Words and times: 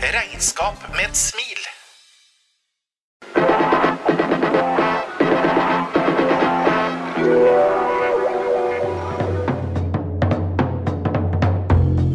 Regnskap 0.00 0.74
med 0.96 1.04
et 1.10 1.16
smil. 1.16 1.58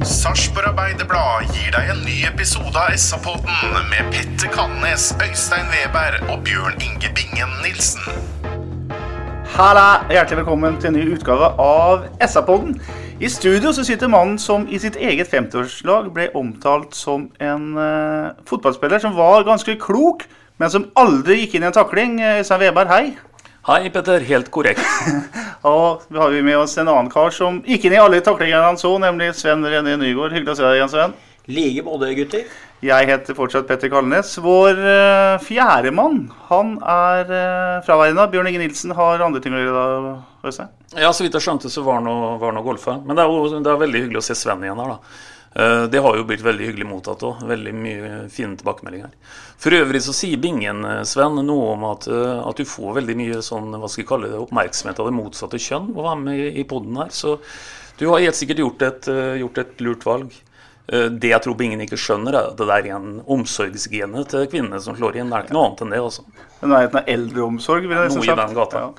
Sarpsborg 0.01 0.65
Arbeiderblad 0.71 1.45
gir 1.53 1.69
deg 1.77 1.93
en 1.93 2.01
ny 2.07 2.17
episode 2.25 2.73
av 2.73 2.97
SA-podden 2.97 3.77
med 3.93 4.09
Petter 4.09 4.49
Kalnes, 4.49 5.11
Øystein 5.21 5.69
Weber 5.69 6.17
og 6.25 6.41
Bjørn 6.49 6.81
Inge 6.81 7.13
Bingen 7.13 7.53
Nilsen. 7.61 8.01
Halla! 9.53 10.01
Hjertelig 10.09 10.41
velkommen 10.41 10.81
til 10.81 10.89
en 10.89 10.97
ny 11.03 11.09
utgave 11.13 11.53
av 11.61 12.09
SA-podden. 12.17 12.79
I 13.15 13.29
studio 13.31 13.71
så 13.71 13.83
sitter 13.87 14.09
mannen 14.11 14.35
som 14.35 14.65
i 14.67 14.75
sitt 14.75 14.97
eget 14.99 15.29
50-årslag 15.31 16.09
ble 16.11 16.25
omtalt 16.35 16.97
som 16.99 17.29
en 17.39 17.69
uh, 17.79 18.33
fotballspiller 18.43 18.99
som 18.99 19.13
var 19.15 19.45
ganske 19.47 19.77
klok, 19.79 20.25
men 20.59 20.73
som 20.73 20.89
aldri 20.99 21.37
gikk 21.39 21.55
inn 21.55 21.63
i 21.63 21.69
en 21.69 21.77
takling. 21.77 22.17
Eh, 22.19 22.41
Øystein 22.41 22.59
Weberg, 22.65 22.91
hei. 22.91 23.13
Hei, 23.69 23.87
Petter. 23.89 24.19
Helt 24.19 24.51
korrekt. 24.51 24.83
Og 25.63 26.03
vi 26.09 26.19
har 26.19 26.35
med 26.43 26.59
oss 26.59 26.75
en 26.75 26.91
annen 26.91 27.07
kar 27.13 27.31
som 27.31 27.61
gikk 27.63 27.87
inn 27.87 27.95
i 27.95 28.01
alle 28.03 28.19
taklingene 28.19 28.67
han 28.67 28.79
så, 28.79 28.91
nemlig 28.99 29.31
Sven 29.39 29.63
René 29.63 29.95
Nygård. 29.95 30.35
Hyggelig 30.35 30.57
å 30.57 30.59
se 30.59 30.67
deg 30.67 30.81
igjen, 30.81 30.91
Sven. 30.91 31.15
Like 31.47 31.87
måte, 31.87 32.11
gutter. 32.19 32.43
Jeg 32.83 33.07
heter 33.07 33.37
fortsatt 33.37 33.67
Petter 33.69 33.89
Kalnes. 33.89 34.33
Vår 34.43 34.75
uh, 34.77 35.37
fjerdemann, 35.41 36.25
han 36.49 36.73
er 36.81 37.31
uh, 37.31 37.83
fraværende. 37.85 38.27
Bjørn 38.33 38.49
Inge 38.51 38.65
Nilsen 38.65 38.91
har 38.97 39.23
andre 39.25 39.41
ting 39.41 39.55
å 39.55 39.61
gjøre 39.61 39.85
da, 40.03 40.17
Øystein? 40.45 40.73
Ja, 40.99 41.13
Så 41.15 41.23
vidt 41.23 41.37
jeg 41.39 41.45
skjønte, 41.47 41.71
så 41.71 41.85
var 41.85 42.01
han 42.01 42.41
var 42.41 42.59
golfa. 42.65 42.99
Men 43.05 43.15
det 43.15 43.23
er 43.23 43.63
det 43.63 43.71
er 43.71 43.81
veldig 43.85 44.03
hyggelig 44.05 44.21
å 44.21 44.27
se 44.27 44.35
Sven 44.37 44.67
igjen 44.67 44.83
her, 44.83 44.97
da. 44.97 44.99
Eh, 45.55 45.87
Det 45.87 46.01
har 46.03 46.17
jo 46.17 46.25
blitt 46.27 46.43
veldig 46.43 46.67
hyggelig 46.67 46.87
mottatt 46.89 47.23
òg. 47.23 47.43
Veldig 47.47 47.73
mye 47.79 48.09
fine 48.29 48.57
tilbakemeldinger. 48.59 49.13
For 49.61 49.75
øvrig 49.77 50.01
så 50.03 50.13
sier 50.13 50.41
Bingen, 50.41 50.83
eh, 50.85 51.03
Sven, 51.07 51.39
noe 51.47 51.71
om 51.73 51.85
at, 51.89 52.07
eh, 52.07 52.47
at 52.49 52.59
du 52.59 52.65
får 52.65 52.99
veldig 52.99 53.15
mye 53.15 53.41
sånn, 53.41 53.71
hva 53.71 53.89
skal 53.89 54.03
vi 54.03 54.09
kalle 54.09 54.29
det, 54.29 54.41
oppmerksomhet 54.43 54.99
av 54.99 55.07
det 55.07 55.15
motsatte 55.15 55.61
kjønn 55.61 55.95
å 55.95 56.03
være 56.03 56.19
med 56.19 56.39
i, 56.39 56.59
i 56.59 56.63
poden 56.63 56.97
her. 56.97 57.09
Så 57.09 57.39
du 57.97 58.09
har 58.09 58.19
helt 58.19 58.35
sikkert 58.35 58.59
gjort 58.59 58.81
et, 58.81 59.07
eh, 59.07 59.39
gjort 59.39 59.57
et 59.63 59.79
lurt 59.79 60.03
valg. 60.03 60.33
Eh, 60.91 61.07
Det 61.09 61.31
jeg 61.31 61.41
tror 61.41 61.61
ingen 61.65 61.81
ikke 61.81 61.97
skjønner, 61.97 62.35
er 62.37 62.51
at 62.51 62.57
det 62.61 62.69
er 62.69 62.89
en 62.95 63.21
omsorgsgene 63.25 64.25
til 64.29 64.45
kvinnene 64.51 64.81
som 64.81 64.95
slår 64.97 65.17
inn. 65.17 65.29
Det 65.31 65.39
er 65.39 65.47
ikke 65.47 65.57
noe 65.57 65.69
annet 65.69 65.81
enn 65.85 65.95
det, 65.95 66.01
altså. 66.03 66.25
Nærheten 66.61 66.99
av 67.01 67.09
eldreomsorg. 67.15 67.87
vil 67.87 67.97
jeg 67.97 68.09
Noe 68.09 68.21
nesten 68.21 68.33
i 68.33 68.41
den 68.43 68.57
gata. 68.59 68.83
Ja. 68.85 68.91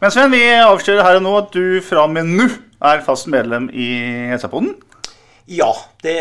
Men 0.00 0.10
Sven, 0.14 0.30
vi 0.32 0.42
avslører 0.56 1.02
her 1.06 1.16
og 1.20 1.22
nå 1.26 1.34
at 1.38 1.52
du 1.52 1.80
fra 1.84 2.04
og 2.04 2.10
med 2.16 2.26
nå 2.28 2.48
er 2.84 3.04
fast 3.06 3.28
medlem 3.32 3.70
i 3.72 3.88
SA-poden. 4.36 4.74
Ja, 5.48 5.68
det, 6.00 6.16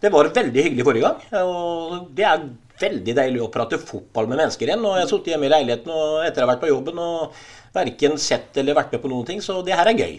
det 0.00 0.10
var 0.12 0.28
veldig 0.32 0.62
hyggelig 0.64 0.84
forrige 0.88 1.04
gang. 1.10 1.42
Og 1.44 2.08
det 2.16 2.24
er 2.24 2.46
veldig 2.80 3.14
deilig 3.16 3.42
å 3.44 3.50
prate 3.52 3.78
fotball 3.80 4.28
med 4.28 4.40
mennesker 4.40 4.68
igjen. 4.68 4.84
Og 4.84 4.96
jeg 4.96 5.04
har 5.04 5.10
sittet 5.12 5.32
hjemme 5.34 5.48
i 5.48 5.52
leiligheten 5.52 5.92
og 5.92 6.24
etter 6.24 6.44
å 6.44 6.46
ha 6.46 6.54
vært 6.54 6.64
på 6.64 6.70
jobben 6.72 7.00
og 7.00 7.36
verken 7.76 8.16
sett 8.20 8.56
eller 8.56 8.76
vært 8.76 8.92
med 8.96 9.02
på 9.04 9.10
noen 9.12 9.26
ting, 9.28 9.42
så 9.44 9.58
det 9.64 9.76
her 9.76 9.88
er 9.90 9.98
gøy. 10.00 10.14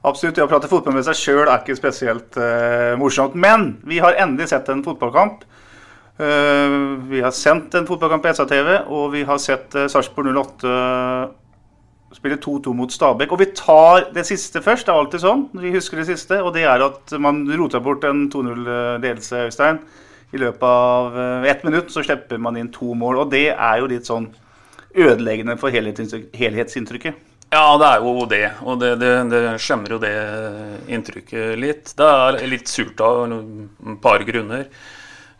Absolutt, 0.00 0.38
å 0.40 0.48
prate 0.48 0.68
fotball 0.70 0.94
med 0.96 1.04
seg 1.04 1.18
sjøl 1.18 1.42
er 1.44 1.58
ikke 1.60 1.76
spesielt 1.76 2.38
uh, 2.40 2.96
morsomt. 2.96 3.34
Men 3.36 3.74
vi 3.84 3.98
har 4.00 4.16
endelig 4.22 4.48
sett 4.48 4.70
en 4.72 4.80
fotballkamp. 4.84 5.42
Uh, 6.16 6.96
vi 7.10 7.20
har 7.20 7.34
sendt 7.36 7.76
en 7.76 7.88
fotballkamp 7.88 8.24
på 8.24 8.32
SA-TV, 8.38 8.70
og 8.88 9.10
vi 9.12 9.26
har 9.28 9.40
sett 9.42 9.76
uh, 9.76 9.84
Sarpsborg 9.92 10.32
08 10.32 10.72
spille 12.16 12.40
2-2 12.40 12.72
mot 12.74 12.90
Stabæk. 12.90 13.36
Og 13.36 13.42
vi 13.42 13.50
tar 13.54 14.08
det 14.16 14.24
siste 14.26 14.64
først. 14.64 14.88
Det 14.88 14.94
er 14.94 15.02
alltid 15.04 15.22
sånn. 15.22 15.44
Vi 15.60 15.76
husker 15.76 16.00
det 16.00 16.08
siste. 16.08 16.40
Og 16.42 16.56
det 16.56 16.64
er 16.64 16.82
at 16.88 17.12
man 17.20 17.44
rota 17.60 17.78
bort 17.84 18.06
en 18.08 18.24
2-0-ledelse, 18.32 19.44
Øystein. 19.50 19.84
I 20.32 20.40
løpet 20.40 20.64
av 20.64 21.44
ett 21.46 21.62
minutt 21.66 21.92
så 21.92 22.02
slipper 22.06 22.40
man 22.42 22.56
inn 22.58 22.72
to 22.72 22.96
mål. 22.98 23.20
Og 23.22 23.34
det 23.36 23.50
er 23.52 23.82
jo 23.82 23.90
litt 23.92 24.08
sånn 24.08 24.30
ødeleggende 24.90 25.60
for 25.60 25.70
helhetsinntrykk- 25.70 26.34
helhetsinntrykket. 26.40 27.26
Ja, 27.50 27.74
det 27.82 27.86
er 27.86 28.04
jo 28.04 28.26
det. 28.30 28.44
Og 28.62 28.78
det, 28.78 28.94
det, 29.02 29.10
det 29.32 29.42
skjemmer 29.58 29.96
jo 29.96 30.00
det 30.02 30.14
inntrykket 30.92 31.58
litt. 31.58 31.92
Det 31.98 32.06
er 32.06 32.40
litt 32.46 32.70
surt 32.70 33.00
av 33.02 33.24
et 33.26 33.96
par 34.02 34.22
grunner. 34.26 34.68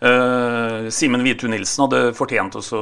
Uh, 0.01 0.89
Simen 0.91 1.23
Hvitu 1.23 1.47
Nilsen 1.51 1.85
hadde 1.85 2.15
fortjent 2.17 2.57
også 2.57 2.81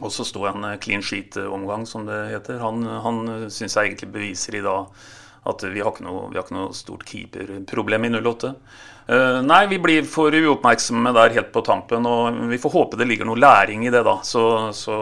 også 0.00 0.24
stå 0.24 0.46
en 0.48 0.64
clean 0.80 1.02
sheet-omgang, 1.04 1.86
som 1.86 2.06
det 2.08 2.30
heter. 2.30 2.60
Han, 2.62 2.84
han 3.04 3.50
syns 3.52 3.76
jeg 3.76 3.90
egentlig 3.90 4.12
beviser 4.14 4.56
i 4.56 4.64
dag 4.64 4.88
at 5.50 5.64
vi 5.66 5.82
har 5.82 5.90
ikke 5.90 6.06
noe, 6.06 6.28
vi 6.30 6.38
har 6.38 6.46
ikke 6.46 6.56
noe 6.56 6.76
stort 6.76 7.04
keeperproblem 7.08 8.06
i 8.06 8.12
08. 8.14 8.52
Eh, 9.12 9.42
nei, 9.42 9.66
vi 9.66 9.78
blir 9.82 10.06
for 10.08 10.32
uoppmerksomme 10.32 11.10
der 11.12 11.34
helt 11.36 11.50
på 11.52 11.60
tampen, 11.66 12.06
og 12.08 12.38
vi 12.48 12.58
får 12.60 12.72
håpe 12.72 12.98
det 13.00 13.08
ligger 13.10 13.28
noe 13.28 13.40
læring 13.40 13.84
i 13.84 13.90
det, 13.92 14.00
da. 14.06 14.14
Så, 14.24 14.44
så 14.76 14.96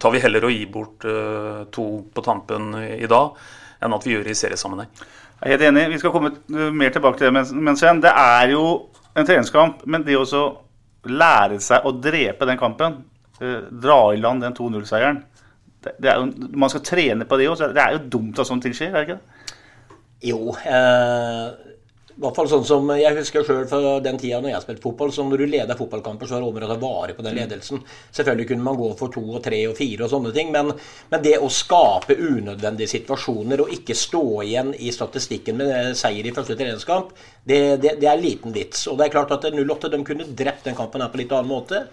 tar 0.00 0.14
vi 0.14 0.22
heller 0.22 0.46
å 0.46 0.52
gi 0.52 0.62
bort 0.72 1.04
uh, 1.04 1.66
to 1.74 1.86
på 2.14 2.24
tampen 2.24 2.70
i 2.78 3.10
dag, 3.10 3.36
enn 3.84 3.96
at 3.96 4.06
vi 4.06 4.14
gjør 4.14 4.24
det 4.24 4.32
i 4.32 4.38
seriesammenheng. 4.38 4.88
Jeg 5.42 5.44
er 5.44 5.54
helt 5.54 5.66
enig. 5.68 5.84
Vi 5.92 6.00
skal 6.00 6.14
komme 6.14 6.32
uh, 6.32 6.70
mer 6.72 6.94
tilbake 6.94 7.20
til 7.20 7.28
det. 7.28 7.34
Men, 7.36 7.66
men 7.68 7.76
Sven, 7.76 8.00
det 8.04 8.14
er 8.16 8.54
jo 8.54 8.64
en 9.12 9.28
treningskamp. 9.28 9.84
Men 9.84 10.06
det 10.06 10.16
å 10.16 10.44
lære 11.08 11.60
seg 11.62 11.84
å 11.84 11.92
drepe 11.98 12.48
den 12.48 12.60
kampen, 12.60 13.00
uh, 13.42 13.60
dra 13.68 14.00
i 14.14 14.22
land 14.22 14.46
den 14.46 14.56
2-0-seieren 14.56 15.20
det, 15.84 15.92
det 16.02 16.10
er 16.10 16.24
Man 16.58 16.72
skal 16.72 16.86
trene 16.86 17.28
på 17.28 17.36
det 17.38 17.52
òg. 17.52 17.60
Det 17.76 17.84
er 17.84 17.98
jo 17.98 18.06
dumt 18.16 18.40
at 18.40 18.48
sånne 18.48 18.64
ting 18.64 18.78
skjer, 18.78 18.94
er 18.94 19.04
det 19.04 19.08
ikke 19.10 19.18
det? 19.18 19.34
Jo, 20.26 20.50
eh, 20.66 21.76
i 22.18 22.22
hvert 22.24 22.34
fall 22.34 22.48
sånn 22.50 22.64
som 22.66 22.88
jeg 22.98 23.14
husker 23.14 23.44
sjøl 23.46 23.66
fra 23.70 23.92
den 24.02 24.16
tida 24.18 24.40
når 24.42 24.50
jeg 24.50 24.62
spilte 24.64 24.82
fotball. 24.82 25.12
så 25.14 25.22
Når 25.22 25.38
du 25.38 25.52
leder 25.52 25.78
fotballkamper, 25.78 26.26
så 26.26 26.34
var 26.34 26.42
det 26.42 26.48
om 26.48 26.56
å 26.58 26.70
ta 26.72 26.78
vare 26.82 27.14
på 27.14 27.22
den 27.22 27.36
ledelsen. 27.38 27.84
Selvfølgelig 28.10 28.48
kunne 28.50 28.66
man 28.66 28.78
gå 28.80 28.88
for 28.98 29.14
to 29.14 29.22
og 29.22 29.44
tre 29.44 29.60
og 29.70 29.76
fire 29.78 30.08
og 30.08 30.10
sånne 30.10 30.32
ting, 30.34 30.50
men, 30.50 30.72
men 31.12 31.22
det 31.22 31.36
å 31.38 31.46
skape 31.46 32.18
unødvendige 32.18 32.90
situasjoner 32.90 33.62
og 33.62 33.70
ikke 33.76 33.94
stå 33.94 34.24
igjen 34.48 34.74
i 34.74 34.90
statistikken 34.90 35.60
med 35.62 35.94
seier 36.00 36.26
i 36.26 36.34
første 36.34 36.58
treningskamp, 36.58 37.14
det, 37.46 37.60
det, 37.84 37.94
det 38.02 38.10
er 38.10 38.18
liten 38.18 38.56
vits. 38.56 38.88
Og 38.90 38.98
det 38.98 39.06
er 39.06 39.14
klart 39.14 39.36
at 39.38 39.46
08 39.54 39.94
de 39.94 40.02
kunne 40.10 40.26
drept 40.42 40.66
den 40.66 40.78
kampen 40.78 41.06
her 41.06 41.14
på 41.14 41.22
litt 41.22 41.36
annen 41.38 41.54
måte. 41.54 41.84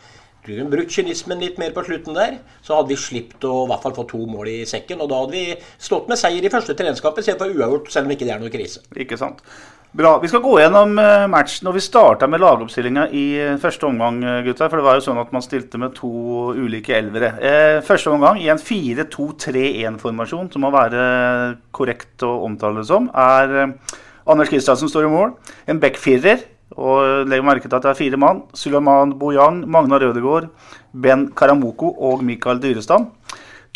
Du 0.41 0.55
kunne 0.55 0.73
brukt 0.73 0.93
kynismen 0.93 1.41
litt 1.41 1.61
mer 1.61 1.73
på 1.73 1.85
slutten 1.85 2.17
der, 2.17 2.39
så 2.65 2.79
hadde 2.79 2.93
vi 2.95 2.99
sluppet 3.01 3.45
å 3.45 3.53
i 3.63 3.69
hvert 3.69 3.85
fall 3.85 3.95
få 3.97 4.09
to 4.09 4.25
mål 4.29 4.49
i 4.49 4.59
sekken. 4.69 5.05
Og 5.05 5.13
da 5.13 5.21
hadde 5.21 5.37
vi 5.37 5.45
stått 5.77 6.09
med 6.09 6.21
seier 6.21 6.45
i 6.45 6.53
første 6.53 6.73
treningskamp 6.77 7.21
istedenfor 7.21 7.53
uavgjort, 7.53 7.93
selv 7.93 8.09
om 8.09 8.17
ikke 8.17 8.25
det 8.25 8.33
er 8.35 8.41
noe 8.41 8.53
krise. 8.53 8.85
Ikke 9.05 9.21
sant. 9.21 9.45
Bra. 9.95 10.17
Vi 10.19 10.27
skal 10.27 10.41
gå 10.43 10.57
gjennom 10.59 10.97
eh, 10.99 11.21
matchen. 11.31 11.69
og 11.69 11.77
Vi 11.77 11.81
starta 11.83 12.27
med 12.27 12.41
lagoppstillinga 12.43 13.05
i 13.15 13.21
eh, 13.39 13.53
første 13.61 13.85
omgang. 13.87 14.17
gutter, 14.19 14.41
gutta, 14.43 14.67
for 14.67 14.81
det 14.81 14.83
var 14.83 14.97
jo 14.97 15.03
sånn 15.05 15.21
at 15.21 15.31
Man 15.31 15.45
stilte 15.45 15.79
med 15.79 15.93
to 15.95 16.09
ulike 16.51 16.97
elvere. 16.97 17.29
Eh, 17.39 17.79
første 17.79 18.11
omgang 18.11 18.41
i 18.43 18.49
en 18.51 18.59
4-2-3-1-formasjon, 18.59 20.49
som 20.51 20.67
må 20.67 20.73
være 20.75 21.05
korrekt 21.71 22.27
å 22.27 22.33
omtale 22.43 22.83
det 22.83 22.89
som, 22.89 23.07
er 23.15 23.55
eh, 23.61 23.95
Anders 24.27 24.51
Kristiansen 24.51 24.91
står 24.91 25.07
i 25.07 25.13
mål. 25.15 25.31
En 25.71 25.79
back-firer. 25.79 26.43
Og 26.75 27.23
legg 27.31 27.45
merke 27.45 27.69
til 27.69 27.77
at 27.79 27.87
det 27.87 27.93
er 27.93 28.01
fire 28.01 28.19
mann. 28.19 28.43
Suleiman 28.51 29.15
Bojang, 29.15 29.63
Magna 29.63 29.95
Rødegård, 30.01 30.51
Ben 30.91 31.29
Karamoko 31.31 31.95
og 32.03 32.19
Mikael 32.25 32.59
Dyrestam. 32.59 33.13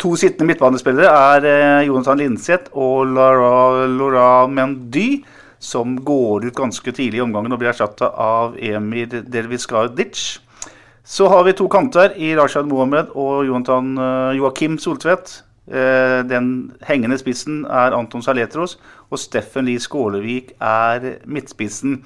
To 0.04 0.12
sittende 0.20 0.52
midtbanespillere 0.52 1.08
er 1.08 1.48
eh, 1.48 1.88
Jonathan 1.88 2.20
Linseth 2.20 2.76
og 2.76 3.08
Laura, 3.08 3.86
Laura 3.88 4.30
Mendy. 4.52 5.22
Som 5.60 5.98
går 6.04 6.48
ut 6.48 6.56
ganske 6.56 6.92
tidlig 6.96 7.20
i 7.20 7.24
omgangen 7.24 7.52
og 7.52 7.60
blir 7.60 7.70
erstatta 7.70 8.08
av 8.16 8.56
Emir 8.56 9.12
Derviskadic. 9.28 10.40
Så 11.04 11.28
har 11.28 11.44
vi 11.44 11.52
to 11.56 11.68
kanter 11.68 12.14
i 12.16 12.32
Rashad 12.38 12.68
Mohammed 12.70 13.12
og 13.18 13.44
Jonathan 13.48 13.92
eh, 13.98 14.38
Joakim 14.38 14.78
Soltvedt. 14.80 15.42
Eh, 15.68 16.20
Den 16.24 16.72
hengende 16.86 17.18
spissen 17.20 17.64
er 17.66 17.96
Anton 17.96 18.24
Saletros, 18.24 18.78
og 19.10 19.18
Steffen 19.20 19.68
Lie 19.68 19.80
Skålevik 19.82 20.54
er 20.60 21.20
midtspissen. 21.26 22.00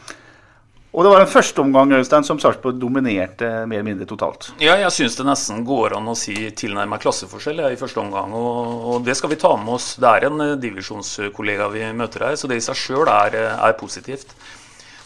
Og 0.95 1.03
det 1.03 1.11
var 1.11 1.25
en 1.25 1.31
første 1.31 1.59
omgang 1.59 1.91
Øystein, 1.97 2.23
som 2.23 2.39
Sarpsborg 2.39 2.77
dominerte 2.79 3.49
mer 3.67 3.81
eller 3.81 3.87
mindre 3.89 4.07
totalt. 4.07 4.53
Ja, 4.63 4.77
jeg 4.79 4.95
syns 4.95 5.17
det 5.19 5.27
nesten 5.27 5.65
går 5.67 5.97
an 5.99 6.07
å 6.07 6.15
si 6.19 6.37
tilnærmet 6.55 7.03
klasseforskjell 7.03 7.65
ja, 7.65 7.71
i 7.75 7.79
første 7.81 7.99
omgang. 7.99 8.31
Og, 8.39 8.85
og, 8.93 9.01
det 9.07 9.17
skal 9.19 9.33
vi 9.33 9.41
ta 9.43 9.51
med 9.59 9.73
oss. 9.75 9.97
Det 9.99 10.07
er 10.07 10.29
en 10.29 10.45
eh, 10.45 10.53
divisjonskollega 10.63 11.67
vi 11.75 11.89
møter 11.99 12.29
her, 12.29 12.39
så 12.39 12.51
det 12.51 12.61
i 12.61 12.63
seg 12.63 12.79
sjøl 12.79 13.11
er, 13.11 13.35
eh, 13.41 13.57
er, 13.67 13.75
positivt. 13.81 14.37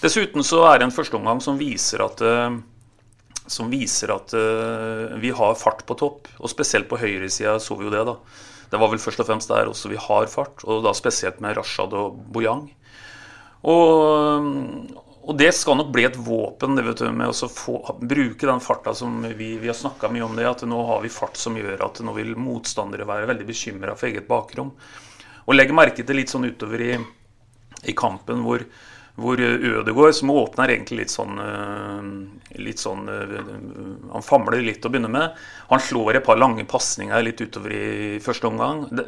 Dessuten 0.02 0.44
så 0.44 0.60
er 0.68 0.76
det 0.76 0.90
en 0.90 0.94
førsteomgang 0.94 1.40
som 1.42 1.56
viser 1.58 2.04
at 2.04 2.20
uh, 2.22 2.52
som 3.48 3.72
viser 3.72 4.12
at 4.12 4.34
vi 5.18 5.30
har 5.34 5.56
fart 5.56 5.80
på 5.88 5.96
topp. 5.96 6.28
Og 6.36 6.52
spesielt 6.52 6.86
på 6.90 7.00
høyresida 7.00 7.56
så 7.64 7.78
vi 7.80 7.88
jo 7.88 7.94
det, 7.94 8.04
da. 8.04 8.18
Det 8.68 8.76
var 8.76 8.92
vel 8.92 9.00
først 9.00 9.24
og 9.24 9.30
fremst 9.30 9.48
der 9.48 9.72
også 9.72 9.88
vi 9.88 9.96
har 9.96 10.28
fart, 10.28 10.60
og 10.68 10.84
da 10.84 10.92
spesielt 10.92 11.40
med 11.40 11.56
Rashad 11.56 11.96
og 11.96 12.20
Bojang. 12.28 12.66
Og, 13.64 14.44
og 15.28 15.36
det 15.36 15.50
skal 15.52 15.76
nok 15.76 15.90
bli 15.92 16.06
et 16.08 16.16
våpen 16.16 16.72
det 16.78 16.86
vet 16.86 17.02
du, 17.02 17.08
med 17.12 17.28
å 17.28 17.48
få, 17.52 17.76
bruke 18.00 18.48
den 18.48 18.62
farta 18.64 18.94
som 18.96 19.20
vi, 19.36 19.50
vi 19.60 19.68
har 19.68 19.76
snakka 19.76 20.08
mye 20.08 20.24
om 20.24 20.38
det, 20.38 20.46
at 20.48 20.64
nå 20.64 20.78
har 20.88 21.02
vi 21.04 21.10
fart 21.12 21.36
som 21.36 21.58
gjør 21.58 21.84
at 21.84 22.00
nå 22.00 22.14
vil 22.16 22.32
motstandere 22.40 23.04
være 23.08 23.28
veldig 23.28 23.44
bekymra 23.50 23.96
for 23.98 24.08
eget 24.08 24.24
bakrom. 24.30 24.70
Og 25.44 25.56
legge 25.56 25.76
merke 25.76 26.04
til 26.04 26.16
litt 26.16 26.32
sånn 26.32 26.48
utover 26.48 26.80
i, 26.80 26.94
i 27.84 27.96
kampen 27.96 28.40
hvor, 28.46 28.64
hvor 29.18 29.40
Ødegaard, 29.40 30.14
som 30.14 30.30
åpner 30.30 30.70
egentlig 30.70 31.00
litt 31.00 31.12
sånn, 31.12 31.40
litt 32.62 32.78
sånn 32.78 33.08
Han 34.12 34.24
famler 34.24 34.62
litt 34.62 34.86
å 34.86 34.92
begynne 34.92 35.10
med. 35.10 35.34
Han 35.72 35.82
slår 35.82 36.20
et 36.20 36.26
par 36.26 36.38
lange 36.38 36.62
pasninger 36.70 37.24
litt 37.26 37.42
utover 37.42 37.74
i 37.74 38.20
første 38.22 38.46
omgang. 38.50 38.84
Det, 38.94 39.04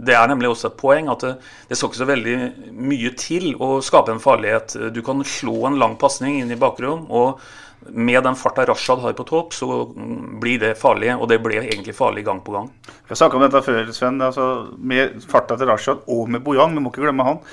det, 0.00 0.16
er 0.16 0.32
nemlig 0.32 0.48
også 0.52 0.70
et 0.70 0.80
poeng 0.80 1.12
at 1.12 1.26
det, 1.26 1.34
det 1.68 1.76
skal 1.76 1.92
ikke 1.92 2.00
så 2.00 2.08
veldig 2.08 2.38
mye 2.72 3.12
til 3.20 3.52
å 3.60 3.76
skape 3.84 4.16
en 4.16 4.22
farlighet. 4.22 4.78
Du 4.96 5.02
kan 5.04 5.20
slå 5.28 5.66
en 5.68 5.78
lang 5.82 6.00
pasning 6.00 6.40
inn 6.40 6.56
i 6.56 6.60
bakrom. 6.60 7.06
og 7.12 7.44
med 7.86 8.24
den 8.24 8.34
farta 8.34 8.64
Rashad 8.66 8.98
har 8.98 9.12
på 9.14 9.24
topp, 9.28 9.52
så 9.54 9.84
blir 10.40 10.58
det 10.58 10.72
farlig. 10.80 11.12
Og 11.20 11.28
det 11.30 11.38
ble 11.44 11.60
egentlig 11.60 11.94
farlig 11.94 12.24
gang 12.26 12.40
på 12.42 12.56
gang. 12.56 12.72
Vi 12.88 13.12
har 13.12 13.20
snakka 13.20 13.38
om 13.38 13.44
dette 13.44 13.62
før, 13.62 13.92
Sven. 13.94 14.18
Altså, 14.24 14.46
med 14.78 15.20
farta 15.28 15.54
til 15.60 15.68
Rashad 15.70 16.08
og 16.10 16.30
med 16.32 16.42
Bojang, 16.42 16.74
vi 16.74 16.82
må 16.82 16.90
ikke 16.90 17.04
glemme 17.04 17.28
han 17.28 17.44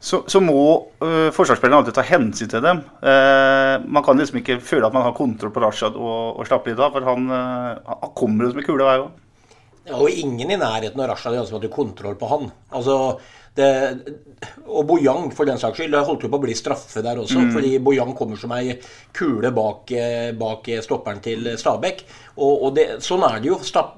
så, 0.00 0.20
så 0.30 0.40
må 0.40 0.60
uh, 1.02 1.30
forsvarsspillerne 1.34 1.80
alltid 1.82 1.96
ta 1.96 2.04
hensyn 2.06 2.50
til 2.50 2.62
dem. 2.62 2.84
Uh, 3.02 3.82
man 3.90 4.04
kan 4.06 4.20
liksom 4.20 4.38
ikke 4.40 4.60
føle 4.62 4.86
at 4.86 4.94
man 4.94 5.02
har 5.08 5.16
kontroll 5.16 5.50
på 5.54 5.62
Rashad 5.64 5.98
og, 5.98 6.38
og 6.38 6.46
slappe 6.46 6.70
litt 6.70 6.82
av, 6.82 6.94
for 6.94 7.08
han, 7.08 7.26
uh, 7.26 7.96
han 8.04 8.14
kommer 8.18 8.46
jo 8.46 8.52
som 8.52 8.62
en 8.62 8.68
kule 8.68 8.86
hver 8.86 9.02
gang. 9.02 9.16
Ja, 9.88 9.96
og 9.98 10.12
ingen 10.12 10.52
i 10.54 10.60
nærheten 10.60 11.02
av 11.02 11.10
Rashad 11.10 11.40
som 11.40 11.58
hadde 11.58 11.72
kontroll 11.74 12.14
på 12.20 12.30
han. 12.30 12.46
Altså, 12.78 13.18
det, 13.58 13.68
og 14.68 14.86
Bojang, 14.86 15.32
for 15.34 15.48
den 15.48 15.58
saks 15.58 15.80
skyld. 15.80 15.90
Det 15.96 16.06
holdt 16.06 16.28
jo 16.28 16.30
på 16.30 16.38
å 16.38 16.44
bli 16.44 16.54
straffe 16.54 17.02
der 17.02 17.18
også. 17.18 17.40
Mm. 17.42 17.52
Fordi 17.56 17.72
Bojang 17.82 18.12
kommer 18.14 18.38
som 18.38 18.52
ei 18.54 18.76
kule 19.16 19.50
bak, 19.56 19.90
bak 20.38 20.68
stopperen 20.84 21.24
til 21.24 21.48
Stabæk. 21.58 22.04
Og, 22.36 22.52
og 22.52 22.76
det, 22.76 22.86
sånn 23.02 23.24
er 23.26 23.40
det 23.42 23.50
jo. 23.50 23.58
Stab, 23.66 23.96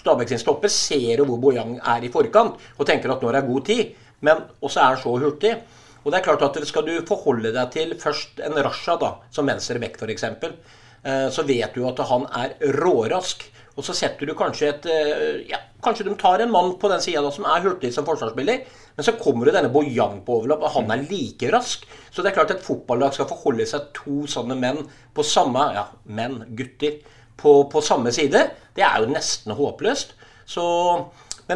Stabæk 0.00 0.32
sin 0.32 0.40
stopper 0.40 0.72
ser 0.72 1.20
jo 1.20 1.26
hvor 1.28 1.42
Bojang 1.42 1.76
er 1.82 2.06
i 2.06 2.12
forkant, 2.14 2.56
og 2.78 2.88
tenker 2.88 3.12
at 3.12 3.20
nå 3.20 3.28
er 3.28 3.42
det 3.42 3.50
god 3.50 3.66
tid. 3.68 3.90
Men 4.26 4.44
også 4.60 4.80
er 4.80 4.92
han 4.94 5.00
så 5.02 5.14
hurtig. 5.20 5.54
Og 6.00 6.12
det 6.12 6.20
er 6.20 6.26
klart 6.26 6.44
at 6.44 6.60
Skal 6.68 6.86
du 6.86 6.94
forholde 7.08 7.52
deg 7.54 7.72
til 7.74 7.96
først 8.00 8.40
en 8.44 8.58
Rasha 8.64 8.96
da, 9.00 9.14
som 9.32 9.48
venstre 9.48 9.80
back 9.82 10.00
f.eks., 10.00 10.24
eh, 10.24 11.26
så 11.32 11.46
vet 11.48 11.74
du 11.74 11.84
at 11.88 12.00
han 12.08 12.26
er 12.42 12.56
rårask. 12.80 13.44
Og 13.78 13.86
så 13.86 13.94
setter 13.96 14.28
du 14.28 14.34
kanskje 14.36 14.70
et 14.72 14.88
eh, 14.90 15.42
ja, 15.52 15.60
Kanskje 15.80 16.04
de 16.04 16.12
tar 16.20 16.42
en 16.44 16.50
mann 16.52 16.74
på 16.76 16.90
den 16.92 17.00
sida 17.00 17.22
som 17.32 17.46
er 17.48 17.62
hurtig 17.64 17.88
som 17.94 18.04
forsvarsspiller. 18.04 18.66
Men 18.96 19.06
så 19.06 19.14
kommer 19.16 19.48
det 19.48 19.54
denne 19.56 19.70
Bojang 19.72 20.18
på 20.26 20.34
overlapp, 20.40 20.66
og 20.66 20.74
han 20.74 20.92
er 20.92 21.06
like 21.08 21.48
rask. 21.54 21.86
Så 22.12 22.20
det 22.20 22.32
er 22.32 22.36
klart 22.36 22.52
et 22.52 22.66
fotballag 22.66 23.14
skal 23.16 23.30
forholde 23.30 23.64
seg 23.68 23.86
to 23.96 24.26
sånne 24.28 24.58
menn 24.60 24.82
på 25.16 25.24
samme 25.24 25.70
Ja, 25.72 25.86
menn, 26.04 26.42
gutter. 26.58 27.00
På, 27.40 27.62
på 27.72 27.80
samme 27.80 28.12
side. 28.12 28.42
Det 28.76 28.84
er 28.84 29.00
jo 29.00 29.14
nesten 29.14 29.56
håpløst. 29.56 30.12
Så 30.44 30.66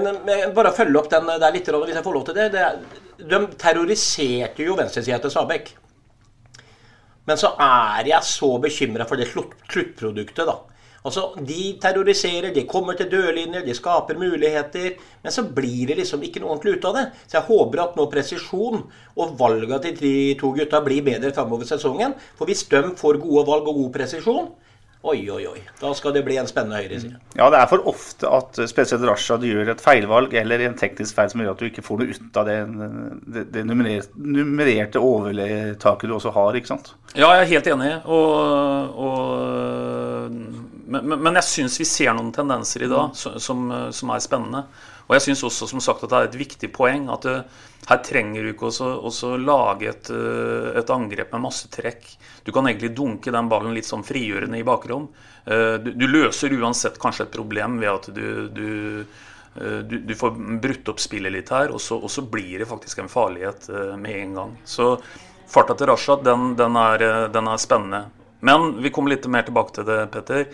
men, 0.02 0.52
bare 0.56 0.74
følge 0.74 0.98
opp 0.98 1.10
den 1.12 1.28
der 1.30 1.54
litt, 1.54 1.68
hvis 1.68 1.94
jeg 1.94 2.06
får 2.06 2.16
lov 2.16 2.24
til 2.26 2.38
det. 2.38 2.50
det 2.54 2.66
de 3.18 3.40
terroriserte 3.58 4.66
jo 4.66 4.76
venstresida 4.78 5.20
til 5.22 5.32
Sabek. 5.32 5.74
Men 7.24 7.40
så 7.40 7.54
er 7.62 8.10
jeg 8.10 8.26
så 8.28 8.50
bekymra 8.60 9.06
for 9.08 9.20
det 9.20 9.30
sluttproduktet, 9.30 10.44
da. 10.44 10.56
Altså, 11.04 11.34
De 11.36 11.76
terroriserer, 11.80 12.52
de 12.54 12.64
kommer 12.64 12.96
til 12.96 13.10
dørlinjer, 13.12 13.64
de 13.64 13.74
skaper 13.76 14.16
muligheter. 14.16 14.96
Men 15.22 15.32
så 15.32 15.44
blir 15.44 15.88
det 15.88 15.98
liksom 15.98 16.22
ikke 16.24 16.40
noe 16.40 16.54
ordentlig 16.54 16.78
ut 16.78 16.86
av 16.88 16.96
det. 16.96 17.04
Så 17.28 17.38
jeg 17.38 17.48
håper 17.48 17.82
at 17.82 17.96
nå 17.96 18.06
presisjon 18.12 18.86
og 19.16 19.34
valga 19.40 19.82
til 19.84 19.98
de 20.00 20.14
to 20.40 20.52
gutta 20.56 20.80
blir 20.84 21.04
bedre 21.04 21.32
framover 21.36 21.68
sesongen. 21.68 22.16
For 22.38 22.48
hvis 22.48 22.64
de 22.72 22.82
får 22.96 23.20
gode 23.20 23.44
valg 23.50 23.68
og 23.68 23.82
god 23.82 23.92
presisjon, 23.98 24.48
Oi, 25.04 25.18
oi, 25.28 25.42
oi. 25.44 25.58
Da 25.76 25.90
skal 25.92 26.14
det 26.16 26.22
bli 26.24 26.38
en 26.40 26.46
spennende 26.48 26.78
høyreside. 26.80 27.18
Ja, 27.36 27.50
det 27.52 27.58
er 27.58 27.66
for 27.68 27.84
ofte 27.90 28.30
at 28.32 28.56
spesielt 28.70 29.04
Rashad 29.04 29.42
gjør 29.44 29.74
et 29.74 29.82
feilvalg 29.84 30.32
eller 30.40 30.64
en 30.64 30.76
teknisk 30.80 31.18
feil 31.18 31.28
som 31.28 31.42
gjør 31.42 31.52
at 31.52 31.60
du 31.60 31.66
ikke 31.68 31.84
får 31.84 32.00
noe 32.00 32.14
ut 32.16 32.38
av 32.40 32.48
det, 32.48 32.56
det, 33.34 33.42
det 33.52 33.64
nummererte 33.68 35.02
overtaket 35.04 36.08
du 36.08 36.16
også 36.16 36.32
har, 36.32 36.56
ikke 36.56 36.72
sant? 36.72 36.94
Ja, 37.12 37.34
jeg 37.36 37.42
er 37.42 37.52
helt 37.52 37.68
enig. 37.74 37.90
Og, 38.16 38.32
og, 39.04 40.32
men, 40.88 41.12
men, 41.12 41.36
jeg 41.42 41.50
syns 41.50 41.76
vi 41.82 41.88
ser 41.88 42.16
noen 42.16 42.32
tendenser 42.32 42.88
i 42.88 42.90
dag 42.94 43.12
som, 43.12 43.68
som 43.92 44.14
er 44.16 44.24
spennende. 44.24 44.64
Og 45.04 45.16
jeg 45.16 45.26
syns 45.26 45.44
også 45.46 45.68
som 45.68 45.82
sagt 45.84 46.04
at 46.06 46.12
det 46.12 46.18
er 46.18 46.30
et 46.30 46.38
viktig 46.40 46.70
poeng 46.74 47.08
at 47.12 47.26
det, 47.26 47.36
eh, 47.42 47.70
her 47.84 48.00
trenger 48.00 48.40
du 48.40 48.52
ikke 48.54 48.70
også, 48.70 49.34
lage 49.36 49.90
et, 49.90 50.08
eh, 50.08 50.78
et, 50.80 50.90
angrep 50.90 51.34
med 51.34 51.44
masse 51.44 51.68
trekk. 51.68 52.06
Du 52.44 52.52
kan 52.52 52.64
egentlig 52.64 52.94
dunke 52.96 53.32
den 53.32 53.50
ballen 53.50 53.74
litt 53.76 53.84
sånn 53.84 54.06
frigjørende 54.06 54.56
i 54.56 54.64
bakrom. 54.64 55.10
Eh, 55.44 55.76
du, 55.84 55.92
du 55.92 56.06
løser 56.08 56.54
uansett 56.56 56.96
kanskje 56.98 57.26
et 57.26 57.36
problem 57.36 57.78
ved 57.82 57.92
at 57.92 58.10
du, 58.14 58.26
du 58.48 59.06
du, 59.54 60.00
du, 60.02 60.10
får 60.18 60.32
brutt 60.58 60.88
opp 60.90 60.98
spillet 60.98 61.30
litt 61.30 61.50
her, 61.54 61.70
og 61.70 61.78
så, 61.78 61.94
og 61.94 62.10
så, 62.10 62.24
blir 62.26 62.58
det 62.58 62.66
faktisk 62.66 62.98
en 62.98 63.08
farlighet 63.12 63.68
med 64.02 64.16
en 64.18 64.32
gang. 64.34 64.56
Så 64.66 64.88
farta 65.46 65.76
til 65.78 65.86
Rashad, 65.92 66.24
den, 66.26 66.56
den, 66.58 66.74
er, 66.74 67.04
den, 67.30 67.46
er, 67.46 67.60
spennende. 67.62 68.00
Men 68.42 68.82
vi 68.82 68.90
kommer 68.90 69.14
litt 69.14 69.28
mer 69.30 69.46
tilbake 69.46 69.76
til 69.76 69.86
det, 69.86 70.00
Petter. 70.10 70.48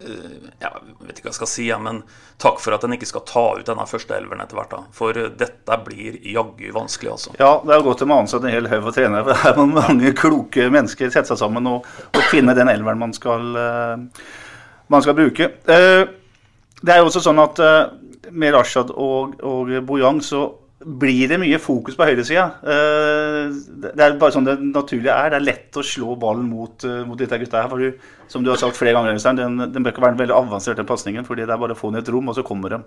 Eh, 0.00 0.48
jeg 0.60 0.70
vet 1.06 1.18
ikke 1.18 1.28
hva 1.28 1.32
jeg 1.32 1.38
skal 1.38 1.50
si, 1.50 1.66
men 1.80 2.02
takk 2.42 2.58
for 2.60 2.76
at 2.76 2.84
en 2.84 2.94
ikke 2.96 3.08
skal 3.08 3.24
ta 3.28 3.44
ut 3.56 3.68
denne 3.68 3.86
første 3.88 4.16
elveren 4.16 4.42
etter 4.44 4.58
hvert. 4.58 4.74
da. 4.74 4.82
For 4.96 5.16
eh, 5.16 5.30
dette 5.40 5.78
blir 5.86 6.18
jaggu 6.20 6.72
vanskelig, 6.74 7.14
altså. 7.14 7.32
Ja, 7.40 7.54
det 7.64 7.76
er 7.76 7.86
godt 7.86 8.04
å 8.04 8.10
ansette 8.16 8.50
en 8.50 8.56
hel 8.56 8.68
haug 8.72 8.90
av 8.90 8.96
trenere. 8.96 9.24
For 9.30 9.42
her 9.44 9.56
må 9.60 9.66
mange 9.78 10.12
kloke 10.18 10.68
mennesker 10.72 11.12
sette 11.12 11.32
seg 11.32 11.40
sammen 11.40 11.70
og, 11.70 11.88
og 12.12 12.28
finne 12.32 12.56
den 12.58 12.72
elveren 12.72 13.00
man 13.00 13.16
skal, 13.16 13.48
uh, 13.56 14.20
man 14.92 15.04
skal 15.04 15.16
bruke. 15.18 15.50
Det 15.66 16.92
er 16.92 17.00
jo 17.00 17.08
også 17.08 17.24
sånn 17.24 17.40
at 17.40 17.60
med 18.36 18.54
Rashad 18.54 18.90
og, 18.92 19.38
og 19.46 19.72
Bojang 19.86 20.20
så 20.24 20.44
blir 20.84 21.30
det 21.30 21.38
mye 21.40 21.58
fokus 21.60 21.96
på 21.96 22.04
høyresida. 22.04 22.44
Eh, 22.60 23.54
det 23.80 24.02
er 24.02 24.16
bare 24.20 24.34
sånn 24.34 24.44
det 24.44 24.58
naturlige 24.60 25.14
er. 25.14 25.32
Det 25.32 25.38
er 25.38 25.46
lett 25.46 25.78
å 25.80 25.84
slå 25.84 26.16
ballen 26.20 26.50
mot, 26.50 26.84
eh, 26.84 27.04
mot 27.08 27.16
disse 27.16 27.38
gutta 27.40 27.62
her. 27.62 27.70
For 27.70 27.80
du, 27.80 27.94
som 28.28 28.44
du 28.44 28.50
har 28.52 28.60
sagt 28.60 28.76
flere 28.76 28.92
ganger, 28.92 29.16
den, 29.16 29.56
den 29.72 29.82
bør 29.82 29.94
ikke 29.94 30.04
være 30.04 30.20
veldig 30.20 30.36
avansert, 30.36 30.84
pasningen. 30.86 31.24
fordi 31.24 31.46
det 31.46 31.54
er 31.54 31.62
bare 31.62 31.72
å 31.72 31.78
få 31.78 31.90
den 31.90 32.02
i 32.02 32.04
et 32.04 32.12
rom, 32.12 32.28
og 32.28 32.36
så 32.36 32.44
kommer 32.44 32.68
de. 32.68 32.82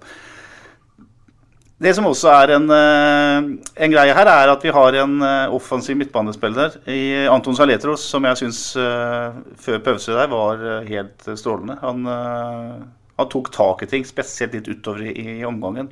Det 1.80 1.96
som 1.96 2.06
også 2.06 2.30
er 2.30 2.54
en, 2.58 2.70
eh, 2.76 3.50
en, 3.86 3.92
greie 3.92 4.14
her, 4.14 4.28
er 4.28 4.52
at 4.52 4.62
vi 4.62 4.70
har 4.76 4.94
en 5.00 5.18
offensiv 5.56 5.98
midtbanespiller 5.98 6.78
i 6.92 7.26
Anton 7.26 7.56
Saletros, 7.56 8.04
som 8.06 8.24
jeg 8.28 8.38
syns 8.44 8.62
før 8.76 9.82
pause 9.82 10.14
der 10.14 10.30
var 10.30 10.86
helt 10.86 11.26
strålende. 11.40 11.80
Han, 11.82 12.06
han 12.06 13.34
tok 13.34 13.50
tak 13.56 13.82
i 13.82 13.90
ting, 13.90 14.06
spesielt 14.06 14.54
litt 14.54 14.70
utover 14.70 15.08
i, 15.10 15.40
i 15.40 15.46
omgangen. 15.48 15.90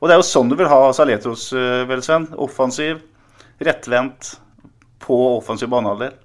Og 0.00 0.08
det 0.08 0.14
er 0.14 0.20
jo 0.22 0.26
sånn 0.26 0.48
du 0.48 0.56
vil 0.56 0.70
ha 0.70 0.80
Saletros, 0.96 1.50
eh, 1.52 1.84
vel, 1.88 2.02
Sven. 2.04 2.26
Offensiv, 2.40 3.02
rettvendt, 3.60 4.34
på 5.00 5.16
offensiv 5.36 5.68
banehalvdel. 5.72 6.16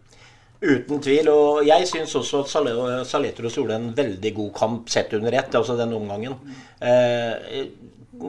Uten 0.65 1.01
tvil. 1.03 1.29
Og 1.31 1.65
jeg 1.67 1.87
syns 1.89 2.15
også 2.15 2.43
at 2.45 3.09
Saletros 3.09 3.57
gjorde 3.59 3.79
en 3.79 3.89
veldig 3.97 4.31
god 4.37 4.53
kamp 4.55 4.89
sett 4.91 5.13
under 5.17 5.35
ett, 5.35 5.51
altså 5.55 5.75
den 5.79 5.93
omgangen. 5.97 6.37
Eh, 6.79 7.67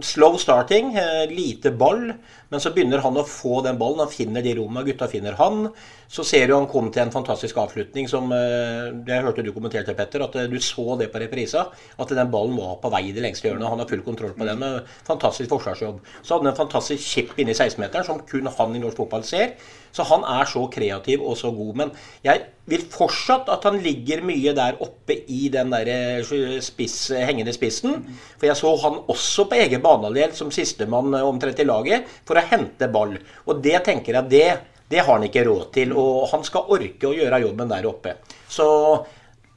slow 0.03 0.37
starting, 0.39 0.95
eh, 0.95 1.31
lite 1.31 1.71
ball. 1.71 2.13
Men 2.49 2.61
så 2.61 2.71
begynner 2.71 3.03
han 3.03 3.17
å 3.17 3.25
få 3.27 3.63
den 3.65 3.79
ballen. 3.79 4.05
Han 4.05 4.13
finner 4.13 4.43
de 4.43 4.55
rommene. 4.55 4.85
Gutta 4.87 5.09
finner 5.09 5.33
han. 5.39 5.71
Så 6.09 6.25
ser 6.25 6.47
du 6.47 6.55
han 6.55 6.69
kom 6.71 6.91
til 6.93 7.03
en 7.03 7.11
fantastisk 7.11 7.57
avslutning 7.57 8.09
som 8.09 8.29
det 8.31 9.09
Jeg 9.09 9.25
hørte 9.25 9.43
du 9.43 9.53
kommenterte, 9.53 9.95
Petter, 9.95 10.23
at 10.23 10.37
eh, 10.37 10.47
du 10.47 10.59
så 10.59 10.99
det 10.99 11.11
på 11.13 11.21
reprisa. 11.21 11.69
At 11.99 12.09
den 12.09 12.31
ballen 12.31 12.57
var 12.57 12.77
på 12.83 12.91
vei 12.91 13.09
i 13.09 13.13
det 13.13 13.23
lengste 13.23 13.49
hjørnet. 13.49 13.69
Han 13.69 13.79
har 13.79 13.89
full 13.89 14.03
kontroll 14.03 14.35
på 14.35 14.47
den 14.47 14.63
fantastisk 15.05 15.51
forsvarsjobb. 15.51 16.01
Så 16.23 16.35
hadde 16.35 16.47
han 16.47 16.55
en 16.55 16.61
fantastisk 16.65 17.03
chip 17.03 17.39
inne 17.39 17.51
i 17.51 17.59
16-meteren 17.59 18.07
som 18.07 18.21
kun 18.27 18.47
han 18.47 18.77
i 18.77 18.83
norsk 18.83 18.97
fotball 18.97 19.25
ser. 19.25 19.57
Så 19.93 20.05
han 20.05 20.25
er 20.25 20.45
så 20.45 20.67
kreativ 20.69 21.23
og 21.23 21.37
så 21.37 21.51
god. 21.51 21.75
Men 21.77 21.91
jeg 22.23 22.45
vil 22.67 22.87
fortsatt 22.91 23.51
at 23.53 23.67
han 23.69 23.79
ligger 23.83 24.25
mye 24.27 24.55
der 24.57 24.79
oppe 24.83 25.15
i 25.31 25.47
den 25.55 25.71
der 25.75 25.91
eh, 25.91 26.61
spiss, 26.65 26.97
hengende 27.15 27.55
spissen. 27.55 28.01
For 28.37 28.49
jeg 28.51 28.59
så 28.59 28.73
han 28.83 29.03
også 29.07 29.47
på 29.51 29.59
egen 29.63 29.85
banehalvdel 29.85 30.35
som 30.37 30.51
sistemann 30.55 31.15
omtrent 31.21 31.63
i 31.63 31.69
laget 31.69 32.09
for 32.27 32.39
å 32.39 32.47
hente 32.51 32.91
ball. 32.93 33.15
Og 33.47 33.63
det 33.63 33.79
tenker 33.87 34.21
jeg 34.21 34.33
det 34.33 34.49
det 34.89 35.03
har 35.03 35.17
han 35.17 35.27
ikke 35.27 35.45
råd 35.47 35.71
til. 35.75 35.95
Og 35.99 36.27
han 36.31 36.45
skal 36.47 36.69
orke 36.75 37.09
å 37.09 37.15
gjøre 37.15 37.43
jobben 37.43 37.71
der 37.71 37.89
oppe. 37.91 38.19
Så 38.49 38.67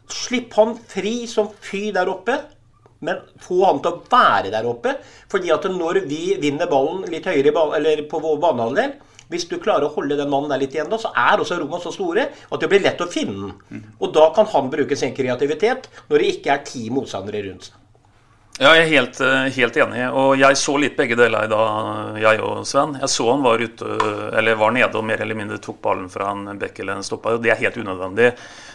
slipp 0.10 0.56
han 0.58 0.74
fri 0.90 1.28
som 1.30 1.52
fy 1.62 1.90
der 1.96 2.10
oppe. 2.10 2.38
Men 3.06 3.22
få 3.40 3.62
han 3.64 3.78
til 3.84 3.94
å 3.94 4.00
være 4.12 4.50
der 4.52 4.66
oppe. 4.68 4.98
fordi 5.30 5.52
at 5.54 5.64
når 5.72 6.02
vi 6.10 6.36
vinner 6.42 6.68
ballen 6.68 7.06
litt 7.08 7.26
høyere 7.30 7.54
på 8.10 8.20
vår 8.20 8.42
banehalvdel, 8.42 8.96
hvis 9.30 9.46
du 9.50 9.58
klarer 9.62 9.88
å 9.88 9.94
holde 9.94 10.18
den 10.18 10.30
mannen 10.32 10.50
der 10.52 10.62
litt 10.62 10.74
igjen, 10.76 10.90
da, 10.90 10.98
så 11.02 11.12
er 11.14 11.42
også 11.42 11.60
rommene 11.62 11.84
så 11.84 11.94
store 11.94 12.30
at 12.34 12.62
det 12.62 12.70
blir 12.72 12.82
lett 12.84 13.02
å 13.02 13.10
finne 13.10 13.52
den. 13.70 13.84
Og 14.02 14.14
da 14.16 14.30
kan 14.36 14.50
han 14.54 14.72
bruke 14.74 14.98
sin 14.98 15.14
kreativitet 15.18 15.90
når 16.10 16.18
det 16.18 16.32
ikke 16.36 16.56
er 16.56 16.66
ti 16.66 16.88
motstandere 16.94 17.44
rundt 17.46 17.70
seg. 17.70 17.76
Ja, 18.60 18.74
jeg 18.76 18.90
er 18.90 18.90
helt, 18.92 19.20
eh, 19.24 19.46
helt, 19.56 19.78
enig. 19.80 20.02
Og 20.20 20.34
jeg 20.36 20.58
så 20.60 20.74
litt 20.76 20.98
begge 20.98 21.16
deler 21.16 21.46
i 21.46 21.48
dag, 21.48 22.18
jeg 22.20 22.42
og 22.44 22.66
Sven. 22.68 22.98
Jeg 23.00 23.08
så 23.08 23.30
han 23.32 23.46
var 23.46 23.62
ute, 23.64 23.86
eller 24.36 24.60
var 24.60 24.74
nede 24.76 25.00
og 25.00 25.06
mer 25.08 25.22
eller 25.24 25.38
mindre 25.40 25.62
tok 25.64 25.78
ballen 25.82 26.10
fra 26.12 26.34
en 26.34 26.60
bekk 26.60 26.82
eller 26.84 27.00
en 27.00 27.08
stopper. 27.08 27.38
Og 27.38 27.46
det 27.46 27.54
er 27.54 27.62
helt 27.62 27.78
unødvendig. 27.80 28.34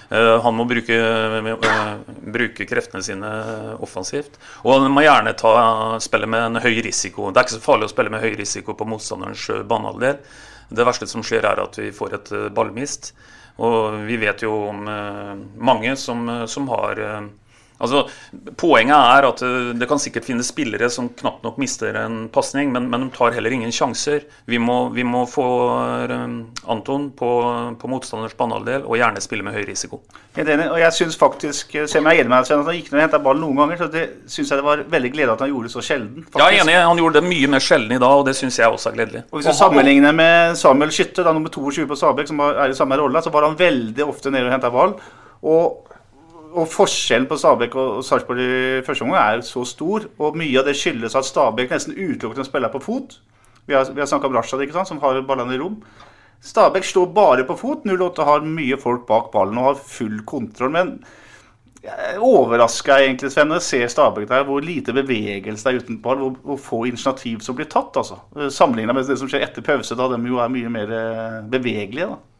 Eh, 0.09 0.41
han 0.41 0.57
må 0.57 0.64
bruke, 0.64 0.97
eh, 0.97 1.99
bruke, 2.33 2.64
kreftene 2.64 3.05
sine 3.05 3.29
offensivt. 3.85 4.41
Og 4.64 4.81
han 4.81 4.91
må 4.91 5.05
gjerne 5.05 5.37
ta, 5.37 6.00
spille 6.00 6.33
med 6.33 6.41
en 6.47 6.62
høy 6.64 6.81
risiko. 6.81 7.31
Det 7.31 7.43
er 7.43 7.45
ikke 7.45 7.61
så 7.61 7.69
farlig 7.69 7.85
å 7.85 7.93
spille 7.93 8.11
med 8.11 8.25
høy 8.25 8.38
risiko 8.41 8.73
på 8.73 8.88
motstanderens 8.88 9.69
banehalvdel. 9.69 10.17
Det 10.73 10.87
verste 10.88 11.07
som 11.07 11.21
skjer, 11.21 11.45
er 11.45 11.61
at 11.61 11.76
vi 11.76 11.93
får 11.93 12.14
et 12.14 12.55
ballmist. 12.55 13.12
Og 13.59 14.00
vi 14.09 14.17
vet 14.17 14.41
jo 14.41 14.71
om 14.71 14.88
mange 15.61 15.95
som, 15.97 16.49
som 16.49 16.73
har 16.73 17.29
Altså, 17.85 18.05
Poenget 18.59 18.97
er 18.97 19.26
at 19.29 19.43
eh, 19.45 19.71
det 19.79 19.88
kan 19.91 20.00
sikkert 20.00 20.26
finnes 20.26 20.49
spillere 20.50 20.88
som 20.93 21.11
knapt 21.17 21.45
nok 21.45 21.59
mister 21.61 21.97
en 21.99 22.26
pasning, 22.33 22.73
men, 22.75 22.88
men, 22.91 23.07
de 23.07 23.14
tar 23.14 23.35
heller 23.37 23.55
ingen 23.55 23.73
sjanser. 23.75 24.25
Vi 24.50 24.59
må, 24.59 24.88
vi 24.95 25.05
må 25.07 25.25
få 25.29 25.47
uh, 25.71 26.25
Anton 26.71 27.11
på, 27.17 27.31
på 27.81 27.91
motstanders 27.91 28.37
banehalvdel 28.38 28.87
og 28.87 28.99
gjerne 28.99 29.23
spille 29.25 29.47
med 29.47 29.57
høy 29.57 29.64
risiko. 29.69 30.00
Helt 30.37 30.50
enig, 30.50 30.67
og 30.73 30.81
jeg 30.81 30.97
synes 30.97 31.19
faktisk, 31.19 31.75
eh, 31.79 31.87
selv 31.91 32.05
om 32.05 32.11
jeg 32.11 32.21
er 32.21 32.25
enig 32.25 32.33
med 32.33 32.43
deg, 32.43 32.59
at 32.59 32.69
han 32.71 32.79
gikk 32.79 32.91
ned 32.91 32.99
og 32.99 33.05
henta 33.05 33.23
ball 33.23 33.41
noen 33.41 33.61
ganger, 33.62 33.83
så 33.85 33.91
det 33.93 34.05
syns 34.31 34.50
jeg 34.50 34.61
det 34.61 34.67
var 34.67 34.85
veldig 34.97 35.12
gledelig 35.14 35.35
at 35.37 35.45
han 35.47 35.53
gjorde 35.53 35.71
det 35.71 35.75
så 35.75 35.85
sjelden. 35.85 36.26
Faktisk. 36.26 36.43
Jeg 36.43 36.59
er 36.59 36.64
enig, 36.64 36.76
han 36.88 37.03
gjorde 37.03 37.21
det 37.21 37.31
mye 37.31 37.50
mer 37.55 37.64
sjelden 37.64 37.95
i 37.95 38.00
dag, 38.03 38.17
og 38.21 38.29
det 38.29 38.37
syns 38.38 38.59
jeg 38.59 38.79
også 38.79 38.91
er 38.91 38.99
gledelig. 38.99 39.25
Og 39.31 39.38
Hvis 39.38 39.50
du 39.50 39.59
sammenligner 39.59 40.17
med 40.17 40.59
Samuel 40.59 40.95
Skytte, 40.95 41.26
da 41.26 41.35
nummer 41.37 41.53
22 41.55 41.87
på 41.91 41.99
Sabek, 42.00 42.31
som 42.31 42.43
er 42.49 42.73
i 42.73 42.79
samme 42.79 42.99
rolle, 42.99 43.23
så 43.23 43.33
var 43.35 43.47
han 43.49 43.59
veldig 43.59 44.09
ofte 44.09 44.35
nede 44.35 44.49
og 44.49 44.57
henta 44.57 44.73
ball. 44.75 44.97
Og 45.45 45.93
og 46.54 46.68
forskjellen 46.70 47.26
på 47.28 47.37
Stabæk 47.40 47.75
og 47.80 48.04
Sarpsborg 48.06 48.40
i 48.40 48.82
første 48.87 49.02
omgang 49.02 49.20
er 49.20 49.44
så 49.46 49.64
stor. 49.66 50.06
Og 50.23 50.37
mye 50.38 50.61
av 50.61 50.68
det 50.68 50.76
skyldes 50.78 51.16
at 51.18 51.26
Stabæk 51.26 51.75
nesten 51.75 51.96
utelukkende 51.96 52.46
spiller 52.46 52.73
på 52.73 52.82
fot. 52.84 53.18
Vi 53.66 53.75
har, 53.75 53.88
vi 53.90 54.02
har 54.02 54.08
snakka 54.11 54.28
om 54.28 54.37
Rashad, 54.37 54.62
ikke 54.62 54.76
sant, 54.76 54.90
som 54.92 55.00
har 55.02 55.23
ballene 55.26 55.56
i 55.56 55.61
rom. 55.61 55.80
Stabæk 56.44 56.84
står 56.84 57.12
bare 57.16 57.46
på 57.49 57.56
fot. 57.56 57.87
08 57.88 58.26
har 58.28 58.46
mye 58.46 58.78
folk 58.80 59.06
bak 59.08 59.30
ballen 59.32 59.58
og 59.58 59.70
har 59.70 59.80
full 59.80 60.20
kontroll. 60.28 60.75
Men 60.75 60.99
jeg 61.84 62.12
er 62.14 62.20
overraska 62.25 62.99
egentlig, 63.00 63.32
Sven, 63.32 63.49
når 63.50 63.62
jeg 63.62 63.68
ser 63.68 63.94
Stabæk 63.94 64.28
der, 64.28 64.44
hvor 64.44 64.61
lite 64.64 64.92
bevegelse 64.96 65.64
det 65.64 65.73
er 65.75 65.82
uten 65.82 66.02
ball. 66.04 66.20
Hvor, 66.23 66.37
hvor, 66.44 66.61
få 66.61 66.84
initiativ 66.90 67.40
som 67.44 67.56
blir 67.58 67.70
tatt. 67.73 67.96
altså. 67.96 68.20
Sammenligna 68.50 68.94
med 68.94 69.08
det 69.08 69.18
som 69.18 69.30
skjer 69.30 69.49
etter 69.49 69.64
pause, 69.64 69.96
da 69.99 70.08
de 70.12 70.20
jo 70.28 70.38
er 70.38 70.52
mye 70.52 70.70
mer 70.73 70.94
eh, 71.00 71.42
bevegelige. 71.50 72.12
da. 72.12 72.34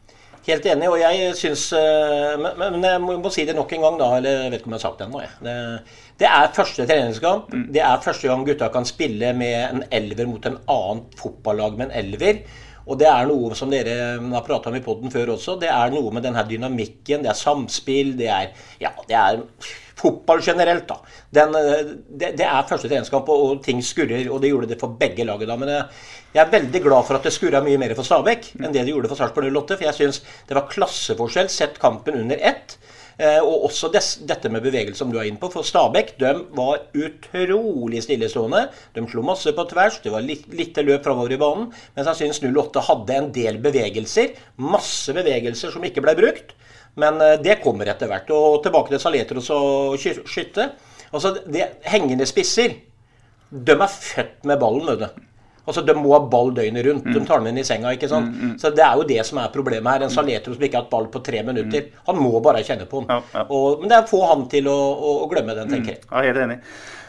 Helt 0.45 0.65
enig, 0.69 0.89
og 0.91 0.99
jeg 1.01 1.29
syns 1.39 1.63
eh, 1.73 2.35
men, 2.37 2.83
jeg 2.85 3.01
må 3.01 3.31
si 3.33 3.47
det 3.47 3.55
nok 3.57 3.71
en 3.73 3.85
gang, 3.87 3.95
da. 4.01 4.09
Eller 4.19 4.43
jeg 4.43 4.51
vet 4.53 4.59
ikke 4.61 4.69
om 4.69 4.75
jeg 4.75 4.81
har 4.81 4.83
sagt 4.83 4.99
det 5.01 5.07
ennå. 5.07 5.23
Det, 5.47 5.55
det 6.21 6.27
er 6.29 6.51
første 6.53 6.85
treningskamp. 6.91 7.49
Mm. 7.49 7.63
Det 7.73 7.81
er 7.81 8.03
første 8.05 8.29
gang 8.29 8.45
gutta 8.45 8.69
kan 8.73 8.85
spille 8.85 9.33
med 9.37 9.57
en 9.63 9.81
elver 9.89 10.29
mot 10.29 10.45
en 10.45 10.59
annet 10.75 11.17
fotballag 11.21 11.79
med 11.79 11.89
en 11.89 11.97
elver. 12.03 12.43
Og 12.85 12.99
det 13.01 13.07
er 13.09 13.25
noe 13.25 13.55
som 13.57 13.71
dere 13.73 13.95
har 14.21 14.45
prata 14.45 14.69
om 14.69 14.77
i 14.77 14.83
poden 14.85 15.13
før 15.13 15.33
også. 15.33 15.57
Det 15.61 15.71
er 15.73 15.93
noe 15.93 16.13
med 16.13 16.27
denne 16.27 16.43
dynamikken, 16.45 17.25
det 17.25 17.31
er 17.33 17.39
samspill, 17.39 18.13
det 18.19 18.29
er 18.29 18.53
Ja, 18.83 18.93
det 19.09 19.17
er 19.17 19.41
fotball 19.99 20.41
generelt, 20.43 20.87
da. 20.89 20.99
Den, 21.29 21.55
eh, 21.55 21.93
det, 22.09 22.33
det, 22.39 22.45
er 22.47 22.67
første 22.69 22.89
treningskamp, 22.91 23.29
og, 23.29 23.45
og, 23.45 23.63
ting 23.65 23.81
skurrer. 23.83 24.27
Og 24.29 24.41
det 24.43 24.51
gjorde 24.51 24.71
det 24.71 24.79
for 24.81 24.97
begge 24.99 25.27
laget 25.27 25.49
da. 25.51 25.57
Men 25.59 25.73
jeg, 25.73 26.03
jeg 26.35 26.43
er 26.43 26.53
veldig 26.57 26.83
glad 26.87 27.07
for 27.07 27.19
at 27.19 27.27
det 27.27 27.35
skurra 27.35 27.63
mye 27.65 27.79
mer 27.81 27.95
for 27.97 28.07
Stabæk 28.07 28.51
enn 28.59 28.73
det 28.73 28.83
det 28.83 28.91
gjorde 28.93 29.11
for 29.11 29.21
Sarpsborg 29.21 29.51
08. 29.51 29.79
For 29.79 29.89
jeg 29.89 29.99
syns 29.99 30.21
det 30.49 30.57
var 30.57 30.69
klasseforskjell 30.71 31.51
sett 31.51 31.79
kampen 31.81 32.19
under 32.25 32.41
ett. 32.53 32.77
Eh, 33.15 33.39
og 33.39 33.69
også 33.69 33.87
des, 33.93 34.09
dette 34.27 34.49
med 34.51 34.63
bevegelse 34.65 34.99
som 34.99 35.11
du 35.11 35.19
er 35.19 35.29
inne 35.29 35.39
på. 35.39 35.49
For 35.53 35.67
Stabæk 35.67 36.15
de 36.19 36.33
var 36.57 36.83
utrolig 36.91 38.03
stillestående. 38.03 38.65
De 38.95 39.05
slo 39.11 39.23
masse 39.25 39.55
på 39.55 39.67
tvers. 39.71 40.01
Det 40.03 40.11
var 40.11 40.25
litt, 40.25 40.49
litt 40.51 40.75
løp 40.83 41.07
framover 41.07 41.37
i 41.37 41.39
banen. 41.39 41.71
Mens 41.95 42.11
jeg 42.11 42.25
syns 42.25 42.43
08 42.43 42.83
hadde 42.89 43.19
en 43.21 43.31
del 43.35 43.61
bevegelser. 43.63 44.35
Masse 44.59 45.15
bevegelser 45.15 45.71
som 45.71 45.87
ikke 45.87 46.03
ble 46.03 46.17
brukt. 46.19 46.55
Men 47.01 47.21
eh, 47.21 47.37
det 47.43 47.59
kommer 47.63 47.91
etter 47.91 48.09
hvert. 48.11 48.29
Og 48.35 48.61
tilbake 48.63 48.93
til 48.93 49.01
Saletros 49.03 49.51
og 49.55 49.95
skytte. 49.99 50.69
Altså, 51.11 51.35
det, 51.45 51.69
Hengende 51.91 52.27
spisser 52.29 52.75
de 53.55 53.71
er 53.71 53.87
født 53.87 54.43
med 54.49 54.59
ballen. 54.59 54.87
vet 54.89 54.99
du. 55.05 55.23
Altså, 55.65 55.81
De 55.81 55.93
må 55.97 56.11
ha 56.13 56.19
ball 56.29 56.51
døgnet 56.53 56.85
rundt. 56.85 57.07
De 57.13 57.21
tar 57.25 57.41
den 57.41 57.53
inn 57.53 57.61
i 57.61 57.65
senga. 57.67 57.93
ikke 57.95 58.09
sant? 58.09 58.33
Mm, 58.33 58.51
mm. 58.51 58.57
Så 58.61 58.71
Det 58.75 58.83
er 58.85 58.99
jo 58.99 59.07
det 59.07 59.21
som 59.25 59.39
er 59.41 59.53
problemet 59.53 59.91
her. 59.93 60.05
En 60.05 60.13
Saletro 60.13 60.53
som 60.53 60.65
ikke 60.65 60.77
har 60.77 60.85
hatt 60.85 60.91
ball 60.91 61.07
på 61.13 61.23
tre 61.25 61.43
minutter. 61.43 61.87
Han 62.09 62.19
må 62.21 62.41
bare 62.43 62.63
kjenne 62.65 62.87
på 62.89 63.01
den. 63.01 63.09
Ja, 63.09 63.21
ja. 63.33 63.45
Og, 63.49 63.81
men 63.81 63.89
det 63.89 63.97
er 63.97 64.09
få 64.09 64.21
han 64.29 64.47
til 64.51 64.67
å, 64.71 64.75
å, 64.75 65.15
å 65.25 65.31
glemme 65.31 65.55
den, 65.57 65.71
tenker 65.71 65.95
jeg. 65.95 66.03
Ja, 66.11 66.21
helt 66.27 66.43
enig. 66.45 66.59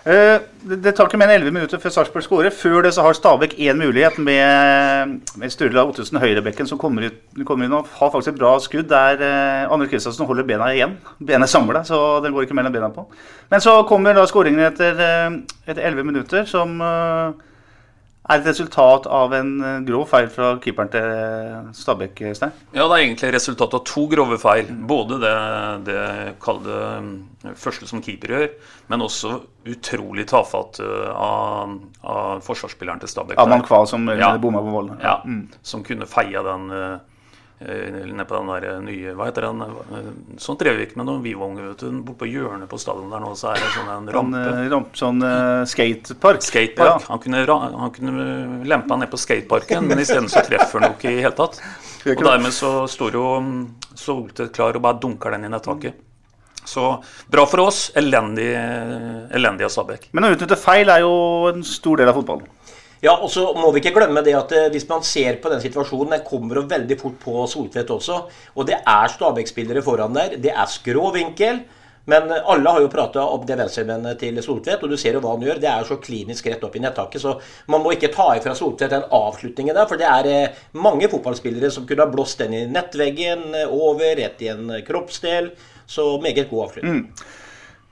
Uh, 0.07 0.39
det, 0.63 0.93
tar 0.95 1.09
ikke 1.09 1.19
mer 1.19 1.33
enn 1.33 1.41
11 1.41 1.55
minutter 1.57 1.81
før 1.83 1.91
Sarpsborg 1.91 2.23
skårer. 2.23 2.55
Før 2.55 2.85
det 2.87 2.93
så 2.95 3.03
har 3.03 3.17
Stabæk 3.19 3.57
én 3.59 3.81
mulighet 3.81 4.21
med, 4.23 5.17
med 5.35 5.51
Sturla 5.51 5.83
Ottesen, 5.83 6.21
høyrebekken, 6.23 6.69
som 6.71 6.79
kommer, 6.79 7.09
ut, 7.11 7.41
kommer 7.49 7.67
inn 7.67 7.75
og 7.75 7.89
har 7.99 8.13
faktisk 8.13 8.37
et 8.37 8.39
bra 8.39 8.53
skudd 8.63 8.87
der 8.93 9.19
eh, 9.19 9.65
Anders 9.67 9.91
Kristiansen 9.91 10.29
holder 10.29 10.47
bena 10.47 10.71
igjen. 10.71 10.95
Benet 11.19 11.51
samla, 11.51 11.83
så 11.89 12.21
den 12.23 12.37
går 12.37 12.47
ikke 12.47 12.55
mellom 12.55 12.77
bena 12.77 12.93
på. 12.95 13.09
Men 13.51 13.65
så 13.65 13.81
kommer 13.91 14.15
da 14.15 14.29
skåringen 14.31 14.63
etter, 14.69 14.95
uh, 14.95 15.41
etter 15.67 15.83
11 15.91 16.07
minutter, 16.07 16.47
som 16.47 16.79
uh, 16.79 17.35
er 18.29 18.41
et 18.41 18.49
resultat 18.49 19.09
av 19.11 19.35
en 19.37 19.51
eh, 19.63 19.81
grov 19.87 20.07
feil 20.11 20.29
fra 20.33 20.53
keeperen 20.63 20.93
til 20.93 21.07
eh, 21.07 21.59
Stabæk? 21.77 22.23
Stein? 22.39 22.55
Ja, 22.75 22.87
det 22.87 22.97
er 22.97 23.05
egentlig 23.05 23.33
resultat 23.37 23.77
av 23.79 23.85
to 23.89 24.07
grove 24.13 24.39
feil. 24.43 24.71
Både 24.89 25.21
det, 25.23 25.35
det 25.89 26.07
kalde 26.43 26.81
mm, 27.03 27.13
første 27.59 27.89
som 27.91 28.03
keeper 28.05 28.35
gjør, 28.37 28.49
men 28.93 29.07
også 29.07 29.39
utrolig 29.67 30.29
tafatt 30.31 30.81
eh, 30.85 31.11
av, 31.11 31.77
av 32.07 32.47
forsvarsspilleren 32.47 33.03
til 33.03 33.15
Stabæk. 33.15 33.41
Aman 33.43 33.67
Kval 33.67 33.89
som 33.91 34.07
ja. 34.15 34.35
bomma 34.43 34.63
på 34.65 34.75
volden. 34.79 35.03
Ja, 35.03 35.19
mm. 35.25 35.43
som 35.67 35.87
kunne 35.87 36.09
feia 36.11 36.45
den 36.47 36.71
Eh, 36.77 36.97
nede 37.59 38.25
på 38.29 38.37
den 38.37 38.51
der 38.53 38.65
eh, 38.69 38.81
nye 38.85 39.13
Hva 39.17 39.31
heter 39.31 39.47
den? 39.47 39.63
Sånn 40.43 40.59
drev 40.61 40.77
vi 40.77 40.85
ikke 40.85 40.99
med 41.01 41.09
noen 41.09 41.23
Vivong. 41.25 41.57
Borte 41.57 42.19
på 42.21 42.29
hjørnet 42.29 42.69
på 42.69 42.79
stadion 42.81 43.13
der 43.13 43.23
nå, 43.25 43.33
så 43.39 43.55
er 43.55 43.63
det 43.63 43.71
sånn 43.73 43.93
en 43.95 44.11
rampe. 44.13 44.43
Sånn, 44.43 44.69
ramp, 44.75 44.91
sånn 45.01 45.25
uh, 45.25 45.63
skatepark. 45.69 46.45
Skatepark. 46.45 47.07
Ja. 47.07 47.09
Han, 47.09 47.23
kunne, 47.25 47.45
han 47.49 47.95
kunne 47.97 48.27
lempa 48.69 48.99
ned 49.01 49.13
på 49.13 49.21
skateparken, 49.21 49.89
men 49.89 50.05
isteden 50.05 50.29
så 50.33 50.45
treffer 50.45 50.83
han 50.83 50.91
jo 50.91 50.99
ikke 50.99 51.15
i 51.15 51.23
hele 51.25 51.37
tatt. 51.39 51.63
Og 52.13 52.27
dermed 52.29 52.55
så 52.55 52.73
står 52.91 53.17
jo 53.19 53.29
Soltvedt 53.97 54.53
klar 54.53 54.77
og 54.77 54.85
bare 54.85 55.01
dunker 55.01 55.33
den 55.33 55.49
i 55.49 55.51
nettaket. 55.51 56.03
Så 56.67 56.91
bra 57.33 57.47
for 57.49 57.71
oss. 57.71 57.87
Elendig, 57.97 58.51
elendig 59.33 59.65
av 59.65 59.73
Stabæk. 59.73 60.11
Men 60.13 60.29
å 60.29 60.35
utnytte 60.35 60.59
feil 60.61 60.91
er 60.93 61.07
jo 61.07 61.15
en 61.55 61.65
stor 61.65 62.03
del 62.03 62.11
av 62.11 62.19
fotballen. 62.19 62.51
Ja, 63.05 63.13
og 63.13 63.29
så 63.33 63.51
må 63.57 63.71
vi 63.75 63.83
ikke 63.83 63.95
glemme 63.99 64.23
det 64.25 64.35
at 64.39 64.53
eh, 64.57 64.69
hvis 64.73 64.89
man 64.89 65.05
ser 65.05 65.37
på 65.43 65.51
den 65.53 65.61
situasjonen 65.61 66.17
Den 66.17 66.27
kommer 66.27 66.63
jo 66.63 66.69
veldig 66.71 66.97
fort 67.01 67.19
på 67.23 67.47
Soltvedt 67.51 67.93
også. 67.93 68.21
Og 68.57 68.69
det 68.69 68.79
er 68.81 69.11
Stabæk-spillere 69.13 69.85
foran 69.85 70.17
der. 70.17 70.39
Det 70.41 70.53
er 70.53 70.71
skrå 70.71 71.11
vinkel. 71.17 71.65
Men 72.07 72.31
alle 72.31 72.71
har 72.71 72.85
jo 72.85 72.91
prata 72.91 73.23
om 73.35 73.43
det 73.47 73.57
venstrebenet 73.59 74.21
til 74.21 74.37
Soltvedt, 74.43 74.85
og 74.87 74.93
du 74.93 74.97
ser 75.01 75.17
jo 75.17 75.23
hva 75.25 75.33
han 75.35 75.43
gjør. 75.43 75.59
Det 75.63 75.69
er 75.71 75.81
jo 75.83 75.89
så 75.89 75.97
klinisk 75.99 76.47
rett 76.47 76.63
opp 76.63 76.77
i 76.79 76.83
nettaket, 76.85 77.19
så 77.23 77.33
man 77.73 77.83
må 77.83 77.97
ikke 77.97 78.13
ta 78.15 78.29
ifra 78.39 78.55
Soltvedt 78.55 78.95
den 78.95 79.09
avslutningen 79.19 79.75
der. 79.75 79.89
For 79.91 79.99
det 79.99 80.07
er 80.07 80.29
eh, 80.31 80.61
mange 80.79 81.11
fotballspillere 81.11 81.73
som 81.75 81.89
kunne 81.89 82.07
ha 82.07 82.13
blåst 82.13 82.45
den 82.45 82.55
i 82.55 82.63
nettveggen, 82.71 83.49
eh, 83.59 83.75
over, 83.75 84.15
rett 84.21 84.47
i 84.47 84.53
en 84.55 84.71
kroppsdel. 84.87 85.51
Så 85.87 86.13
meget 86.23 86.47
god 86.51 86.69
avslutning. 86.69 87.03
Mm. 87.03 87.27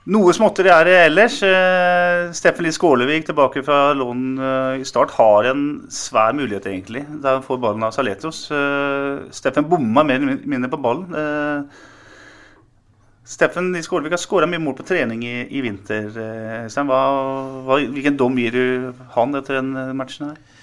Noe 0.05 0.33
småtteri 0.37 0.69
er 0.69 0.85
det 0.85 0.97
ellers. 1.07 1.39
Eh, 1.41 2.27
Steffen 2.37 2.67
Lie 2.67 2.75
Skålevik 2.75 3.23
tilbake 3.25 3.63
fra 3.65 3.89
lån 3.97 4.19
eh, 4.37 4.81
i 4.83 4.85
start 4.85 5.15
har 5.17 5.47
en 5.49 5.63
svær 5.89 6.35
mulighet, 6.37 6.67
egentlig. 6.69 7.01
Da 7.23 7.39
han 7.39 7.45
får 7.45 7.57
ballen 7.63 7.87
av 7.87 7.95
Saletros. 7.95 8.43
Eh, 8.53 9.23
Steffen 9.33 9.65
bomma 9.69 10.03
mer 10.05 10.21
eller 10.21 10.43
mindre 10.45 10.69
på 10.69 10.77
ballen. 10.83 11.09
Steffen 13.25 13.71
Lie 13.73 13.81
Skålevik 13.81 14.13
har 14.13 14.21
skåra 14.21 14.45
mye 14.45 14.61
mål 14.61 14.77
på 14.77 14.85
trening 14.85 15.25
i, 15.25 15.39
i 15.49 15.65
vinter. 15.65 16.11
Hva, 16.13 17.01
hva, 17.65 17.79
hvilken 17.81 18.21
dom 18.21 18.37
gir 18.37 18.53
du 18.53 19.01
han 19.17 19.33
etter 19.41 19.57
den 19.57 19.97
matchen 19.97 20.29
her? 20.29 20.54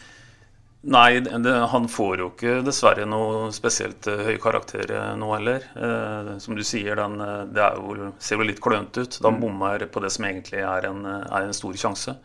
Nei, 0.82 1.20
det, 1.20 1.52
han 1.70 1.84
får 1.86 2.18
jo 2.18 2.24
ikke 2.32 2.56
dessverre 2.66 3.04
noe 3.06 3.52
spesielt 3.54 4.06
eh, 4.10 4.24
høy 4.26 4.38
karakter 4.42 4.90
eh, 4.90 5.12
nå 5.14 5.28
heller. 5.36 5.62
Eh, 5.78 6.32
som 6.42 6.56
du 6.58 6.64
sier, 6.66 6.96
den, 6.98 7.20
eh, 7.22 7.44
det 7.54 7.68
jo, 7.78 8.08
ser 8.18 8.40
jo 8.42 8.48
litt 8.48 8.58
klønete 8.64 9.04
ut. 9.04 9.18
Da 9.22 9.30
Mm. 9.30 9.38
bommer 9.44 9.84
på 9.86 10.02
det 10.02 10.10
som 10.10 10.26
egentlig 10.26 10.58
er 10.66 10.88
en, 10.90 11.06
er 11.06 11.46
en 11.46 11.54
stor 11.54 11.78
sjanse. 11.78 12.16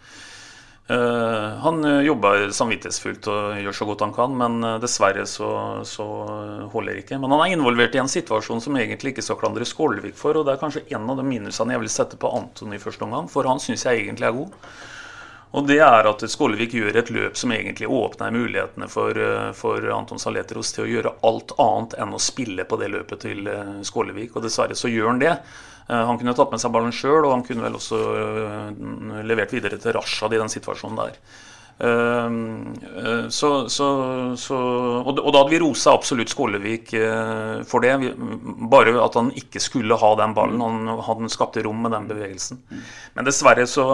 Eh, 0.89 1.47
han 1.67 1.83
jobber 2.01 2.47
samvittighetsfullt 2.49 3.29
og 3.29 3.61
gjør 3.61 3.77
så 3.77 3.85
godt 3.91 4.05
han 4.07 4.15
kan, 4.17 4.33
men 4.41 4.57
dessverre 4.81 5.27
så, 5.29 5.51
så 5.85 6.09
holder 6.73 7.03
ikke. 7.03 7.21
Men 7.21 7.37
han 7.37 7.45
er 7.45 7.53
involvert 7.59 7.93
i 7.93 8.01
en 8.01 8.09
situasjon 8.09 8.63
som 8.65 8.81
egentlig 8.81 9.13
ikke 9.13 9.27
skal 9.29 9.37
klandre 9.37 9.69
Skålevik 9.69 10.17
for, 10.17 10.33
og 10.33 10.47
det 10.49 10.55
er 10.57 10.63
kanskje 10.65 10.87
en 10.97 11.05
av 11.13 11.21
de 11.21 11.29
minusene 11.29 11.77
jeg 11.77 11.85
vil 11.85 11.93
sette 11.93 12.17
på 12.17 12.33
Anton 12.33 12.73
i 12.73 12.81
første 12.81 13.05
omgang, 13.05 13.29
for 13.29 13.45
han 13.45 13.61
syns 13.61 13.85
jeg 13.85 14.07
egentlig 14.07 14.31
er 14.31 14.39
god. 14.41 14.57
Og 15.55 15.67
det 15.67 15.77
er 15.79 16.07
at 16.09 16.23
Skålevik 16.27 16.75
gjør 16.75 16.97
et 16.99 17.09
løp 17.13 17.37
som 17.39 17.53
egentlig 17.55 17.87
åpner 17.87 18.33
mulighetene 18.35 18.89
for, 18.91 19.15
eh, 19.15 19.51
for 19.55 19.85
Anton 19.95 20.19
Saletros 20.19 20.73
til 20.75 20.83
å 20.83 20.91
gjøre 20.91 21.15
alt 21.27 21.53
annet 21.57 21.95
enn 22.01 22.15
å 22.15 22.21
spille 22.21 22.67
på 22.67 22.79
det 22.81 22.91
løpet 22.91 23.23
til 23.23 23.47
eh, 23.47 23.77
Skålevik. 23.87 24.35
Og 24.35 24.43
dessverre 24.43 24.75
så 24.75 24.91
gjør 24.91 25.13
han 25.13 25.23
det. 25.23 25.35
Eh, 25.87 26.03
Han 26.03 26.19
kunne 26.19 26.35
tatt 26.35 26.51
med 26.51 26.59
seg 26.59 26.73
ballen 26.75 26.91
sjøl, 26.91 27.23
og 27.23 27.31
han 27.31 27.45
kunne 27.47 27.63
vel 27.63 27.79
også 27.79 28.01
levert 29.23 29.53
videre 29.55 29.79
til 29.79 29.95
Rashad 29.95 30.35
i 30.35 30.41
den 30.41 30.51
situasjonen 30.51 30.99
der. 31.05 31.21
Så, 31.77 33.49
så, 33.69 33.87
så, 34.33 34.57
og, 34.57 35.11
da 35.13 35.37
hadde 35.37 35.51
vi 35.51 35.59
rosa 35.61 35.91
absolutt 35.93 36.31
Skålevik 36.33 36.89
for 37.69 37.85
det. 37.85 37.91
Bare 38.73 38.95
at 39.03 39.13
han 39.19 39.29
ikke 39.37 39.61
skulle 39.61 39.99
ha 40.01 40.09
den 40.17 40.33
ballen. 40.33 40.63
Han, 40.65 40.89
han 41.05 41.29
skapte 41.29 41.61
rom 41.67 41.85
med 41.85 41.93
den 41.93 42.09
bevegelsen. 42.09 42.63
Men 43.13 43.29
dessverre 43.29 43.67
så 43.69 43.85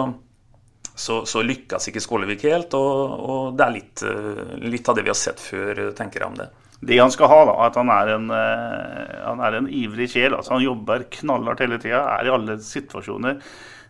så, 0.94 1.22
så 1.26 1.42
lykkes 1.42 1.88
ikke 1.90 2.02
Skålevik 2.04 2.44
helt, 2.46 2.74
og, 2.78 3.14
og 3.28 3.56
det 3.58 3.64
er 3.66 3.74
litt, 3.74 4.02
eh, 4.06 4.54
litt 4.70 4.88
av 4.88 4.94
det 4.98 5.02
vi 5.06 5.10
har 5.10 5.18
sett 5.18 5.40
før, 5.42 5.72
eh, 5.88 5.92
tenker 5.98 6.22
jeg 6.22 6.30
om 6.30 6.38
det. 6.38 6.48
Det 6.84 6.98
han 7.00 7.10
skal 7.10 7.30
ha, 7.32 7.38
da, 7.48 7.54
at 7.66 7.76
han 7.80 7.90
er 7.90 8.10
en, 8.14 8.26
eh, 8.34 9.14
han 9.24 9.40
er 9.40 9.56
en 9.58 9.68
ivrig 9.72 10.10
sjel. 10.12 10.34
altså 10.36 10.52
Han 10.54 10.64
jobber 10.66 11.06
knallhardt 11.16 11.62
hele 11.64 11.78
tida, 11.80 12.02
er 12.18 12.28
i 12.28 12.34
alle 12.34 12.58
situasjoner. 12.60 13.38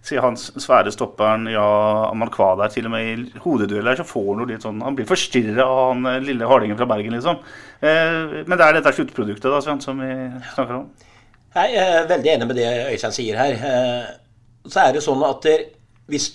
Se 0.05 0.19
hans 0.21 0.51
svære 0.61 0.93
stopperen, 0.93 1.47
ja, 1.49 1.65
Amalkwa 2.11 2.51
der, 2.61 2.69
til 2.73 2.87
og 2.87 2.93
med 2.93 3.07
i 3.09 3.41
hodedueller, 3.41 3.97
så 3.97 4.05
får 4.05 4.27
han 4.31 4.43
jo 4.45 4.49
litt 4.51 4.67
sånn 4.67 4.83
Han 4.85 4.97
blir 4.99 5.09
forstyrra 5.09 5.65
av 5.65 5.95
han 5.95 6.25
lille 6.27 6.45
hardingen 6.49 6.77
fra 6.77 6.87
Bergen, 6.91 7.17
liksom. 7.17 7.41
Eh, 7.81 8.45
men 8.45 8.53
det 8.61 8.67
er 8.69 8.79
dette 8.79 8.93
sluttproduktet 8.97 9.49
da, 9.49 9.61
Sven, 9.65 9.81
som 9.85 10.01
vi 10.05 10.13
snakker 10.55 10.77
om. 10.83 10.87
Jeg 11.55 11.77
er 11.81 12.09
veldig 12.11 12.31
enig 12.35 12.47
med 12.51 12.57
det 12.61 12.69
Øystein 12.93 13.13
sier 13.17 13.41
her. 13.41 13.59
Eh, 13.73 14.13
Så 14.69 14.81
er 14.81 14.95
det 14.97 15.03
sånn 15.05 15.21
at 15.27 15.43
der, 15.45 15.67
hvis 16.09 16.31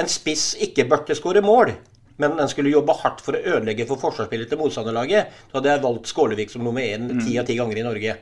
en 0.00 0.08
spiss 0.08 0.52
ikke 0.64 0.86
burde 0.88 1.16
skåre 1.18 1.42
mål, 1.44 1.72
men 2.20 2.36
den 2.36 2.48
skulle 2.48 2.70
jobbe 2.70 2.94
hardt 3.00 3.22
for 3.24 3.34
å 3.34 3.40
ødelegge 3.56 3.86
for 3.88 3.98
forsvarsspillet 3.98 4.50
til 4.50 4.60
motstanderlaget, 4.60 5.32
da 5.50 5.58
hadde 5.58 5.70
jeg 5.72 5.82
valgt 5.82 6.10
Skålevik 6.10 6.52
som 6.52 6.62
nummer 6.62 6.84
én 6.84 7.08
ti 7.24 7.38
av 7.40 7.46
ti 7.48 7.56
ganger 7.58 7.80
i 7.80 7.84
Norge. 7.86 8.14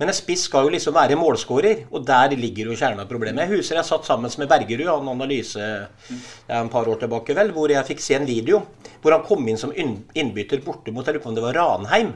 Men 0.00 0.08
en 0.08 0.16
spiss 0.16 0.46
skal 0.48 0.66
jo 0.66 0.72
liksom 0.72 0.96
være 0.96 1.18
målskårer, 1.20 1.84
og 1.92 2.04
der 2.08 2.34
ligger 2.40 2.72
jo 2.72 2.78
kjernen 2.80 3.04
av 3.04 3.10
problemet. 3.10 3.44
Jeg 3.44 3.60
husker 3.60 3.78
jeg 3.78 3.88
satt 3.90 4.08
sammen 4.08 4.32
med 4.40 4.50
Bergerud, 4.50 4.88
han 4.88 5.12
analyse 5.12 5.68
det 6.08 6.48
er 6.48 6.58
en 6.58 6.72
par 6.72 6.88
år 6.88 6.98
tilbake 7.04 7.36
vel, 7.36 7.52
hvor 7.54 7.70
jeg 7.70 7.86
fikk 7.92 8.02
se 8.02 8.16
en 8.18 8.26
video 8.26 8.64
hvor 9.02 9.14
han 9.14 9.26
kom 9.28 9.46
inn 9.46 9.60
som 9.60 9.74
innbytter 9.76 10.64
borte 10.64 10.90
mot 10.90 11.06
jeg 11.06 11.14
lurer 11.14 11.22
på 11.22 11.30
om 11.30 11.36
det 11.36 11.44
var 11.44 11.60
Ranheim, 11.60 12.14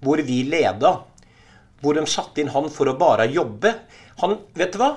hvor 0.00 0.22
vi 0.24 0.42
leda 0.48 0.94
hvor 1.82 1.96
de 1.96 2.06
satte 2.08 2.40
inn 2.40 2.52
han 2.52 2.70
for 2.72 2.88
å 2.88 2.96
bare 3.00 3.26
jobbe. 3.32 3.74
Han, 4.20 4.38
vet 4.56 4.74
du 4.74 4.80
hva? 4.80 4.94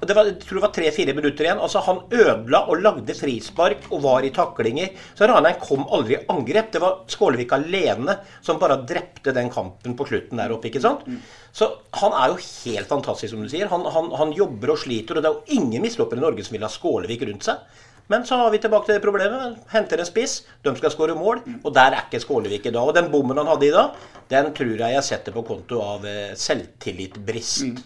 Det 0.00 0.14
var, 0.16 0.28
jeg 0.30 0.38
tror 0.40 0.58
det 0.58 0.64
var 0.64 0.72
tre-fire 0.76 1.14
minutter 1.16 1.44
igjen. 1.44 1.60
altså 1.60 1.82
Han 1.84 1.98
ødela 2.08 2.62
og 2.72 2.80
lagde 2.80 3.14
frispark 3.18 3.88
og 3.90 4.02
var 4.04 4.24
i 4.24 4.30
taklinger. 4.32 4.94
Så 5.18 5.28
Ranheim 5.28 5.58
kom 5.60 5.84
aldri 5.92 6.16
i 6.16 6.22
angrep. 6.32 6.70
Det 6.72 6.80
var 6.80 7.02
Skålevik 7.10 7.52
alene 7.52 8.16
som 8.40 8.58
bare 8.62 8.80
drepte 8.88 9.34
den 9.36 9.50
kampen 9.52 9.96
på 9.98 10.06
slutten 10.08 10.40
der 10.40 10.54
oppe. 10.56 10.70
ikke 10.70 10.80
sant? 10.80 11.04
Så 11.52 11.68
han 12.00 12.16
er 12.16 12.32
jo 12.32 12.40
helt 12.40 12.88
fantastisk, 12.88 13.34
som 13.34 13.44
du 13.44 13.50
sier. 13.52 13.68
Han, 13.68 13.84
han, 13.84 14.10
han 14.16 14.32
jobber 14.32 14.72
og 14.72 14.80
sliter. 14.80 15.18
Og 15.18 15.22
det 15.22 15.30
er 15.30 15.36
jo 15.38 15.60
ingen 15.60 15.84
misloppere 15.84 16.22
i 16.22 16.24
Norge 16.24 16.44
som 16.46 16.56
vil 16.56 16.64
ha 16.64 16.72
Skålevik 16.72 17.26
rundt 17.28 17.48
seg. 17.50 17.86
Men 18.10 18.24
så 18.26 18.34
har 18.40 18.50
vi 18.50 18.58
tilbake 18.58 18.88
til 18.88 18.96
det 18.96 19.04
problemet. 19.04 19.60
Henter 19.70 20.00
en 20.02 20.08
spiss, 20.08 20.40
de 20.66 20.72
skal 20.74 20.90
skåre 20.90 21.14
mål, 21.14 21.44
og 21.62 21.70
der 21.76 21.94
er 21.94 22.08
ikke 22.08 22.18
Skålevik 22.24 22.64
i 22.66 22.72
dag. 22.74 22.82
Og 22.82 22.96
den 22.96 23.06
bommen 23.12 23.38
han 23.38 23.46
hadde 23.46 23.68
i 23.68 23.70
dag, 23.70 23.92
den 24.32 24.48
tror 24.56 24.72
jeg 24.80 24.96
jeg 24.96 25.04
setter 25.06 25.36
på 25.36 25.44
konto 25.46 25.78
av 25.84 26.06
eh, 26.10 26.32
selvtillitbrist. 26.34 27.84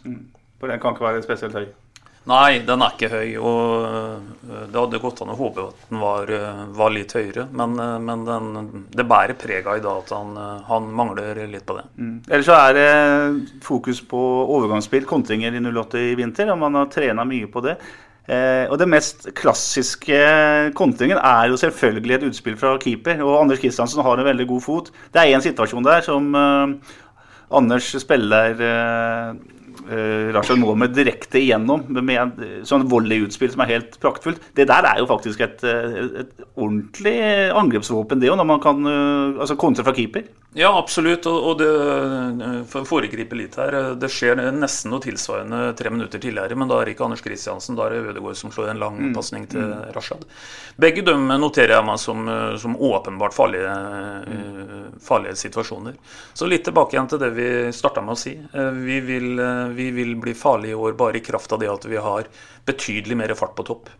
For 0.61 0.72
den 0.72 0.81
kan 0.81 0.94
ikke 0.96 1.05
være 1.11 1.22
spesielt 1.27 1.59
høy. 1.59 1.66
Nei, 2.25 2.63
den 2.65 2.81
er 2.81 2.95
ikke 2.95 3.11
høy, 3.13 3.35
og 3.37 3.65
øh, 3.85 4.63
det 4.73 4.79
hadde 4.79 5.01
gått 5.03 5.19
an 5.21 5.35
å 5.35 5.37
håpe 5.37 5.67
at 5.69 5.83
den 5.91 6.01
var, 6.01 6.31
øh, 6.33 6.63
var 6.73 6.95
litt 6.95 7.13
høyere. 7.13 7.45
Men, 7.53 7.75
øh, 7.77 7.99
men 8.01 8.23
den, 8.25 8.87
det 8.97 9.05
bærer 9.11 9.37
preg 9.37 9.69
av 9.69 9.77
i 9.77 9.85
dag 9.85 10.01
at 10.01 10.15
han, 10.17 10.39
han 10.71 10.89
mangler 10.97 11.43
litt 11.53 11.67
på 11.69 11.77
det. 11.77 11.85
Ellers 12.31 12.49
så 12.49 12.57
er 12.57 12.79
det 12.79 12.89
fokus 13.67 14.01
på 14.09 14.23
overgangsspill, 14.57 15.05
kontringer 15.11 15.53
i 15.53 15.63
08 15.69 16.01
i 16.01 16.17
vinter, 16.17 16.49
og 16.55 16.63
man 16.65 16.81
har 16.81 16.89
trena 16.95 17.29
mye 17.29 17.51
på 17.53 17.65
det. 17.69 17.77
Eh, 18.25 18.65
og 18.73 18.79
det 18.81 18.87
mest 18.89 19.27
klassiske 19.37 20.19
kontringen 20.79 21.19
er 21.21 21.51
jo 21.51 21.59
selvfølgelig 21.61 22.15
et 22.17 22.29
utspill 22.31 22.57
fra 22.57 22.77
keeper. 22.81 23.21
Og 23.21 23.43
Anders 23.43 23.61
Kristiansen 23.61 24.05
har 24.05 24.21
en 24.21 24.31
veldig 24.31 24.47
god 24.49 24.65
fot. 24.65 24.93
Det 25.13 25.21
er 25.21 25.35
en 25.35 25.45
situasjon 25.45 25.85
der 25.85 26.01
som 26.07 26.31
eh, 26.33 26.95
Anders 27.55 27.91
spiller 28.01 28.57
uh, 29.88 30.33
Rashad 30.35 30.61
Mohammed 30.61 30.94
direkte 30.97 31.40
igjennom 31.40 31.85
med 32.01 32.16
en 32.20 32.64
sånn 32.68 32.87
volleyutspill 32.90 33.53
som 33.53 33.64
er 33.64 33.75
helt 33.77 33.99
praktfullt. 34.03 34.42
Det 34.57 34.66
der 34.70 34.88
er 34.88 35.01
jo 35.03 35.09
faktisk 35.11 35.42
et, 35.44 35.62
eh, 35.66 35.99
et 36.25 36.47
ordentlig 36.55 37.16
angrepsvåpen, 37.55 38.20
det 38.20 38.31
jo, 38.31 38.37
når 38.38 38.49
man 38.49 38.62
kan 38.62 38.88
eh, 38.88 39.40
altså 39.40 39.57
kontre 39.61 39.85
fra 39.87 39.94
keeper. 39.97 40.27
Ja, 40.55 40.69
absolutt. 40.79 41.27
Og, 41.27 41.59
det 41.59 41.67
foregriper 41.67 42.67
for 42.71 42.85
å 42.85 42.87
foregripe 42.87 43.35
litt 43.38 43.57
her 43.59 43.75
øh, 43.75 43.88
Det 43.99 44.07
skjer 44.12 44.38
nesten 44.55 44.93
noe 44.95 45.03
tilsvarende 45.03 45.73
tre 45.79 45.90
minutter 45.90 46.23
tidligere, 46.23 46.55
men 46.59 46.71
da 46.71 46.79
er 46.79 46.87
det 46.87 46.95
ikke 46.95 47.09
Anders 47.09 47.25
Kristiansen, 47.25 47.75
da 47.75 47.88
er 47.88 47.97
det 47.97 48.12
Ødegaard 48.12 48.38
som 48.38 48.53
slår 48.55 48.71
en 48.71 48.83
lang 48.83 49.01
Mm. 49.05 49.14
pasning 49.17 49.49
til 49.51 49.73
Rashad. 49.97 50.23
Begge 50.81 51.03
dem 51.05 51.27
noterer 51.43 51.75
jeg 51.75 51.85
meg 51.85 51.99
som, 51.99 52.23
øh, 52.31 52.57
som 52.62 52.77
åpenbart 52.79 53.35
farlige, 53.35 53.73
mm. 54.31 55.01
farlige 55.03 55.35
situasjoner. 55.43 55.99
Så 56.33 56.47
litt 56.47 56.64
tilbake 56.64 56.95
igjen 56.95 57.11
til 57.11 57.19
det 57.19 57.33
vi 57.35 57.49
starta 57.75 58.01
med 58.05 58.14
å 58.14 58.19
si. 58.19 58.37
Eh, 58.38 58.71
Vi 58.85 59.01
vil, 59.01 59.37
vi 59.75 59.90
vil 59.90 60.14
bli 60.14 60.35
farlige 60.35 60.71
i 60.71 60.79
år 60.87 60.95
bare 60.97 61.19
i 61.19 61.25
kraft 61.25 61.53
av 61.53 61.59
det 61.61 61.69
at 61.73 61.85
vi 61.90 61.97
har 61.97 62.25
betydelig 62.67 63.17
mer 63.17 63.35
fart 63.35 63.57
på 63.57 63.67
topp. 63.67 63.90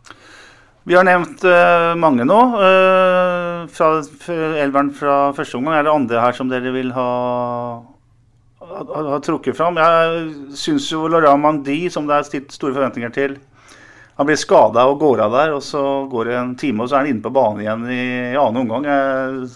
Vi 0.85 0.93
har 0.93 1.07
nevnt 1.09 1.41
uh, 1.49 1.95
mange 1.97 2.27
nå. 2.29 2.39
Uh, 2.61 3.65
fra 3.73 3.89
elveren 4.61 4.93
fra 4.93 5.17
første 5.37 5.57
omgang. 5.57 5.79
Er 5.79 5.87
det 5.87 5.95
andre 5.95 6.21
her 6.21 6.37
som 6.37 6.51
dere 6.53 6.75
vil 6.75 6.91
ha, 6.93 7.09
ha, 8.61 8.85
ha 9.09 9.21
trukket 9.25 9.57
fram? 9.57 9.81
Jeg 9.81 10.57
syns 10.61 10.91
jo 10.93 11.07
Laurent 11.09 11.41
Mandy, 11.41 11.87
som 11.93 12.09
det 12.09 12.19
er 12.19 12.29
stilt 12.29 12.53
store 12.53 12.77
forventninger 12.77 13.15
til 13.17 13.39
Han 14.19 14.29
blir 14.29 14.39
skada 14.39 14.85
og 14.87 15.01
går 15.01 15.25
av 15.25 15.33
der, 15.35 15.55
og 15.57 15.63
så 15.65 15.81
går 16.13 16.29
det 16.29 16.35
en 16.39 16.53
time, 16.55 16.85
og 16.85 16.91
så 16.91 16.99
er 16.99 17.03
han 17.03 17.15
inne 17.15 17.25
på 17.25 17.33
banen 17.35 17.65
igjen 17.65 17.89
i, 17.89 18.05
i 18.31 18.39
annen 18.39 18.61
omgang. 18.61 18.85
Jeg, 18.87 19.49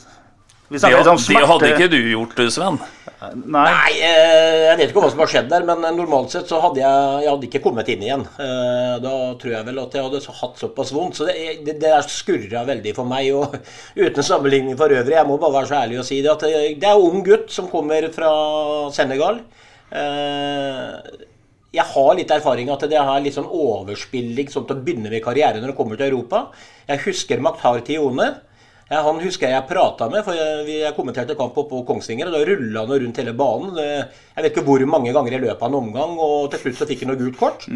Det, 0.69 0.81
det 0.85 1.49
hadde 1.49 1.69
ikke 1.73 1.91
du 1.93 1.99
gjort, 2.13 2.41
Sven. 2.53 2.79
Nei. 3.19 3.65
Nei, 3.67 3.93
eh, 4.05 4.57
jeg 4.69 4.77
vet 4.79 4.91
ikke 4.93 5.03
hva 5.03 5.09
som 5.11 5.23
har 5.25 5.31
skjedd 5.33 5.49
der, 5.51 5.65
men 5.67 5.83
eh, 5.89 5.95
normalt 5.97 6.31
sett 6.31 6.51
så 6.51 6.61
hadde 6.63 6.79
jeg, 6.83 7.23
jeg 7.25 7.31
hadde 7.33 7.49
ikke 7.49 7.63
kommet 7.65 7.89
inn 7.91 8.05
igjen. 8.05 8.25
Eh, 8.39 8.93
Da 9.03 9.15
tror 9.41 9.55
jeg 9.57 9.67
vel 9.67 9.81
at 9.83 9.97
jeg 9.97 10.05
hadde 10.05 10.21
hatt 10.43 10.61
såpass 10.61 10.93
vondt. 10.95 11.19
Så 11.19 11.27
det, 11.27 11.37
det, 11.67 11.79
det 11.83 11.95
skurra 12.13 12.63
veldig 12.69 12.93
for 12.95 13.09
meg. 13.11 13.31
Og 13.35 13.57
uten 14.05 14.27
sammenligning 14.29 14.79
for 14.79 14.93
øvrig, 14.95 15.17
jeg 15.17 15.27
må 15.31 15.39
bare 15.41 15.57
være 15.57 15.71
så 15.73 15.81
ærlig 15.81 15.99
og 16.03 16.07
si 16.07 16.21
det, 16.23 16.31
at 16.37 16.45
det, 16.47 16.53
det 16.79 16.91
er 16.93 16.95
en 16.95 17.09
ung 17.09 17.25
gutt 17.27 17.49
som 17.55 17.71
kommer 17.73 18.07
fra 18.15 18.31
Senegal. 18.95 19.41
Eh, 19.89 21.25
jeg 21.75 21.85
har 21.85 22.15
litt 22.17 22.31
erfaring 22.33 22.71
at 22.73 22.85
det 22.89 22.97
er 23.01 23.25
litt 23.25 23.37
sånn 23.37 23.49
overspilling 23.49 24.53
sånn 24.53 24.69
til 24.69 24.79
å 24.79 24.85
begynne 24.85 25.11
med 25.13 25.25
karriere 25.25 25.61
når 25.61 25.73
du 25.73 25.77
kommer 25.81 25.99
til 25.99 26.13
Europa. 26.13 26.47
Jeg 26.89 27.03
husker 27.09 27.43
Maktar 27.45 27.83
Tione. 27.89 28.29
Ja, 28.89 29.03
han 29.05 29.19
husker 29.21 29.51
jeg 29.51 29.53
jeg 29.53 29.69
prata 29.69 30.07
med, 30.09 30.23
for 30.25 30.33
jeg, 30.33 30.65
jeg 30.81 30.95
kommenterte 30.97 31.37
kamp 31.37 31.57
på 31.59 31.83
Kongsvinger. 31.89 32.31
og 32.31 32.39
Da 32.39 32.45
rulla 32.49 32.85
han 32.87 33.03
rundt 33.05 33.21
hele 33.21 33.35
banen. 33.37 33.77
Jeg 33.77 34.41
vet 34.41 34.51
ikke 34.55 34.65
hvor 34.65 34.85
mange 34.89 35.13
ganger 35.13 35.37
i 35.37 35.41
løpet 35.43 35.61
av 35.61 35.69
en 35.69 35.81
omgang, 35.83 36.15
og 36.17 36.49
til 36.53 36.63
slutt 36.63 36.81
så 36.81 36.89
fikk 36.89 37.05
han 37.05 37.13
noe 37.13 37.21
gult 37.21 37.37
kort. 37.41 37.67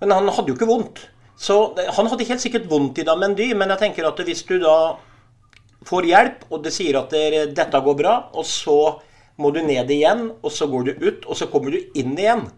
Men 0.00 0.14
han 0.16 0.30
hadde 0.32 0.48
jo 0.48 0.56
ikke 0.56 0.70
vondt. 0.70 1.02
Så 1.40 1.74
Han 1.96 2.08
hadde 2.08 2.24
helt 2.28 2.40
sikkert 2.40 2.66
vondt 2.68 2.98
i 3.00 3.04
Damendy, 3.04 3.50
men 3.56 3.68
jeg 3.72 3.80
tenker 3.84 4.08
at 4.08 4.18
hvis 4.24 4.42
du 4.48 4.58
da 4.60 4.96
får 5.88 6.08
hjelp, 6.08 6.42
og 6.52 6.64
det 6.64 6.72
sier 6.72 6.98
at 7.00 7.12
det, 7.12 7.54
dette 7.56 7.80
går 7.80 7.96
bra, 7.96 8.16
og 8.36 8.44
så 8.44 9.00
må 9.40 9.52
du 9.52 9.62
ned 9.64 9.88
igjen, 9.88 10.26
og 10.42 10.52
så 10.52 10.68
går 10.68 10.88
du 10.88 11.06
ut, 11.06 11.24
og 11.24 11.36
så 11.36 11.48
kommer 11.52 11.72
du 11.72 11.80
inn 12.00 12.16
igjen, 12.18 12.48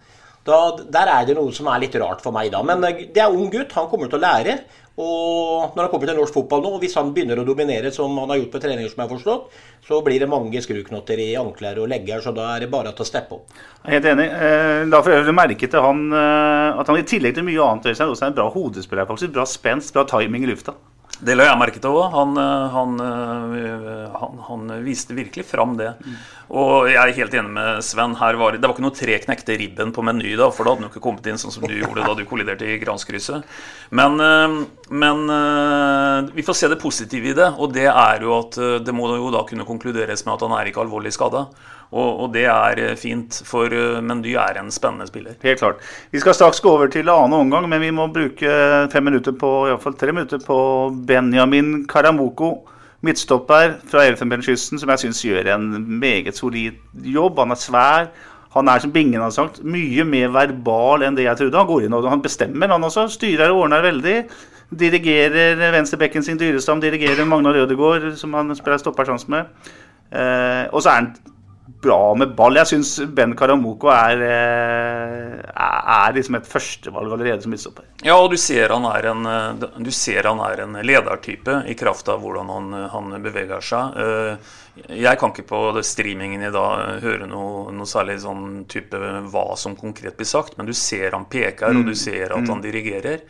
Da, 0.42 0.56
der 0.74 1.06
er 1.06 1.26
det 1.28 1.36
noe 1.38 1.52
som 1.54 1.68
er 1.70 1.78
litt 1.84 1.94
rart 2.02 2.18
for 2.24 2.34
meg, 2.34 2.48
da. 2.50 2.64
Men 2.66 2.82
eh, 2.82 3.04
det 3.14 3.20
er 3.22 3.30
ung 3.30 3.46
gutt, 3.52 3.70
han 3.78 3.86
kommer 3.86 4.08
til 4.10 4.18
å 4.18 4.24
lære. 4.24 4.56
Og 5.00 5.72
når 5.72 5.86
han 5.86 5.90
kommer 5.92 6.10
til 6.10 6.18
norsk 6.18 6.34
fotball 6.36 6.60
nå, 6.64 6.74
og 6.76 6.82
hvis 6.82 6.98
han 6.98 7.14
begynner 7.16 7.40
å 7.40 7.46
dominere 7.48 7.92
som 7.94 8.12
han 8.20 8.28
har 8.28 8.42
gjort 8.42 8.52
på 8.52 8.60
treninger, 8.60 8.90
som 8.92 9.00
jeg 9.00 9.08
har 9.08 9.14
forstått, 9.14 9.58
så 9.88 10.00
blir 10.04 10.20
det 10.20 10.28
mange 10.28 10.60
skruknotter 10.64 11.22
i 11.24 11.30
ankler 11.40 11.80
og 11.80 11.88
legger, 11.88 12.20
så 12.20 12.34
da 12.36 12.50
er 12.52 12.66
det 12.66 12.70
bare 12.74 12.92
til 12.92 13.06
å 13.06 13.08
steppe 13.08 13.38
opp. 13.38 13.58
Helt 13.88 14.08
enig. 14.12 14.28
Eh, 14.28 14.84
La 14.92 15.00
for 15.00 15.16
øvrig 15.16 15.36
merke 15.36 15.70
til 15.70 15.84
han 15.84 16.04
eh, 16.12 16.80
at 16.82 16.92
han 16.92 17.00
i 17.00 17.08
tillegg 17.08 17.38
til 17.38 17.48
mye 17.48 17.68
annet 17.70 17.92
også 17.94 18.12
er 18.26 18.32
en 18.32 18.36
bra 18.36 18.50
hodespiller. 18.52 19.08
faktisk. 19.08 19.32
Bra 19.32 19.48
spenst, 19.48 19.94
bra 19.96 20.04
timing 20.04 20.44
i 20.44 20.52
lufta. 20.52 20.76
Det 21.22 21.36
la 21.36 21.44
jeg 21.46 21.58
merke 21.60 21.78
til 21.78 21.94
òg. 21.94 22.08
Han, 22.16 22.32
eh, 22.40 22.72
han, 22.74 22.94
eh, 23.06 24.14
han, 24.18 24.40
han 24.48 24.72
viste 24.82 25.14
virkelig 25.14 25.44
fram 25.46 25.76
det. 25.78 25.92
Og 26.50 26.88
jeg 26.90 26.98
er 26.98 27.12
helt 27.20 27.36
enig 27.38 27.52
med 27.54 27.84
Sven. 27.86 28.16
Her 28.18 28.38
var, 28.40 28.56
det 28.58 28.66
var 28.66 28.74
ikke 28.74 28.84
noe 28.84 28.96
tre 28.96 29.18
knekte 29.22 29.56
ribben 29.60 29.92
på 29.94 30.02
Meny, 30.04 30.34
da, 30.40 30.50
for 30.50 30.66
da 30.66 30.74
hadde 30.74 30.84
han 30.84 30.90
ikke 30.90 31.04
kommet 31.04 31.28
inn 31.30 31.38
sånn 31.40 31.54
som 31.54 31.66
du 31.68 31.76
gjorde 31.76 32.04
da 32.04 32.16
du 32.18 32.24
kolliderte 32.28 32.66
i 32.66 32.80
Granskrysset. 32.82 33.46
Men, 33.94 34.18
eh, 34.18 34.56
men 34.90 35.22
vi 36.34 36.44
får 36.44 36.58
se 36.58 36.72
det 36.72 36.80
positive 36.82 37.30
i 37.30 37.36
det, 37.38 37.52
og 37.54 37.70
det 37.76 37.86
er 37.86 38.26
jo 38.26 38.34
at 38.40 38.58
det 38.82 38.94
må 38.96 39.14
jo 39.14 39.30
da 39.32 39.46
kunne 39.48 39.68
konkluderes 39.68 40.26
med 40.26 40.34
at 40.34 40.44
han 40.44 40.56
er 40.58 40.72
ikke 40.72 40.82
alvorlig 40.82 41.14
skada. 41.14 41.46
Og, 41.92 42.24
og 42.24 42.32
det 42.32 42.46
er 42.48 42.80
eh, 42.80 42.96
fint, 42.96 43.42
for 43.44 43.72
eh, 43.72 44.00
Mendy 44.00 44.32
er 44.40 44.56
en 44.60 44.72
spennende 44.72 45.06
spiller. 45.10 45.36
Helt 45.44 45.60
klart. 45.60 45.82
Vi 46.12 46.20
skal 46.22 46.36
straks 46.36 46.62
gå 46.64 46.72
over 46.72 46.88
til 46.92 47.10
annen 47.12 47.36
omgang, 47.36 47.68
men 47.68 47.82
vi 47.84 47.92
må 47.92 48.08
bruke 48.12 48.52
fem 48.92 49.04
minutter 49.04 49.36
på, 49.36 49.50
i 49.68 49.76
fall 49.82 49.96
tre 50.00 50.14
minutter 50.14 50.40
på 50.40 50.58
Benjamin 51.08 51.82
Karamoko. 51.88 52.54
Midtstopper 53.02 53.80
fra 53.90 54.04
Elfenbenskysten, 54.06 54.78
som 54.78 54.92
jeg 54.92 55.02
syns 55.02 55.24
gjør 55.26 55.48
en 55.56 55.66
meget 55.98 56.38
solid 56.38 56.78
jobb. 57.02 57.40
Han 57.42 57.50
er 57.50 57.58
svær. 57.58 58.06
Han 58.54 58.68
er, 58.68 58.78
som 58.78 58.92
Bingen 58.92 59.20
har 59.20 59.32
sagt, 59.34 59.62
mye 59.64 60.04
mer 60.06 60.30
verbal 60.32 61.02
enn 61.02 61.16
det 61.16 61.26
jeg 61.26 61.40
trodde. 61.40 61.58
Han 61.58 61.68
går 61.68 61.86
inn 61.86 61.96
og 61.96 62.08
han 62.08 62.22
bestemmer, 62.24 62.70
han 62.70 62.84
også. 62.84 63.08
Styrer 63.10 63.50
og 63.50 63.64
ordner 63.64 63.84
veldig. 63.84 64.16
Dirigerer 64.80 65.60
venstrebekken 65.74 66.24
sin 66.24 66.38
Dyrestam, 66.40 66.80
dirigerer 66.80 67.26
Magnar 67.28 67.56
Rødegård, 67.58 68.12
som 68.16 68.32
han 68.38 68.54
spiller 68.56 68.80
stopper 68.80 69.08
sammen 69.08 69.34
med. 69.34 69.72
Eh, 70.12 70.64
og 70.70 70.84
så 70.84 70.92
er 70.92 71.00
han 71.00 71.10
bra 71.66 72.14
med 72.18 72.34
ball. 72.36 72.56
Jeg 72.58 72.70
syns 72.72 72.96
Ben 73.14 73.34
Karamoko 73.38 73.90
er, 73.92 74.22
eh, 74.26 75.36
er, 75.42 76.14
liksom 76.14 76.36
et 76.38 76.48
førstevalg 76.48 77.12
allerede 77.14 77.42
som 77.42 77.52
midtstopper. 77.54 77.86
Ja, 78.02 78.16
og 78.18 78.30
du 78.30 78.36
ser 78.36 78.74
han 78.74 78.84
er 78.84 79.06
en, 79.12 79.26
eh, 79.26 79.68
du 79.78 79.90
ser 79.90 80.26
han 80.26 80.40
er 80.40 80.64
en 80.64 80.74
ledertype 80.82 81.62
i 81.68 81.74
kraft 81.74 82.08
av 82.08 82.20
hvordan 82.20 82.50
han, 82.50 82.72
han 82.90 83.22
beveger 83.22 83.60
seg. 83.60 83.96
Eh, 83.96 84.36
Jeg 84.88 85.18
kan 85.20 85.28
ikke 85.30 85.44
på 85.44 85.82
streamingen 85.84 86.42
i 86.42 86.50
dag 86.50 87.02
høre 87.02 87.26
noe, 87.28 87.70
noe 87.76 87.84
særlig 87.84 88.22
sånn 88.22 88.64
type 88.64 88.96
hva 89.28 89.54
som 89.54 89.76
konkret 89.76 90.16
blir 90.16 90.24
sagt, 90.24 90.56
men 90.56 90.64
du 90.64 90.72
ser 90.72 91.12
han 91.12 91.26
peker, 91.26 91.76
og 91.76 91.84
du 91.84 91.94
ser 91.94 92.32
at 92.32 92.48
han 92.48 92.62
dirigerer. 92.62 93.20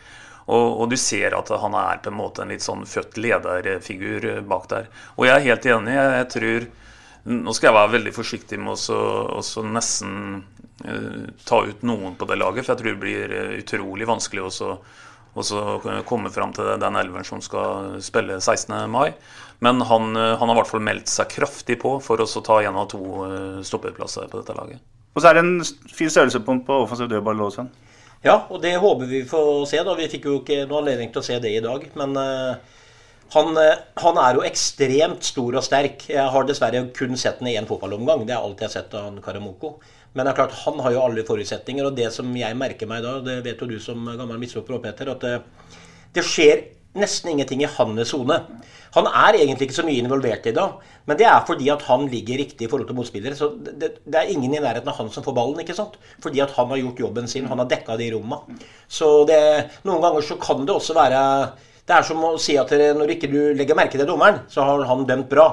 Og, 0.47 0.81
og 0.83 0.91
du 0.91 0.97
ser 0.97 1.35
at 1.35 1.49
han 1.49 1.75
er 1.75 1.99
på 1.99 2.13
en 2.13 2.17
måte 2.17 2.43
en 2.43 2.49
litt 2.55 2.63
sånn 2.63 2.87
født 2.87 3.19
lederfigur 3.19 4.41
bak 4.47 4.69
der. 4.71 4.87
Og 5.17 5.27
jeg 5.27 5.35
er 5.35 5.49
helt 5.49 5.67
enig. 5.67 5.97
Jeg, 5.99 6.15
jeg 6.21 6.31
tror 6.37 6.71
Nå 7.29 7.55
skal 7.55 7.71
jeg 7.71 7.77
være 7.77 7.93
veldig 7.97 8.13
forsiktig 8.17 8.59
med 8.59 8.75
å 8.75 9.65
nesten 9.69 10.15
uh, 10.87 11.27
ta 11.47 11.61
ut 11.69 11.85
noen 11.87 12.17
på 12.19 12.27
det 12.27 12.39
laget, 12.41 12.65
for 12.65 12.75
jeg 12.75 12.81
tror 12.81 12.91
det 12.91 13.03
blir 13.05 13.35
eh, 13.37 13.53
utrolig 13.61 14.09
vanskelig 14.11 14.43
å 14.43 16.03
komme 16.09 16.33
fram 16.35 16.53
til 16.57 16.73
den 16.83 16.99
elveren 16.99 17.29
som 17.29 17.41
skal 17.45 18.01
spille 18.03 18.41
16. 18.41 18.75
mai. 18.91 19.13
Men 19.63 19.85
han, 19.87 20.17
uh, 20.19 20.35
han 20.41 20.51
har 20.51 20.57
i 20.57 20.61
hvert 20.63 20.73
fall 20.73 20.83
meldt 20.83 21.13
seg 21.13 21.31
kraftig 21.31 21.79
på 21.85 21.95
for 22.03 22.19
å 22.19 22.43
ta 22.43 22.59
en 22.67 22.81
av 22.83 22.91
to 22.91 23.03
uh, 23.23 23.63
stopperplasser 23.63 24.27
på 24.27 24.43
dette 24.43 24.59
laget. 24.59 24.83
Og 25.15 25.23
så 25.23 25.31
er 25.31 25.39
det 25.39 25.45
en 25.45 25.57
fin 25.93 26.11
størrelse 26.11 26.41
på, 26.43 26.59
på 26.67 26.83
offensiv 26.87 27.11
dødball 27.13 27.47
også. 27.47 27.69
Ja, 28.23 28.37
og 28.49 28.61
det 28.63 28.77
håper 28.79 29.09
vi 29.11 29.25
får 29.27 29.67
se. 29.67 29.81
da. 29.83 29.95
Vi 29.99 30.11
fikk 30.11 30.29
jo 30.31 30.39
ikke 30.41 30.63
noe 30.71 30.83
anledning 30.83 31.11
til 31.13 31.23
å 31.23 31.27
se 31.27 31.39
det 31.43 31.51
i 31.57 31.63
dag. 31.63 31.89
Men 31.99 32.15
eh, 32.21 32.79
han, 33.33 33.57
eh, 33.57 33.81
han 34.03 34.19
er 34.21 34.37
jo 34.37 34.45
ekstremt 34.45 35.25
stor 35.25 35.57
og 35.57 35.65
sterk. 35.65 36.05
Jeg 36.11 36.29
har 36.35 36.47
dessverre 36.49 36.85
kun 36.97 37.17
sett 37.17 37.41
ham 37.41 37.49
i 37.49 37.57
én 37.57 37.69
fotballomgang. 37.69 38.27
Det 38.29 38.35
er 38.37 38.43
alt 38.43 38.61
jeg 38.61 38.69
har 38.69 38.75
sett 38.75 38.95
av 38.99 39.09
han 39.09 39.23
Karamoko. 39.25 39.79
Men 40.13 40.27
det 40.27 40.33
er 40.33 40.41
klart, 40.43 40.59
han 40.67 40.83
har 40.85 40.93
jo 40.93 41.07
alle 41.07 41.25
forutsetninger. 41.25 41.89
Og 41.89 41.97
det 41.97 42.11
som 42.13 42.29
jeg 42.37 42.59
merker 42.61 42.91
meg 42.91 43.03
da, 43.05 43.17
det 43.25 43.41
vet 43.47 43.65
jo 43.65 43.71
du 43.71 43.79
som 43.81 44.05
gammel 44.05 44.41
midtstopper 44.43 44.83
Peter, 44.85 45.15
at 45.15 45.25
det, 45.25 45.41
det 46.13 46.27
skjer 46.29 46.67
nesten 47.01 47.33
ingenting 47.33 47.63
i 47.65 47.71
hans 47.73 48.11
sone. 48.13 48.37
Han 48.93 49.09
er 49.09 49.39
egentlig 49.39 49.71
ikke 49.71 49.79
så 49.79 49.87
mye 49.87 50.03
involvert 50.03 50.45
i 50.51 50.53
det, 50.53 50.67
men 51.09 51.17
det 51.17 51.25
er 51.25 51.47
fordi 51.49 51.71
at 51.73 51.81
han 51.89 52.05
ligger 52.13 52.43
riktig 52.43 52.67
i 52.67 52.69
forhold 52.69 52.91
til 52.91 52.99
motspillere. 52.99 53.39
Så 53.39 53.49
det, 53.57 53.95
det 54.05 54.19
er 54.21 54.29
ingen 54.29 54.53
i 54.53 54.61
nærheten 54.61 54.93
av 54.93 54.99
han 55.01 55.09
som 55.15 55.25
får 55.25 55.37
ballen, 55.39 55.63
ikke 55.65 55.79
sant? 55.79 55.97
Fordi 56.21 56.43
at 56.45 56.53
han 56.59 56.69
har 56.69 56.83
gjort 56.83 57.01
jobben 57.07 57.31
sin, 57.33 57.49
han 57.49 57.63
har 57.65 57.71
dekka 57.71 57.97
de 57.97 58.11
romma. 58.13 58.43
Så 58.85 59.23
det, 59.31 59.41
noen 59.89 60.05
ganger 60.05 60.29
så 60.29 60.37
kan 60.43 60.67
det 60.69 60.77
også 60.77 60.99
være 61.01 61.23
Det 61.87 61.95
er 61.97 62.07
som 62.07 62.23
å 62.25 62.37
si 62.39 62.55
at 62.61 62.71
når 62.71 63.17
ikke 63.17 63.31
du 63.31 63.41
legger 63.59 63.79
merke 63.79 63.99
til 63.99 64.07
dommeren, 64.07 64.45
så 64.51 64.67
har 64.67 64.85
han 64.87 65.07
dømt 65.09 65.31
bra. 65.31 65.49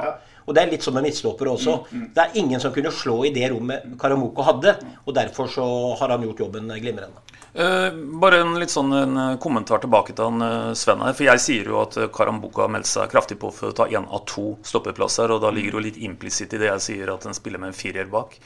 Og 0.50 0.56
det 0.58 0.64
er 0.64 0.72
litt 0.72 0.86
som 0.86 0.96
med 0.98 1.06
midtstoppere 1.06 1.52
også. 1.54 1.76
Det 1.90 2.22
er 2.24 2.38
ingen 2.42 2.62
som 2.62 2.74
kunne 2.74 2.92
slå 2.94 3.20
i 3.28 3.34
det 3.34 3.52
rommet 3.52 3.86
Karamoko 4.02 4.46
hadde, 4.46 4.76
og 5.06 5.14
derfor 5.14 5.50
så 5.52 5.66
har 6.00 6.16
han 6.16 6.26
gjort 6.26 6.42
jobben 6.46 6.72
glimrende. 6.74 7.22
Eh, 7.54 7.92
bare 8.22 8.44
en 8.44 8.56
litt 8.62 8.70
sånn 8.70 8.92
en 8.94 9.18
eh, 9.18 9.38
kommentar 9.42 9.82
tilbake 9.82 10.14
til 10.14 10.28
han 10.28 10.46
eh, 10.46 10.74
Sven 10.78 11.02
her. 11.02 11.16
For 11.18 11.26
jeg 11.26 11.42
sier 11.42 11.70
jo 11.72 11.80
at 11.82 11.98
eh, 11.98 12.10
Karambuka 12.14 12.66
har 12.66 12.74
meldt 12.74 12.90
seg 12.90 13.10
kraftig 13.10 13.40
på 13.42 13.50
for 13.54 13.72
å 13.72 13.78
ta 13.78 13.88
én 13.90 14.06
av 14.06 14.22
to 14.30 14.52
stoppeplasser. 14.66 15.34
Og 15.34 15.42
da 15.42 15.50
ligger 15.54 15.74
det 15.74 15.80
jo 15.80 15.86
litt 15.88 16.04
implisitt 16.06 16.54
i 16.54 16.62
det 16.62 16.70
jeg 16.70 16.86
sier, 16.86 17.14
at 17.14 17.26
en 17.26 17.38
spiller 17.38 17.62
med 17.62 17.74
en 17.74 17.80
firer 17.80 18.10
bak. 18.10 18.38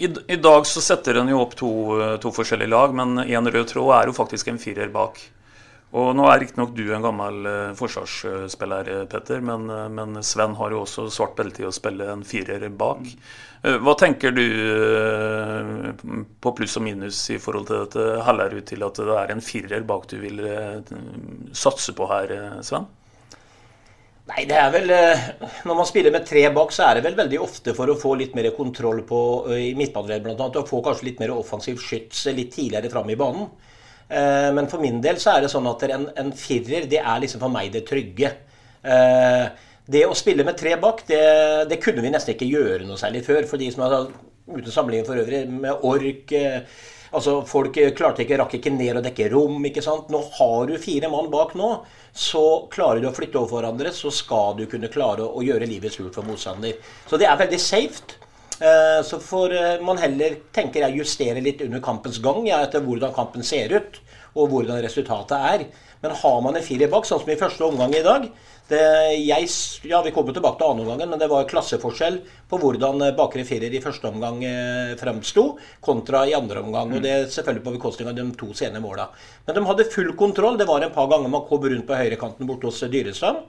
I, 0.00 0.08
I 0.08 0.36
dag 0.40 0.64
så 0.64 0.80
setter 0.80 1.18
en 1.20 1.28
jo 1.28 1.42
opp 1.42 1.52
to, 1.56 1.70
to 2.22 2.30
forskjellige 2.32 2.72
lag, 2.72 2.94
men 2.96 3.20
én 3.26 3.50
rød 3.52 3.66
tråd 3.68 3.90
er 3.98 4.08
jo 4.08 4.14
faktisk 4.16 4.48
en 4.48 4.60
firer 4.60 4.88
bak. 4.94 5.20
Og 5.96 6.10
nå 6.12 6.24
er 6.28 6.42
riktignok 6.42 6.74
du 6.76 6.82
en 6.92 7.04
gammel 7.04 7.46
eh, 7.48 7.70
forsvarsspiller, 7.76 8.88
eh, 8.92 9.04
Petter, 9.08 9.40
men, 9.40 9.62
eh, 9.72 9.86
men 9.88 10.18
Sven 10.26 10.52
har 10.58 10.74
jo 10.74 10.82
også 10.82 11.06
svart 11.12 11.32
belte 11.38 11.62
i 11.62 11.68
å 11.68 11.72
spille 11.72 12.10
en 12.12 12.24
firer 12.28 12.66
bak. 12.68 13.06
Eh, 13.62 13.78
Hva 13.80 13.94
tenker 13.96 14.34
du 14.36 14.44
på 16.44 16.52
pluss 16.58 16.76
og 16.76 16.84
minus 16.84 17.22
i 17.32 17.38
forhold 17.40 17.70
til 17.70 17.86
dette? 17.86 18.04
Heller 18.26 18.52
ut 18.58 18.68
til 18.68 18.84
at 18.84 19.00
det 19.00 19.16
er 19.16 19.32
en 19.32 19.40
firer 19.44 19.86
bak 19.88 20.04
du 20.12 20.18
vil 20.20 20.42
satse 21.56 21.96
på 21.96 22.08
her, 22.10 22.36
Sven? 22.62 22.84
Nei, 24.28 24.44
det 24.44 24.58
er 24.60 24.68
vel 24.74 24.90
Når 25.64 25.72
man 25.72 25.86
spiller 25.88 26.12
med 26.12 26.26
tre 26.28 26.42
bak, 26.52 26.74
så 26.76 26.84
er 26.84 26.98
det 26.98 27.06
vel 27.06 27.16
veldig 27.16 27.40
ofte 27.40 27.72
for 27.72 27.88
å 27.88 27.96
få 27.96 28.12
litt 28.20 28.36
mer 28.36 28.50
kontroll 28.52 29.00
på 29.08 29.22
i 29.56 29.72
midtbaneleddet 29.78 30.36
bl.a. 30.36 30.50
Og 30.52 30.68
få 30.68 30.84
kanskje 30.84 31.08
litt 31.08 31.24
mer 31.24 31.32
offensiv 31.32 31.80
skyts 31.80 32.26
litt 32.36 32.52
tidligere 32.58 32.92
fram 32.92 33.08
i 33.08 33.16
banen. 33.16 33.48
Eh, 34.10 34.50
Men 34.54 34.68
for 34.68 34.80
min 34.80 35.00
del 35.04 35.16
så 35.20 35.36
er 35.36 35.42
det 35.44 35.50
sånn 35.52 35.66
at 35.68 35.82
en, 35.88 36.08
en 36.16 36.32
firer, 36.32 36.86
det 36.88 37.00
er 37.02 37.20
liksom 37.24 37.40
for 37.40 37.52
meg 37.52 37.72
det 37.72 37.86
trygge. 37.88 38.34
Eh, 38.82 39.46
Det 39.88 40.04
å 40.04 40.12
spille 40.16 40.44
med 40.44 40.56
tre 40.60 40.74
bak, 40.76 41.06
det, 41.08 41.22
det 41.70 41.78
kunne 41.80 42.02
vi 42.04 42.10
nesten 42.12 42.34
ikke 42.34 42.48
gjøre 42.50 42.84
noe 42.84 42.98
særlig 43.00 43.22
før. 43.24 43.46
For 43.48 43.56
de 43.56 43.70
som 43.72 43.86
har 43.86 44.10
uten 44.48 44.72
sammenligning 44.72 45.06
for 45.08 45.16
øvrig, 45.20 45.46
med 45.48 45.84
ork 45.84 46.32
eh, 46.36 46.60
Altså, 47.08 47.38
Folk 47.48 47.72
klarte 47.96 48.20
ikke, 48.20 48.36
rakk 48.36 48.54
ikke 48.58 48.68
ned 48.74 48.98
og 49.00 49.04
dekke 49.06 49.30
rom. 49.32 49.64
ikke 49.64 49.80
sant? 49.80 50.10
Nå 50.12 50.18
har 50.36 50.66
du 50.68 50.74
fire 50.76 51.08
mann 51.08 51.30
bak 51.32 51.54
nå, 51.56 51.70
så 52.12 52.42
klarer 52.68 53.00
du 53.00 53.08
å 53.08 53.14
flytte 53.16 53.40
over 53.40 53.62
hverandre, 53.62 53.94
så 53.96 54.12
skal 54.12 54.58
du 54.58 54.66
kunne 54.68 54.90
klare 54.92 55.24
å 55.24 55.40
gjøre 55.40 55.64
livet 55.70 55.94
surt 55.94 56.12
for 56.18 56.28
motstander. 56.28 56.76
Så 57.08 57.16
det 57.16 57.24
er 57.30 57.40
veldig 57.40 57.60
safe. 57.64 58.18
Eh, 58.60 59.02
Så 59.06 59.20
får 59.22 59.54
eh, 59.54 59.80
man 59.84 59.98
heller 60.02 60.38
tenker 60.54 60.82
jeg, 60.82 60.98
justere 60.98 61.42
litt 61.44 61.62
under 61.62 61.82
kampens 61.84 62.18
gang 62.22 62.46
ja, 62.48 62.62
etter 62.66 62.82
hvordan 62.82 63.14
kampen 63.14 63.46
ser 63.46 63.70
ut 63.76 64.00
og 64.34 64.50
hvordan 64.52 64.82
resultatet 64.82 65.38
er. 65.38 65.66
Men 66.02 66.14
har 66.14 66.40
man 66.42 66.56
en 66.58 66.62
firer 66.62 66.90
bak, 66.90 67.06
sånn 67.06 67.22
som 67.22 67.30
i 67.32 67.38
første 67.38 67.64
omgang 67.66 67.94
i 67.96 68.04
dag 68.06 68.28
det, 68.68 68.80
jeg, 69.24 69.46
ja, 69.88 70.02
Vi 70.04 70.10
kommer 70.12 70.34
tilbake 70.36 70.60
til 70.60 70.68
andre 70.68 70.84
omgangen, 70.84 71.08
men 71.08 71.20
det 71.22 71.30
var 71.30 71.46
klasseforskjell 71.48 72.18
på 72.50 72.58
hvordan 72.60 73.06
eh, 73.06 73.14
bakre 73.16 73.46
firer 73.48 73.72
i 73.72 73.80
første 73.84 74.10
omgang 74.10 74.42
eh, 74.44 74.92
fremsto, 75.00 75.46
kontra 75.84 76.26
i 76.28 76.34
andre 76.36 76.60
omgang. 76.60 76.92
og 76.92 77.04
Det 77.04 77.14
er 77.14 77.30
selvfølgelig 77.32 77.64
på 77.64 77.76
bekostning 77.78 78.10
av 78.10 78.18
de 78.18 78.26
to 78.38 78.50
sene 78.58 78.82
måla. 78.84 79.08
Men 79.46 79.56
de 79.56 79.64
hadde 79.70 79.88
full 79.94 80.12
kontroll. 80.18 80.58
Det 80.60 80.68
var 80.68 80.84
en 80.84 80.92
par 80.92 81.08
ganger 81.08 81.32
man 81.32 81.46
kom 81.48 81.64
rundt 81.64 81.88
på 81.88 81.96
høyrekanten 82.02 82.50
borte 82.50 82.68
hos 82.68 82.82
Dyrestam. 82.92 83.40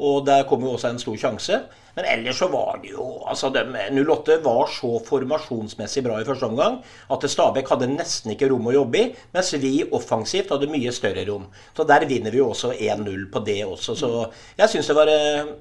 Og 0.00 0.26
der 0.26 0.46
kom 0.48 0.64
jo 0.64 0.74
også 0.76 0.92
en 0.92 1.00
stor 1.02 1.18
sjanse. 1.20 1.58
Men 1.96 2.06
ellers 2.08 2.38
så 2.40 2.48
var 2.48 2.78
det 2.82 2.94
jo 2.94 3.06
altså 3.28 3.50
de, 3.52 3.64
08 4.00 4.38
var 4.44 4.70
så 4.72 4.94
formasjonsmessig 5.04 6.04
bra 6.06 6.20
i 6.20 6.24
første 6.24 6.48
omgang 6.48 6.78
at 7.12 7.26
Stabæk 7.28 7.68
hadde 7.68 7.90
nesten 7.92 8.32
ikke 8.32 8.48
rom 8.52 8.70
å 8.70 8.76
jobbe 8.78 9.02
i, 9.02 9.10
mens 9.34 9.52
vi 9.60 9.74
offensivt 9.92 10.54
hadde 10.54 10.70
mye 10.72 10.94
større 10.94 11.26
rom. 11.28 11.44
Så 11.76 11.84
der 11.88 12.08
vinner 12.08 12.32
vi 12.32 12.40
jo 12.40 12.48
også 12.54 12.72
1-0 12.72 13.28
på 13.32 13.44
det 13.44 13.60
også. 13.66 13.98
Så 13.98 14.12
jeg 14.56 14.72
syns 14.72 14.88
det 14.88 14.96
var 14.96 15.12
eh, 15.12 15.52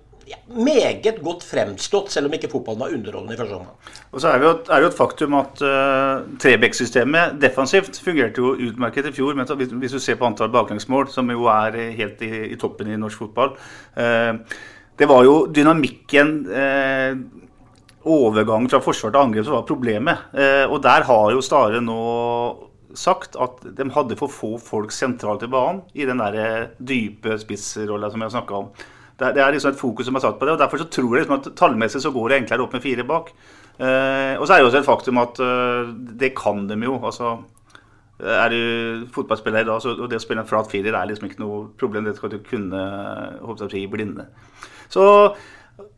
meget 0.51 1.19
godt 1.23 1.45
fremstått, 1.47 2.11
selv 2.13 2.29
om 2.29 2.35
ikke 2.37 2.49
fotballen 2.51 2.83
var 2.83 2.95
underholdende 2.95 3.35
i 3.35 3.39
første 3.39 3.57
omgang. 3.59 3.91
Og 4.11 4.23
så 4.23 4.31
er 4.31 4.41
det 4.41 4.47
jo, 4.47 4.53
er 4.67 4.83
det 4.83 4.89
et 4.91 4.97
faktum 4.97 5.37
at 5.39 5.63
uh, 5.65 6.25
Trebekk-systemet 6.41 7.37
defensivt 7.41 8.01
fungerte 8.03 8.43
jo 8.43 8.55
utmerket 8.69 9.11
i 9.11 9.15
fjor. 9.15 9.37
Men 9.37 9.49
hvis, 9.49 9.95
du 9.95 9.99
ser 9.99 10.19
på 10.19 10.27
antall 10.29 10.51
baklengsmål, 10.53 11.07
som 11.13 11.29
jo 11.31 11.47
er 11.51 11.79
helt 11.97 12.21
i, 12.27 12.31
i 12.51 12.59
toppen 12.59 12.91
i 12.91 12.99
norsk 12.99 13.25
fotball 13.25 13.55
uh, 13.55 14.33
Det 14.99 15.07
var 15.09 15.23
jo 15.25 15.37
dynamikken 15.49 16.35
uh, 16.51 17.41
overgang 18.07 18.67
fra 18.69 18.81
forsvar 18.81 19.13
til 19.13 19.21
angrep 19.21 19.45
som 19.45 19.57
var 19.57 19.67
problemet. 19.67 20.27
Eh, 20.33 20.65
og 20.65 20.81
der 20.83 21.05
har 21.07 21.31
jo 21.33 21.43
Stare 21.45 21.81
nå 21.83 22.01
sagt 22.97 23.37
at 23.39 23.61
de 23.77 23.87
hadde 23.95 24.17
for 24.19 24.31
få 24.31 24.55
folk 24.59 24.91
sentralt 24.91 25.45
i 25.45 25.51
banen 25.51 25.83
i 25.95 26.07
den 26.07 26.19
der 26.19 26.71
dype 26.77 27.37
spissrolla 27.39 28.09
som 28.11 28.25
jeg 28.25 28.35
snakka 28.35 28.57
om. 28.57 28.71
Det, 29.21 29.35
det, 29.37 29.41
er 29.43 29.53
liksom 29.53 29.75
et 29.75 29.79
fokus 29.79 30.07
som 30.09 30.17
er 30.17 30.23
satt 30.23 30.39
på 30.39 30.47
det, 30.47 30.55
og 30.55 30.61
derfor 30.61 30.81
så 30.81 30.89
tror 30.89 31.13
jeg 31.13 31.23
liksom 31.23 31.37
at 31.37 31.49
tallmessig 31.59 32.01
så 32.01 32.11
går 32.13 32.31
det 32.31 32.37
enklere 32.41 32.65
opp 32.65 32.73
med 32.73 32.81
fire 32.81 33.05
bak. 33.05 33.29
Eh, 33.77 34.33
og 34.37 34.47
så 34.47 34.55
er 34.55 34.61
det 34.61 34.67
også 34.67 34.81
et 34.81 34.87
faktum 34.87 35.21
at 35.21 35.41
eh, 35.41 35.91
det 36.17 36.33
kan 36.37 36.65
de 36.69 36.77
jo. 36.85 36.97
altså 36.99 37.39
er 38.21 38.53
du 38.53 39.07
fotballspiller 39.13 39.63
i 39.63 39.65
dag, 39.65 39.79
så 39.81 39.95
det 40.05 40.19
å 40.19 40.21
spille 40.21 40.43
en 40.43 40.49
flat 40.49 40.67
firer 40.69 40.93
er 40.93 41.07
liksom 41.09 41.25
ikke 41.25 41.41
noe 41.41 41.63
problem. 41.79 42.05
Det 42.05 42.13
skal 42.17 42.33
du 42.33 42.37
kunne 42.45 42.81
håper 43.41 43.73
i 43.79 43.87
blinde. 43.89 44.27
Så 44.93 45.05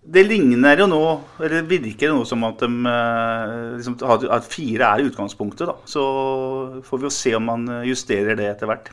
det 0.04 0.24
ligner 0.28 0.80
jo 0.80 0.88
nå, 0.88 1.02
eller 1.44 1.68
virker 1.68 2.10
jo 2.10 2.20
nå 2.20 2.24
som 2.28 2.44
at, 2.48 2.64
de, 2.64 2.94
eh, 2.94 3.58
liksom, 3.76 3.98
at 4.08 4.48
fire 4.48 4.94
er 4.94 5.08
utgangspunktet. 5.10 5.68
da. 5.68 5.76
Så 5.84 6.04
får 6.88 7.02
vi 7.02 7.10
jo 7.10 7.16
se 7.18 7.36
om 7.36 7.48
man 7.52 7.68
justerer 7.88 8.40
det 8.40 8.52
etter 8.54 8.72
hvert. 8.72 8.92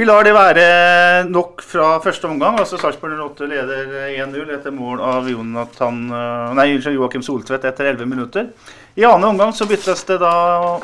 Vi 0.00 0.06
lar 0.08 0.24
det 0.24 0.30
være 0.32 1.24
nok 1.28 1.60
fra 1.60 1.98
første 2.00 2.24
omgang. 2.24 2.54
altså 2.58 2.78
Sarpsborg 2.80 3.18
08 3.20 3.48
leder 3.50 3.90
1-0 4.24 4.54
etter 4.54 4.72
mål 4.72 5.02
av 5.04 5.28
Jonathan, 5.28 5.98
eh, 6.08 6.54
nei, 6.56 6.64
Joakim 6.94 7.20
Soltvedt 7.20 7.66
etter 7.68 7.90
11 7.90 8.08
minutter. 8.08 8.48
I 8.96 9.04
annen 9.04 9.28
omgang 9.28 9.52
så 9.52 9.68
byttes 9.68 10.06
det 10.08 10.16
da 10.22 10.80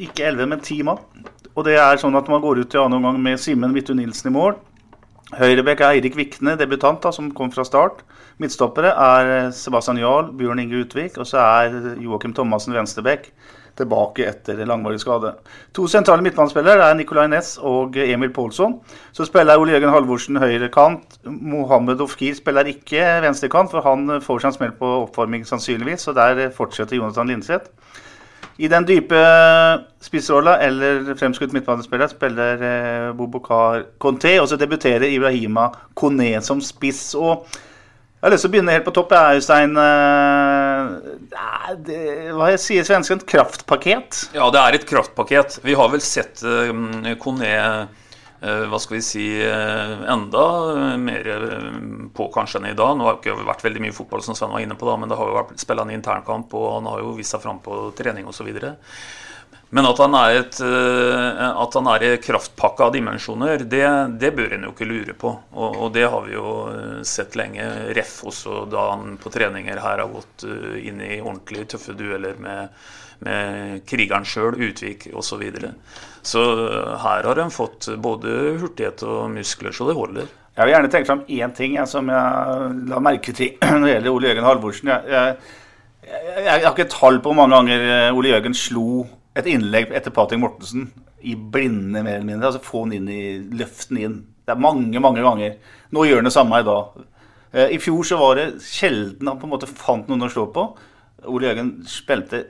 ikke 0.00 0.24
11, 0.30 0.48
men 0.48 0.60
10 0.64 0.80
mann. 0.88 1.04
Og 1.52 1.66
det 1.68 1.76
er 1.76 2.00
sånn 2.00 2.16
at 2.16 2.32
man 2.32 2.40
går 2.40 2.64
ut 2.64 2.72
i 2.72 2.80
annen 2.80 3.02
omgang 3.02 3.20
med 3.20 3.36
Simen 3.36 3.76
Vittu 3.76 3.92
Nilsen 3.92 4.32
i 4.32 4.36
mål. 4.38 4.56
Høyrebekk 5.36 5.84
er 5.84 5.98
Eirik 5.98 6.16
Vikne, 6.16 6.56
debutant, 6.56 7.02
da, 7.04 7.12
som 7.12 7.28
kom 7.36 7.52
fra 7.52 7.68
start. 7.68 8.00
Midtstoppere 8.40 8.96
er 8.96 9.50
Sebastian 9.52 10.00
Jarl, 10.00 10.32
Bjørn 10.32 10.64
Inge 10.64 10.86
Utvik, 10.86 11.20
og 11.20 11.28
så 11.28 11.36
er 11.36 12.00
Joakim 12.00 12.32
Thomassen 12.32 12.72
venstrebekk 12.72 13.28
tilbake 13.78 14.26
etter 14.28 14.60
langvarig 14.68 15.00
skade. 15.02 15.34
To 15.76 15.86
sentrale 15.90 16.24
midtbanespillere 16.24 16.90
er 16.90 16.98
Nicolay 16.98 17.30
Næss 17.32 17.56
og 17.58 17.96
Emil 17.96 18.32
Pålsson. 18.34 18.78
Så 19.12 19.26
spiller 19.28 19.60
Ole 19.60 19.74
Jørgen 19.74 19.94
Halvorsen 19.94 20.40
høyre 20.42 20.68
kant. 20.72 21.18
Mohammed 21.24 22.00
Ofkir 22.04 22.36
spiller 22.38 22.68
ikke 22.72 23.04
venstrekant, 23.24 23.72
for 23.72 23.84
han 23.86 24.20
får 24.22 24.42
seg 24.42 24.52
en 24.52 24.58
smell 24.58 24.76
på 24.78 24.92
oppvarming 25.06 25.46
sannsynligvis, 25.48 26.06
så 26.06 26.16
der 26.16 26.48
fortsetter 26.56 26.96
Jonathan 26.96 27.32
Lindseth. 27.32 27.70
I 28.58 28.68
den 28.68 28.84
dype 28.84 29.18
spissrolla 30.04 30.58
eller 30.60 31.14
fremskutt 31.16 31.54
midtbanespiller 31.56 32.10
spiller 32.12 32.64
eh, 32.68 33.10
Bobokar 33.16 33.86
Conté, 34.02 34.36
og 34.40 34.48
så 34.50 34.58
debuterer 34.60 35.08
Ibrahima 35.08 35.70
Kone 35.96 36.34
som 36.44 36.60
spiss. 36.60 37.14
og 37.14 37.46
jeg 38.22 38.28
har 38.28 38.34
lyst 38.36 38.44
til 38.44 38.50
å 38.50 38.54
begynne 38.54 38.74
helt 38.76 38.84
på 38.86 38.92
topp. 38.94 39.12
Øystein. 39.34 39.72
Eh, 39.74 40.71
hva 42.36 42.52
sier 42.60 42.86
svensken? 42.86 43.22
Kraftpaket? 43.28 44.28
Ja, 44.36 44.50
det 44.54 44.62
er 44.62 44.78
et 44.78 44.86
kraftpaket. 44.88 45.60
Vi 45.64 45.76
har 45.78 45.90
vel 45.92 46.04
sett 46.04 46.42
uh, 46.46 46.70
Kone 47.22 47.50
uh, 47.52 48.00
hva 48.42 48.78
skal 48.82 48.96
vi 48.96 49.02
si, 49.06 49.24
enda 49.38 50.44
mer 50.98 51.28
på 52.10 52.24
kanskje 52.34 52.58
enn 52.58 52.72
i 52.72 52.74
dag. 52.74 52.96
Nå 52.98 53.06
har 53.06 53.14
det 53.14 53.22
ikke 53.22 53.46
vært 53.46 53.62
veldig 53.62 53.82
mye 53.84 53.94
fotball, 53.94 54.24
som 54.26 54.34
Sven 54.34 54.50
var 54.50 54.64
inne 54.64 54.74
på, 54.74 54.88
da, 54.88 54.96
men 54.98 55.12
det 55.12 55.18
har 55.20 55.30
jo 55.30 55.36
vært 55.36 55.62
spilt 55.62 55.84
en 55.84 55.92
internkamp, 55.94 56.56
og 56.58 56.66
han 56.80 56.88
har 56.90 57.04
jo 57.04 57.12
vist 57.14 57.36
seg 57.36 57.44
fram 57.44 57.60
på 57.62 57.84
trening 57.94 58.26
osv. 58.26 58.50
Men 59.74 59.86
at 59.88 60.00
han 60.04 60.12
er, 60.12 60.34
et, 60.36 60.58
eh, 60.60 61.38
at 61.48 61.76
han 61.78 61.86
er 61.88 62.02
i 62.04 62.08
kraftpakka 62.20 62.90
av 62.90 62.90
dimensjoner, 62.92 63.62
det, 63.64 63.86
det 64.20 64.30
bør 64.36 64.52
en 64.52 64.66
jo 64.66 64.72
ikke 64.74 64.88
lure 64.88 65.14
på. 65.16 65.30
Og, 65.54 65.78
og, 65.78 65.86
det 65.94 66.02
har 66.12 66.26
vi 66.26 66.34
jo 66.34 66.50
eh, 66.68 66.98
sett 67.08 67.38
lenge. 67.40 67.64
Ref 67.96 68.18
også 68.28 68.66
da 68.68 68.82
han 68.90 69.14
på 69.22 69.32
treninger 69.32 69.80
her 69.80 70.02
har 70.04 70.12
gått 70.12 70.44
eh, 70.44 70.74
inn 70.90 71.00
i 71.00 71.22
ordentlig 71.22 71.64
tøffe 71.72 71.96
dueller 71.96 72.36
med, 72.44 72.82
med 73.24 73.86
krigeren 73.88 74.28
sjøl, 74.28 74.58
Utvik 74.60 75.06
osv. 75.08 75.24
Så, 75.30 75.40
videre. 75.40 75.72
så 76.20 76.44
her 77.06 77.30
har 77.30 77.40
en 77.40 77.54
fått 77.54 77.88
både 77.96 78.58
hurtighet 78.60 79.06
og 79.08 79.32
muskler 79.38 79.72
så 79.72 79.88
det 79.88 79.96
holder. 79.96 80.28
Jeg 80.52 80.68
vil 80.68 80.74
gjerne 80.74 80.92
trekke 80.92 81.08
fram 81.08 81.24
én 81.32 81.56
ting 81.56 81.78
jeg, 81.78 81.88
som 81.88 82.12
jeg 82.12 82.76
la 82.92 83.00
merke 83.00 83.32
til 83.32 83.56
når 83.64 83.88
det 83.88 83.96
gjelder 83.96 84.12
Ole 84.12 84.34
Jørgen 84.34 84.50
Halvorsen. 84.50 84.92
Jeg, 84.92 85.40
jeg, 86.12 86.44
jeg, 86.44 86.60
har 86.60 86.70
ikke 86.74 86.90
tall 86.92 87.22
på 87.24 87.32
hvor 87.32 87.40
mange 87.40 87.56
ganger 87.56 88.12
Ole 88.12 88.36
Jørgen 88.36 88.60
slo 88.66 88.86
et 89.38 89.48
innlegg 89.48 89.92
etter 89.96 90.12
Patrick 90.14 90.40
Mortensen 90.42 90.90
i 91.22 91.34
blinde, 91.36 92.02
mer 92.02 92.18
eller 92.18 92.28
mindre. 92.28 92.50
Altså 92.50 92.62
få 92.64 92.84
han 92.84 92.96
inn 92.96 93.08
i 93.10 93.22
løften 93.56 94.00
inn. 94.00 94.18
Det 94.42 94.54
er 94.54 94.60
mange, 94.60 95.00
mange 95.00 95.22
ganger. 95.24 95.56
Nå 95.94 96.06
gjør 96.06 96.20
han 96.20 96.28
det 96.28 96.34
samme 96.34 96.60
i 96.60 96.66
dag. 96.66 97.04
Eh, 97.52 97.76
I 97.76 97.80
fjor 97.80 98.02
så 98.08 98.18
var 98.20 98.40
det 98.40 98.48
sjelden 98.66 99.30
han 99.30 99.38
på 99.40 99.48
en 99.48 99.54
måte 99.54 99.70
fant 99.70 100.10
noen 100.10 100.26
å 100.26 100.32
slå 100.32 100.48
på. 100.52 100.66
Ole 101.30 101.48
Jørgen 101.48 101.72
spilte 101.86 102.42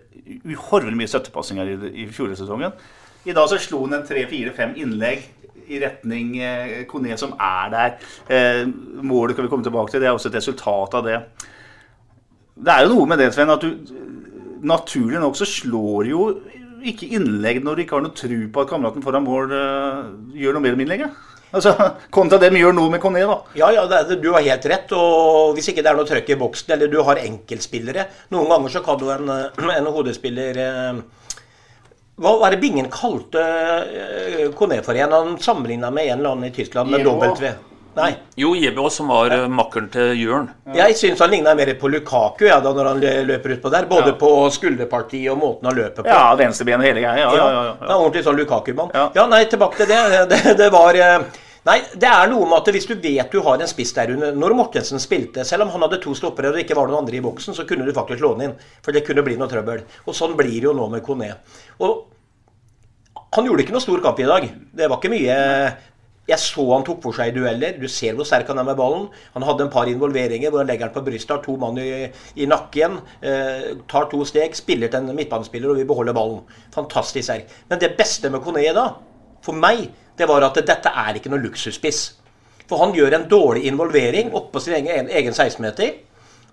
uhorvelig 0.48 0.96
mye 0.96 1.10
støttepassinger 1.10 1.74
i, 1.74 1.78
i 2.02 2.08
fjorårssesongen. 2.08 2.74
I 3.28 3.36
dag 3.36 3.50
så 3.50 3.60
slo 3.60 3.84
han 3.84 4.00
en 4.00 4.06
tre-fire-fem 4.08 4.74
innlegg 4.82 5.28
i 5.72 5.78
retning 5.82 6.36
eh, 6.42 6.78
Kone, 6.90 7.14
som 7.20 7.36
er 7.38 7.72
der. 7.72 7.98
Eh, 8.26 8.64
målet 9.04 9.36
kan 9.36 9.46
vi 9.46 9.52
komme 9.52 9.66
tilbake 9.66 9.92
til. 9.92 10.02
Det 10.02 10.10
er 10.10 10.16
også 10.16 10.32
et 10.32 10.40
resultat 10.40 10.96
av 10.98 11.06
det. 11.06 11.20
Det 12.62 12.72
er 12.72 12.86
jo 12.86 12.96
noe 12.96 13.10
med 13.10 13.22
det, 13.22 13.30
Sven, 13.34 13.52
at 13.52 13.62
du 13.62 14.00
naturlig 14.62 15.18
nok 15.18 15.36
så 15.38 15.46
slår 15.48 16.08
jo 16.10 16.24
ikke 16.90 17.10
innlegg 17.16 17.60
når 17.64 17.76
du 17.76 17.82
ikke 17.84 17.98
har 17.98 18.04
noe 18.04 18.16
tro 18.16 18.38
på 18.52 18.62
at 18.62 18.70
kameraten 18.70 19.04
foran 19.04 19.24
mål 19.26 19.54
uh, 19.54 20.10
gjør 20.36 20.56
noe 20.56 20.64
mer 20.64 20.76
med 20.78 20.86
innlegget. 20.86 21.16
Altså, 21.52 21.72
Kontra 22.16 22.38
dem 22.42 22.56
gjør 22.56 22.76
noe 22.76 22.92
med 22.92 23.02
Conné, 23.02 23.24
da. 23.28 23.38
Ja, 23.58 23.70
ja, 23.74 23.86
det, 23.88 24.18
du 24.22 24.30
har 24.34 24.44
helt 24.44 24.68
rett. 24.72 24.94
og 24.96 25.56
Hvis 25.56 25.72
ikke 25.72 25.84
det 25.84 25.92
er 25.92 25.98
noe 25.98 26.08
trøkk 26.08 26.32
i 26.32 26.38
boksen, 26.40 26.74
eller 26.76 26.92
du 26.92 27.00
har 27.04 27.20
enkeltspillere 27.22 28.06
Noen 28.34 28.48
ganger 28.52 28.76
så 28.76 28.84
kan 28.84 29.00
du 29.00 29.10
en, 29.12 29.34
en 29.76 29.90
hodespiller 29.92 30.62
eh, 30.62 31.02
Hva 32.22 32.32
var 32.40 32.54
det 32.54 32.62
Bingen 32.62 32.88
kalte 32.92 33.44
Conné 34.56 34.80
for 34.86 34.96
igjen? 34.96 35.12
Han 35.12 35.36
sammenligna 35.42 35.92
med 35.92 36.08
en 36.08 36.18
eller 36.22 36.32
annen 36.36 36.48
i 36.48 36.56
Tyskland 36.56 36.92
med 36.92 37.04
W. 37.04 37.52
Nei. 37.94 38.11
Jo, 38.40 38.55
Jebbo 38.57 38.87
som 38.90 39.11
var 39.12 39.35
ja. 39.35 39.44
makkeren 39.52 39.90
til 39.92 40.14
Jørn. 40.16 40.48
Ja. 40.70 40.87
Jeg 40.87 40.96
syns 41.00 41.20
han 41.20 41.33
ligna 41.35 41.52
mer 41.59 41.74
på 41.81 41.90
Lukaku 41.92 42.46
ja, 42.48 42.57
da 42.64 42.72
når 42.72 42.88
han 42.88 43.05
løper 43.28 43.57
utpå 43.59 43.72
der. 43.72 43.87
Både 43.90 44.14
ja. 44.14 44.18
på 44.20 44.33
skulderpartiet 44.55 45.28
og 45.35 45.40
måten 45.42 45.68
han 45.68 45.76
løper 45.76 46.07
på. 46.07 46.09
Ja, 46.09 46.33
venstrebenet 46.40 46.88
hele 46.88 47.05
greia. 47.05 47.28
Ja, 47.28 47.33
ja, 47.37 47.64
ja, 47.68 47.96
ordentlig 47.98 48.24
sånn 48.24 48.40
Lukaku-mann. 48.40 48.92
Ja. 48.96 49.26
nei, 49.28 49.44
tilbake 49.50 49.83
til 49.83 49.92
det. 49.92 50.26
Det, 50.33 50.40
det 50.57 50.68
var 50.72 50.96
uh, 50.96 51.40
Nei, 51.62 51.76
det 51.94 52.09
er 52.11 52.26
noe 52.26 52.46
med 52.50 52.59
at 52.59 52.70
hvis 52.74 52.88
du 52.90 52.96
vet 52.98 53.31
du 53.31 53.38
har 53.46 53.61
en 53.61 53.70
spiss 53.70 53.92
der 53.94 54.11
under 54.16 54.33
Når 54.35 54.55
Mortensen 54.59 54.98
spilte, 55.02 55.44
selv 55.46 55.62
om 55.62 55.70
han 55.70 55.85
hadde 55.85 56.00
to 56.02 56.14
stoppere 56.18 56.50
og 56.50 56.57
det 56.57 56.64
ikke 56.64 56.74
var 56.74 56.90
noen 56.90 57.05
andre 57.05 57.20
i 57.20 57.22
boksen, 57.22 57.55
så 57.55 57.66
kunne 57.68 57.87
du 57.87 57.92
faktisk 57.94 58.24
låne 58.24 58.48
inn. 58.48 58.57
For 58.83 58.94
det 58.94 59.05
kunne 59.07 59.22
bli 59.22 59.37
noe 59.38 59.50
trøbbel. 59.50 59.85
Og 60.09 60.16
sånn 60.16 60.35
blir 60.38 60.57
det 60.57 60.66
jo 60.66 60.74
nå 60.74 60.88
med 60.90 61.05
Kone. 61.07 61.31
Og 61.87 62.09
han 63.33 63.46
gjorde 63.46 63.64
ikke 63.64 63.76
noe 63.76 63.85
stor 63.85 64.02
kamp 64.05 64.18
i 64.20 64.26
dag. 64.28 64.48
Det 64.74 64.88
var 64.90 64.98
ikke 64.98 65.12
mye 65.12 65.37
jeg 66.28 66.38
så 66.38 66.64
han 66.70 66.85
tok 66.87 67.00
for 67.02 67.16
seg 67.16 67.32
i 67.32 67.35
dueller. 67.35 67.78
Du 67.82 67.88
ser 67.90 68.14
hvor 68.14 68.26
sterk 68.28 68.50
han 68.52 68.61
er 68.62 68.66
med 68.68 68.78
ballen. 68.78 69.08
Han 69.35 69.46
hadde 69.46 69.66
en 69.66 69.72
par 69.72 69.90
involveringer 69.90 70.52
hvor 70.52 70.62
han 70.62 70.70
legger 70.70 70.87
den 70.87 70.94
på 70.94 71.02
brystet, 71.08 71.35
har 71.35 71.42
to 71.42 71.56
mann 71.58 71.80
i, 71.82 72.06
i 72.38 72.46
nakken, 72.46 73.00
eh, 73.26 73.72
tar 73.90 74.06
to 74.12 74.22
steg, 74.28 74.54
spiller 74.54 74.92
til 74.92 75.02
en 75.02 75.18
midtbanespiller 75.18 75.72
og 75.72 75.80
vil 75.80 75.88
beholde 75.88 76.14
ballen. 76.14 76.44
Fantastisk 76.74 77.26
sterk. 77.26 77.50
Men 77.70 77.82
det 77.82 77.94
beste 77.98 78.30
med 78.30 78.44
Kone 78.44 78.62
da, 78.76 78.87
for 79.42 79.58
meg, 79.58 79.88
det 80.18 80.28
var 80.30 80.46
at 80.46 80.62
dette 80.62 80.94
er 81.02 81.18
ikke 81.18 81.32
noe 81.32 81.42
luksusspiss. 81.42 82.04
For 82.70 82.78
han 82.85 82.94
gjør 82.94 83.18
en 83.18 83.28
dårlig 83.28 83.66
involvering 83.68 84.30
oppå 84.38 84.62
sin 84.62 84.78
egen, 84.78 85.11
egen 85.11 85.35
16-meter 85.35 85.98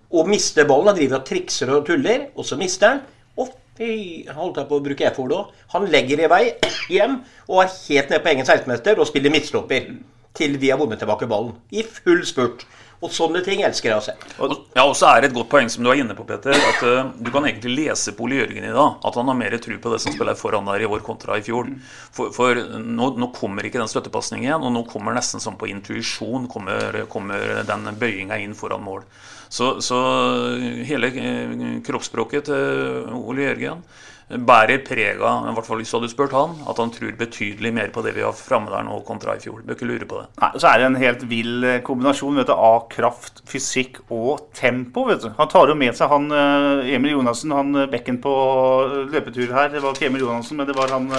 og 0.10 0.30
mister 0.32 0.66
ballen. 0.66 0.90
Han 0.90 0.98
driver 0.98 1.22
og 1.22 1.30
trikser 1.30 1.72
og 1.76 1.86
tuller, 1.88 2.32
og 2.34 2.48
så 2.48 2.58
mister 2.58 2.96
han. 2.96 3.04
Og 3.38 3.54
holdt 3.80 4.60
jeg 4.60 4.70
på 4.70 4.78
å 4.78 4.84
bruke 4.84 5.10
F-ordet 5.14 5.38
òg. 5.40 5.54
Han 5.76 5.88
legger 5.92 6.26
i 6.26 6.32
vei 6.32 6.44
hjem 6.96 7.22
og 7.48 7.64
er 7.64 7.74
helt 7.76 8.12
nede 8.12 8.24
på 8.24 8.34
egen 8.34 8.48
16-meter 8.48 9.00
og 9.00 9.10
spiller 9.10 9.34
midtstopper 9.34 9.94
til 10.38 10.60
vi 10.62 10.70
har 10.72 10.80
vunnet 10.80 11.02
tilbake 11.02 11.28
ballen. 11.30 11.56
I 11.72 11.84
full 11.84 12.22
spurt. 12.28 12.68
Og 13.00 13.14
sånne 13.16 13.40
ting 13.46 13.62
elsker 13.64 13.94
jeg 13.94 13.96
å 13.96 14.04
se. 14.04 14.14
Ja, 14.76 14.84
og 14.84 14.92
så 15.00 15.08
er 15.08 15.22
det 15.22 15.30
et 15.30 15.36
godt 15.38 15.48
poeng 15.52 15.70
som 15.72 15.86
du 15.86 15.90
er 15.92 16.02
inne 16.02 16.18
på, 16.18 16.26
Peter. 16.28 16.52
At 16.52 16.82
uh, 16.84 17.14
du 17.16 17.30
kan 17.32 17.48
egentlig 17.48 17.78
lese 17.78 18.12
på 18.16 18.26
Ole 18.26 18.42
Jørgen 18.42 18.68
i 18.68 18.74
dag 18.76 19.06
at 19.08 19.20
han 19.20 19.32
har 19.32 19.38
mer 19.40 19.56
tro 19.64 19.78
på 19.80 19.94
det 19.94 20.02
som 20.04 20.16
spiller 20.16 20.36
foran 20.36 20.68
der 20.68 20.84
i 20.84 20.90
år 20.90 21.00
kontra 21.06 21.38
i 21.40 21.46
fjor. 21.46 21.72
For, 22.12 22.34
for 22.36 22.60
nå, 22.60 23.14
nå, 23.16 23.32
kommer 23.36 23.64
ikke 23.64 23.80
den 23.80 23.92
støttepasningen 23.92 24.50
igjen, 24.50 24.68
og 24.68 24.76
nå 24.76 24.84
kommer 24.92 25.16
nesten 25.16 25.40
som 25.40 25.56
på 25.60 25.72
intuisjon 25.72 26.50
kommer, 26.52 27.06
kommer 27.12 27.62
den 27.68 27.88
bøyinga 28.02 28.42
inn 28.44 28.58
foran 28.58 28.84
mål. 28.84 29.08
Så, 29.50 29.80
så 29.82 29.98
hele 30.86 31.10
eh, 31.10 31.58
kroppsspråket 31.86 32.52
til 32.52 33.10
Ole 33.18 33.48
Jørgen 33.48 33.82
bærer 34.30 34.84
preg 34.86 35.22
av, 35.26 35.48
i 35.50 35.54
hvert 35.58 35.66
fall 35.66 35.80
hvis 35.82 35.90
du 35.90 35.96
hadde 35.98 36.12
spurt 36.12 36.34
han, 36.38 36.52
at 36.70 36.78
han 36.78 36.92
tror 36.94 37.16
betydelig 37.18 37.72
mer 37.74 37.90
på 37.94 38.04
det 38.06 38.14
vi 38.14 38.22
har 38.22 38.36
framme 38.38 38.70
der 38.70 38.86
nå 38.86 39.00
kontra 39.08 39.34
i 39.34 39.42
fjor. 39.42 39.64
Bør 39.66 39.74
ikke 39.74 39.90
lure 39.90 40.06
på 40.10 40.20
det. 40.22 40.28
Nei, 40.44 40.52
Så 40.62 40.70
er 40.70 40.78
det 40.78 40.86
en 40.86 41.00
helt 41.02 41.24
vill 41.32 41.66
eh, 41.66 41.80
kombinasjon 41.86 42.38
du, 42.38 42.54
av 42.54 42.86
kraft, 42.94 43.42
fysikk 43.50 44.04
og 44.06 44.52
tempo. 44.54 45.08
vet 45.10 45.26
du. 45.26 45.32
Han 45.40 45.50
tar 45.50 45.74
jo 45.74 45.78
med 45.80 45.98
seg 45.98 46.14
han 46.14 46.30
eh, 46.30 46.94
Emil 46.94 47.18
Jonassen, 47.18 47.56
han 47.58 47.88
bekken 47.90 48.22
på 48.22 48.36
løpetur 49.10 49.56
her. 49.56 49.74
Det 49.74 49.82
var 49.82 49.98
ikke 49.98 50.12
Emil 50.12 50.28
Jonassen, 50.28 50.62
men 50.62 50.70
det 50.70 50.78
var 50.78 50.94
han 50.94 51.10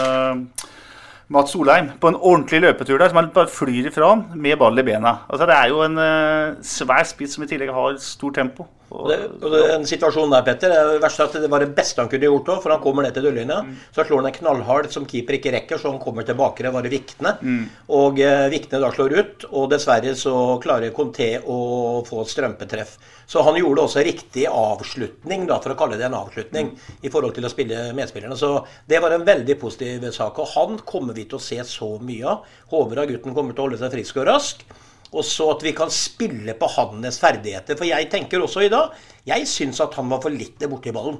Mats 1.30 1.52
Solheim 1.54 1.92
på 2.02 2.10
en 2.10 2.18
ordentlig 2.18 2.58
løpetur 2.64 2.96
der, 2.98 3.10
som 3.10 3.20
han 3.20 3.30
bare 3.34 3.50
flyr 3.50 3.86
ifra 3.86 4.08
han 4.10 4.24
med 4.34 4.58
ball 4.58 4.82
i 4.82 4.84
bena. 4.86 5.20
Altså, 5.30 5.46
det 5.46 5.54
er 5.54 5.70
jo 5.70 5.84
en 5.84 6.00
uh, 6.00 6.58
svær 6.66 7.06
spiss 7.06 7.36
som 7.36 7.44
i 7.46 7.50
tillegg 7.50 7.70
har 7.74 8.00
stort 8.02 8.34
tempo. 8.40 8.66
Og 8.90 9.07
det, 9.07 9.18
og 9.38 9.53
den 9.55 9.85
situasjonen 9.87 10.33
der, 10.35 10.42
Petter, 10.46 10.72
det 10.72 10.79
er 10.81 10.88
det 10.96 11.03
verste 11.05 11.26
at 11.29 11.37
det 11.38 11.50
var 11.53 11.62
det 11.62 11.70
beste 11.76 12.03
han 12.03 12.11
kunne 12.11 12.26
gjort 12.26 12.48
òg. 12.50 12.59
For 12.64 12.74
han 12.74 12.83
kommer 12.83 13.07
ned 13.07 13.14
til 13.14 13.29
dørlinja, 13.29 13.61
mm. 13.62 13.76
så 13.94 14.05
slår 14.07 14.22
han 14.22 14.31
en 14.33 14.37
knallhard 14.40 14.90
som 14.90 15.07
keeper 15.09 15.38
ikke 15.38 15.53
rekker, 15.55 15.79
så 15.79 15.92
han 15.92 16.03
kommer 16.03 16.26
tilbake. 16.26 16.64
Det 16.66 16.72
var 16.74 16.87
det 16.87 16.92
Vikne. 16.94 17.37
Mm. 17.38 17.62
Og 18.00 18.18
eh, 18.24 18.48
Vikne 18.50 18.83
da 18.83 18.90
slår 18.94 19.14
ut, 19.14 19.46
og 19.53 19.70
dessverre 19.70 20.16
så 20.18 20.35
klarer 20.64 20.94
Conté 20.96 21.31
å 21.38 21.61
få 22.09 22.24
et 22.24 22.35
strømpetreff. 22.35 22.96
Så 23.31 23.46
han 23.46 23.61
gjorde 23.61 23.87
også 23.87 24.03
riktig 24.03 24.48
avslutning, 24.50 25.46
da, 25.46 25.61
for 25.62 25.76
å 25.76 25.79
kalle 25.79 26.00
det 26.00 26.09
en 26.09 26.18
avslutning, 26.18 26.74
mm. 26.74 27.00
i 27.07 27.14
forhold 27.14 27.38
til 27.38 27.46
å 27.46 27.53
spille 27.53 27.88
medspillerne. 27.94 28.38
Så 28.38 28.57
det 28.90 28.98
var 29.05 29.14
en 29.14 29.26
veldig 29.26 29.59
positiv 29.61 30.11
sak. 30.11 30.42
Og 30.42 30.50
han 30.57 30.81
kommer 30.83 31.14
vi 31.14 31.29
til 31.31 31.38
å 31.38 31.44
se 31.44 31.62
så 31.62 31.94
mye 32.03 32.26
av. 32.26 32.55
Håper 32.74 33.05
at 33.05 33.14
gutten 33.14 33.38
kommer 33.38 33.55
til 33.55 33.62
å 33.62 33.70
holde 33.70 33.79
seg 33.79 33.94
frisk 33.94 34.18
og 34.18 34.33
rask. 34.35 34.66
Og 35.10 35.26
så 35.26 35.48
at 35.54 35.64
vi 35.66 35.72
kan 35.74 35.90
spille 35.90 36.54
på 36.58 36.68
hans 36.76 37.18
ferdigheter. 37.18 37.78
For 37.78 37.88
jeg 37.88 38.10
tenker 38.12 38.42
også 38.42 38.64
i 38.66 38.72
dag 38.72 38.94
Jeg 39.26 39.46
syns 39.50 39.80
at 39.82 39.94
han 39.98 40.10
var 40.10 40.22
for 40.22 40.34
lite 40.34 40.68
borti 40.70 40.92
ballen. 40.94 41.18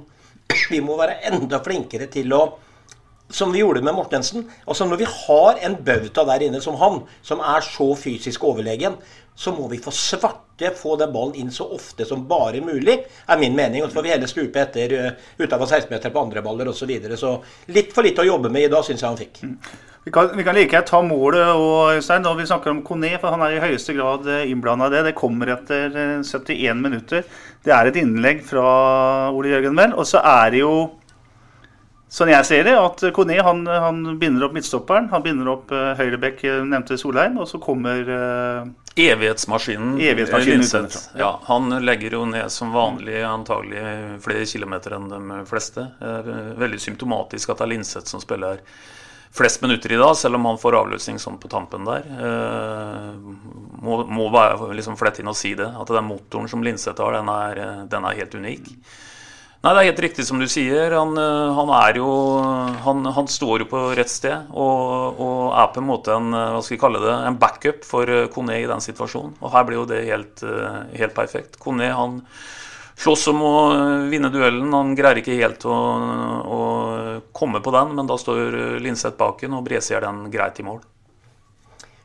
Vi 0.71 0.81
må 0.83 0.97
være 0.99 1.21
enda 1.31 1.61
flinkere 1.63 2.07
til 2.11 2.31
å 2.35 2.43
Som 3.31 3.53
vi 3.53 3.61
gjorde 3.61 3.83
med 3.83 3.95
Mortensen. 3.95 4.43
Altså 4.67 4.85
Når 4.85 4.99
vi 4.99 5.07
har 5.07 5.59
en 5.63 5.77
bauta 5.87 6.25
der 6.27 6.47
inne 6.47 6.59
som 6.61 6.75
han, 6.75 7.01
som 7.23 7.39
er 7.39 7.63
så 7.63 7.93
fysisk 7.95 8.43
overlegen, 8.43 8.97
så 9.35 9.53
må 9.55 9.69
vi 9.71 9.79
få 9.79 9.93
svarte 9.95 10.73
få 10.75 10.97
den 10.99 11.13
ballen 11.13 11.37
inn 11.39 11.51
så 11.51 11.65
ofte 11.73 12.05
som 12.05 12.27
bare 12.27 12.59
mulig, 12.61 12.97
er 13.25 13.39
min 13.39 13.55
mening. 13.55 13.81
Og 13.81 13.89
så 13.89 13.97
får 13.97 14.05
vi 14.05 14.11
heller 14.11 14.29
stupe 14.29 14.61
etter 14.61 14.93
uh, 14.93 15.29
utafor 15.39 15.65
16-meter 15.65 16.11
på 16.11 16.25
andre 16.25 16.43
baller 16.45 16.69
osv. 16.69 16.83
Så, 16.83 16.89
videre. 16.91 17.17
så 17.17 17.37
litt 17.71 17.95
for 17.95 18.05
lite 18.05 18.21
å 18.21 18.27
jobbe 18.27 18.51
med 18.51 18.67
i 18.67 18.73
dag, 18.73 18.83
syns 18.85 19.01
jeg 19.01 19.09
han 19.09 19.17
fikk. 19.17 19.41
Vi 20.03 20.11
kan, 20.11 20.37
vi 20.37 20.43
kan 20.43 20.55
like 20.55 20.73
gjerne 20.73 20.87
ta 20.89 20.99
målet 21.05 21.51
og, 21.53 21.91
Øystein, 21.93 22.23
når 22.25 22.39
vi 22.39 22.47
snakker 22.49 22.73
om 22.73 22.79
Kone, 22.81 23.11
for 23.21 23.35
han 23.35 23.43
er 23.45 23.53
i 23.53 23.61
høyeste 23.61 23.93
grad 23.93 24.25
eh, 24.25 24.47
innblanda 24.49 24.87
i 24.89 24.95
det. 24.95 25.03
Det 25.11 25.17
kommer 25.19 25.51
etter 25.53 25.93
71 26.23 26.55
eh, 26.55 26.73
minutter. 26.73 27.27
Det 27.61 27.73
er 27.75 27.89
et 27.89 27.99
innlegg 28.01 28.41
fra 28.47 28.63
Ole 29.29 29.51
Jørgen 29.51 29.77
Vel. 29.77 29.93
Og 29.93 30.07
så 30.09 30.23
er 30.25 30.55
det 30.55 30.63
jo, 30.63 30.71
sånn 32.09 32.31
jeg 32.33 32.47
ser 32.49 32.65
det, 32.65 32.73
at 32.81 33.03
Kone 33.13 33.37
han, 33.45 33.61
han 33.69 33.99
binder 34.17 34.47
opp 34.47 34.55
midtstopperen. 34.57 35.11
Han 35.11 35.21
binder 35.21 35.51
opp 35.53 35.69
uh, 35.69 35.91
Høyrebekk, 35.99 36.41
nevnte 36.71 36.97
Solheim, 36.97 37.37
og 37.37 37.45
så 37.51 37.61
kommer 37.61 38.09
uh, 38.09 38.71
Evighetsmaskinen, 38.97 39.99
Evighetsmaskinen 40.01 40.63
Linseth. 40.63 41.11
Ja, 41.21 41.35
han 41.45 41.69
legger 41.85 42.17
jo 42.17 42.23
ned 42.31 42.49
som 42.49 42.73
vanlig 42.73 43.21
antagelig 43.27 43.85
flere 44.25 44.49
kilometer 44.49 44.97
enn 44.97 45.13
de 45.13 45.43
fleste. 45.45 45.85
Veldig 46.57 46.81
symptomatisk 46.89 47.53
at 47.53 47.61
det 47.61 47.67
er 47.69 47.71
Linseth 47.75 48.09
som 48.09 48.25
spiller 48.25 48.57
her 48.57 48.65
flest 49.33 49.61
minutter 49.61 49.91
i 49.91 49.99
dag, 49.99 50.17
selv 50.17 50.35
om 50.35 50.45
han 50.49 50.59
får 50.59 50.77
avløsning 50.81 51.19
sånn 51.21 51.39
på 51.39 51.49
tampen 51.51 51.87
der. 51.87 52.07
Eh, 52.07 53.13
må, 53.81 54.01
må 54.07 54.27
bare 54.33 54.73
liksom 54.75 54.97
flette 54.99 55.23
inn 55.23 55.31
og 55.31 55.37
si 55.39 55.53
det. 55.57 55.69
At 55.71 55.91
den 55.91 56.09
motoren 56.09 56.51
som 56.51 56.63
Linseth 56.65 56.99
har, 56.99 57.15
den 57.15 57.31
er, 57.31 57.63
den 57.91 58.07
er, 58.07 58.19
helt 58.19 58.35
unik. 58.35 58.67
Nei, 59.61 59.71
det 59.71 59.79
er 59.79 59.87
helt 59.91 60.03
riktig 60.03 60.25
som 60.27 60.41
du 60.41 60.47
sier. 60.51 60.97
Han, 60.97 61.15
eh, 61.21 61.51
han 61.59 61.71
er 61.79 62.01
jo 62.01 62.11
han, 62.83 63.07
han, 63.15 63.29
står 63.31 63.63
jo 63.63 63.71
på 63.71 63.83
rett 63.95 64.11
sted 64.11 64.51
og, 64.51 65.21
og, 65.21 65.43
er 65.55 65.69
på 65.71 65.83
en 65.83 65.91
måte 65.91 66.17
en 66.17 66.31
hva 66.33 66.63
skal 66.65 66.81
kalle 66.81 67.03
det, 67.03 67.13
en 67.29 67.39
backup 67.39 67.85
for 67.87 68.09
Kone 68.35 68.59
i 68.59 68.67
den 68.67 68.83
situasjonen. 68.83 69.37
Og 69.39 69.53
her 69.55 69.67
blir 69.67 69.79
jo 69.79 69.91
det 69.93 70.03
helt, 70.09 70.43
helt 70.97 71.15
perfekt. 71.15 71.61
Kone 71.61 71.93
han 71.95 72.19
slåss 73.01 73.27
om 73.31 73.41
å 73.41 73.55
vinne 74.11 74.29
duellen. 74.33 74.69
Han 74.73 74.95
greier 74.97 75.21
ikke 75.21 75.39
helt 75.39 75.65
å, 75.65 75.75
å 76.45 76.61
komme 77.33 77.63
på 77.63 77.73
den, 77.73 77.95
men 77.97 78.09
da 78.09 78.17
står 78.21 78.79
Linseth 78.83 79.17
bak 79.17 79.41
den, 79.41 79.57
og 79.57 79.65
Bresi 79.65 79.97
er 79.97 80.05
den 80.05 80.27
greit 80.33 80.61
i 80.61 80.67
mål. 80.67 80.81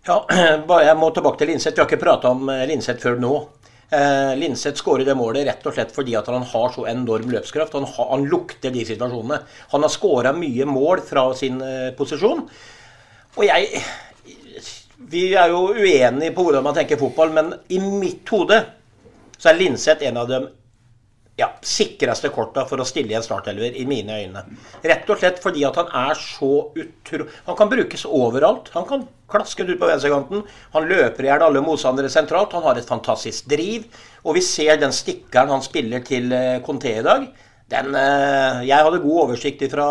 Ja, 0.07 0.23
jeg 0.87 0.97
må 0.99 1.11
tilbake 1.11 1.43
til 1.43 1.53
Linseth. 1.53 1.75
Vi 1.75 1.83
har 1.83 1.89
ikke 1.89 2.03
prata 2.03 2.33
om 2.35 2.49
eh, 2.53 2.65
Linseth 2.71 3.03
før 3.03 3.19
nå. 3.21 3.35
Eh, 3.91 4.33
Linseth 4.39 4.81
skårer 4.81 5.07
det 5.07 5.17
målet 5.19 5.47
rett 5.49 5.67
og 5.67 5.75
slett 5.75 5.93
fordi 5.95 6.17
at 6.19 6.29
han 6.31 6.47
har 6.47 6.73
så 6.75 6.87
enorm 6.91 7.31
løpskraft. 7.35 7.75
Han, 7.79 7.89
har, 7.91 8.11
han 8.13 8.27
lukter 8.31 8.75
de 8.75 8.87
situasjonene. 8.87 9.41
Han 9.75 9.87
har 9.87 9.93
skåra 9.93 10.35
mye 10.37 10.67
mål 10.71 11.03
fra 11.07 11.29
sin 11.39 11.59
eh, 11.63 11.93
posisjon. 11.99 12.45
Og 13.37 13.45
jeg 13.47 13.85
Vi 15.07 15.27
er 15.37 15.51
jo 15.53 15.75
uenige 15.77 16.33
på 16.35 16.47
hvordan 16.47 16.65
man 16.65 16.75
tenker 16.75 16.99
fotball, 16.99 17.35
men 17.35 17.53
i 17.69 17.79
mitt 17.79 18.27
hode 18.33 18.63
så 19.37 19.51
er 19.51 19.59
Linseth 19.59 20.07
en 20.07 20.23
av 20.23 20.31
dem 20.31 20.47
ja, 21.37 21.51
sikreste 21.61 22.31
korta 22.33 22.65
for 22.69 22.81
å 22.81 22.87
stille 22.89 23.13
i 23.13 23.17
en 23.19 23.25
startelver, 23.25 23.75
i 23.77 23.85
mine 23.89 24.15
øyne. 24.23 24.43
Rett 24.87 25.11
og 25.13 25.21
slett 25.21 25.43
fordi 25.45 25.67
at 25.69 25.77
han 25.77 25.91
er 26.09 26.17
så 26.17 26.53
utro... 26.73 27.27
Han 27.49 27.59
kan 27.59 27.73
brukes 27.73 28.07
overalt. 28.09 28.71
Han 28.73 28.87
kan 28.89 29.05
klaske 29.29 29.67
ut 29.69 29.77
på 29.77 29.91
venstrekanten. 29.91 30.47
Han 30.73 30.89
løper 30.89 31.27
i 31.27 31.29
hjel 31.29 31.45
alle 31.45 31.65
motstandere 31.65 32.09
sentralt. 32.13 32.57
Han 32.57 32.65
har 32.65 32.81
et 32.81 32.89
fantastisk 32.89 33.51
driv. 33.53 33.85
Og 34.25 34.39
vi 34.39 34.45
ser 34.47 34.81
den 34.81 34.97
stikkeren 34.97 35.53
han 35.53 35.65
spiller 35.65 36.05
til 36.07 36.33
eh, 36.33 36.63
Conté 36.65 36.97
i 37.03 37.05
dag. 37.05 37.29
Den, 37.69 37.93
eh, 38.01 38.65
jeg 38.71 38.89
hadde 38.89 39.05
god 39.05 39.23
oversikt 39.27 39.67
fra 39.73 39.87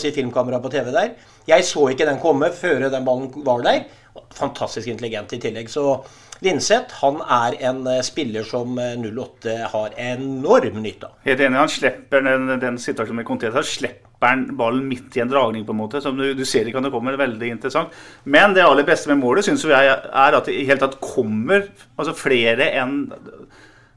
si, 0.00 0.14
filmkamera 0.16 0.62
på 0.64 0.72
TV 0.72 0.92
der. 0.94 1.12
Jeg 1.46 1.68
så 1.68 1.90
ikke 1.92 2.08
den 2.08 2.22
komme 2.22 2.48
før 2.56 2.88
den 2.88 3.04
ballen 3.04 3.28
var 3.44 3.60
der. 3.68 3.84
Fantastisk 4.32 4.88
intelligent 4.88 5.36
i 5.36 5.42
tillegg. 5.44 5.68
Så 5.68 6.00
Linseth 6.44 6.98
han 7.00 7.20
er 7.22 7.56
en 7.70 7.86
eh, 7.90 8.02
spiller 8.04 8.44
som 8.46 8.76
08 8.76 9.52
eh, 9.52 9.62
har 9.72 9.94
enorm 10.00 10.82
nytte 10.82 11.08
av. 11.08 11.14
Helt 11.26 11.40
enig. 11.40 11.60
Han 11.60 11.72
slipper 11.72 12.26
den, 12.26 12.50
den 12.62 12.80
situasjonen 12.82 13.22
med 13.22 13.28
Conté. 13.28 13.52
slipper 13.62 14.04
han 14.26 14.46
ballen 14.56 14.86
midt 14.88 15.16
i 15.16 15.22
en 15.24 15.30
dragning, 15.30 15.64
på 15.66 15.74
en 15.74 15.80
måte. 15.80 16.00
Som 16.04 16.18
du, 16.18 16.28
du 16.36 16.44
ser 16.48 16.68
ikke 16.68 16.80
når 16.80 16.90
det 16.90 16.96
kommer. 16.96 17.20
Veldig 17.20 17.52
interessant. 17.56 17.96
Men 18.24 18.56
det 18.56 18.64
aller 18.64 18.88
beste 18.88 19.12
med 19.12 19.22
målet 19.22 19.46
syns 19.46 19.64
jeg 19.68 19.92
er 19.92 20.38
at 20.40 20.48
det 20.48 20.56
i 20.56 20.66
hele 20.68 20.80
tatt 20.82 21.00
kommer 21.04 21.68
altså 21.96 22.16
flere 22.16 22.70
enn 22.80 22.98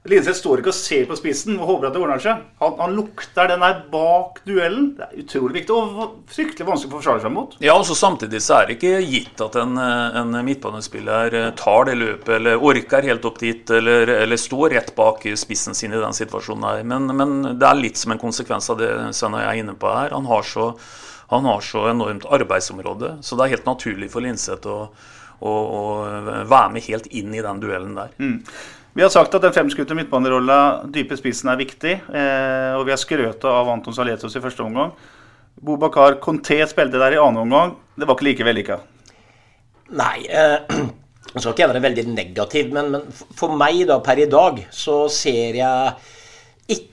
Linseth 0.08 0.40
står 0.40 0.62
ikke 0.62 0.72
og 0.72 0.78
ser 0.78 1.08
på 1.10 1.16
spissen 1.20 1.58
og 1.60 1.68
håper 1.68 1.90
at 1.90 1.96
det 1.96 2.00
ordner 2.00 2.22
seg. 2.24 2.44
Han, 2.62 2.76
han 2.80 2.94
lukter 2.96 3.50
den 3.52 3.64
der 3.66 3.82
bak 3.92 4.38
duellen. 4.48 4.94
Det 4.96 5.04
er 5.10 5.26
utrolig 5.26 5.58
viktig 5.60 5.76
og 5.76 6.14
fryktelig 6.32 6.68
vanskelig 6.70 6.94
å 6.94 6.96
forsvare 7.02 7.24
seg 7.26 7.34
mot. 7.36 7.58
Ja, 7.64 7.76
og 7.76 7.84
så 7.88 7.98
Samtidig 8.00 8.40
så 8.46 8.56
er 8.56 8.70
det 8.70 8.78
ikke 8.78 9.02
gitt 9.04 9.44
at 9.44 9.58
en, 9.60 9.76
en 9.76 10.40
midtbanespiller 10.48 11.36
tar 11.60 11.90
det 11.90 11.98
løpet 12.00 12.32
eller 12.38 12.64
orker 12.72 13.10
helt 13.12 13.28
opp 13.28 13.42
dit, 13.44 13.76
eller, 13.76 14.14
eller 14.22 14.40
står 14.40 14.78
rett 14.78 14.96
bak 14.96 15.28
spissen 15.44 15.76
sin 15.76 15.92
i 15.92 16.00
den 16.00 16.16
situasjonen 16.16 16.70
her. 16.70 16.88
Men, 16.88 17.12
men, 17.20 17.38
det 17.60 17.68
er 17.68 17.84
litt 17.84 18.00
som 18.00 18.16
en 18.16 18.24
konsekvens 18.24 18.72
av 18.72 18.80
det 18.80 18.90
Svein 19.20 19.36
og 19.36 19.44
jeg 19.44 19.52
er 19.52 19.64
inne 19.66 19.76
på 19.76 19.92
her. 19.92 20.16
Han 20.16 20.32
har, 20.32 20.48
så, 20.48 20.72
han 21.36 21.52
har 21.52 21.60
så 21.66 21.90
enormt 21.92 22.24
arbeidsområde, 22.40 23.18
så 23.20 23.36
det 23.36 23.46
er 23.46 23.58
helt 23.58 23.68
naturlig 23.68 24.14
for 24.16 24.24
Linseth 24.24 24.72
å, 24.72 24.82
å, 25.44 25.52
å 25.52 25.86
være 26.48 26.68
med 26.72 26.88
helt 26.88 27.12
inn 27.12 27.36
i 27.36 27.44
den 27.44 27.60
duellen 27.68 28.00
der. 28.00 28.16
Mm. 28.16 28.38
Vi 28.94 29.04
har 29.06 29.12
sagt 29.14 29.36
at 29.38 29.44
den 29.46 29.54
femskutte 29.54 29.96
midtbanerolla, 29.98 30.86
dype 30.90 31.18
spissen, 31.20 31.52
er 31.52 31.60
viktig. 31.60 31.96
Eh, 32.10 32.78
og 32.78 32.88
vi 32.88 32.94
har 32.94 33.00
skrøt 33.00 33.46
av 33.46 33.70
Anton 33.70 33.96
Saletos 33.96 34.36
i 34.36 34.42
første 34.44 34.66
omgang. 34.66 34.96
Bobakar 35.62 36.18
Conté 36.24 36.58
spilte 36.70 37.02
der 37.02 37.18
i 37.18 37.20
annen 37.22 37.44
omgang. 37.44 37.76
Det 37.96 38.08
var 38.08 38.18
ikke 38.18 38.30
like 38.30 38.48
vellykka. 38.48 38.80
Nei. 40.00 40.24
Eh, 40.26 40.80
nå 41.34 41.42
skal 41.42 41.54
ikke 41.54 41.66
jeg 41.66 41.74
være 41.74 41.84
veldig 41.86 42.06
negativ, 42.16 42.72
men, 42.74 42.90
men, 42.96 43.20
for 43.38 43.54
meg 43.60 43.84
da 43.90 44.00
per 44.06 44.24
i 44.24 44.30
dag 44.32 44.64
så 44.74 45.04
ser 45.14 45.60
jeg 45.60 45.94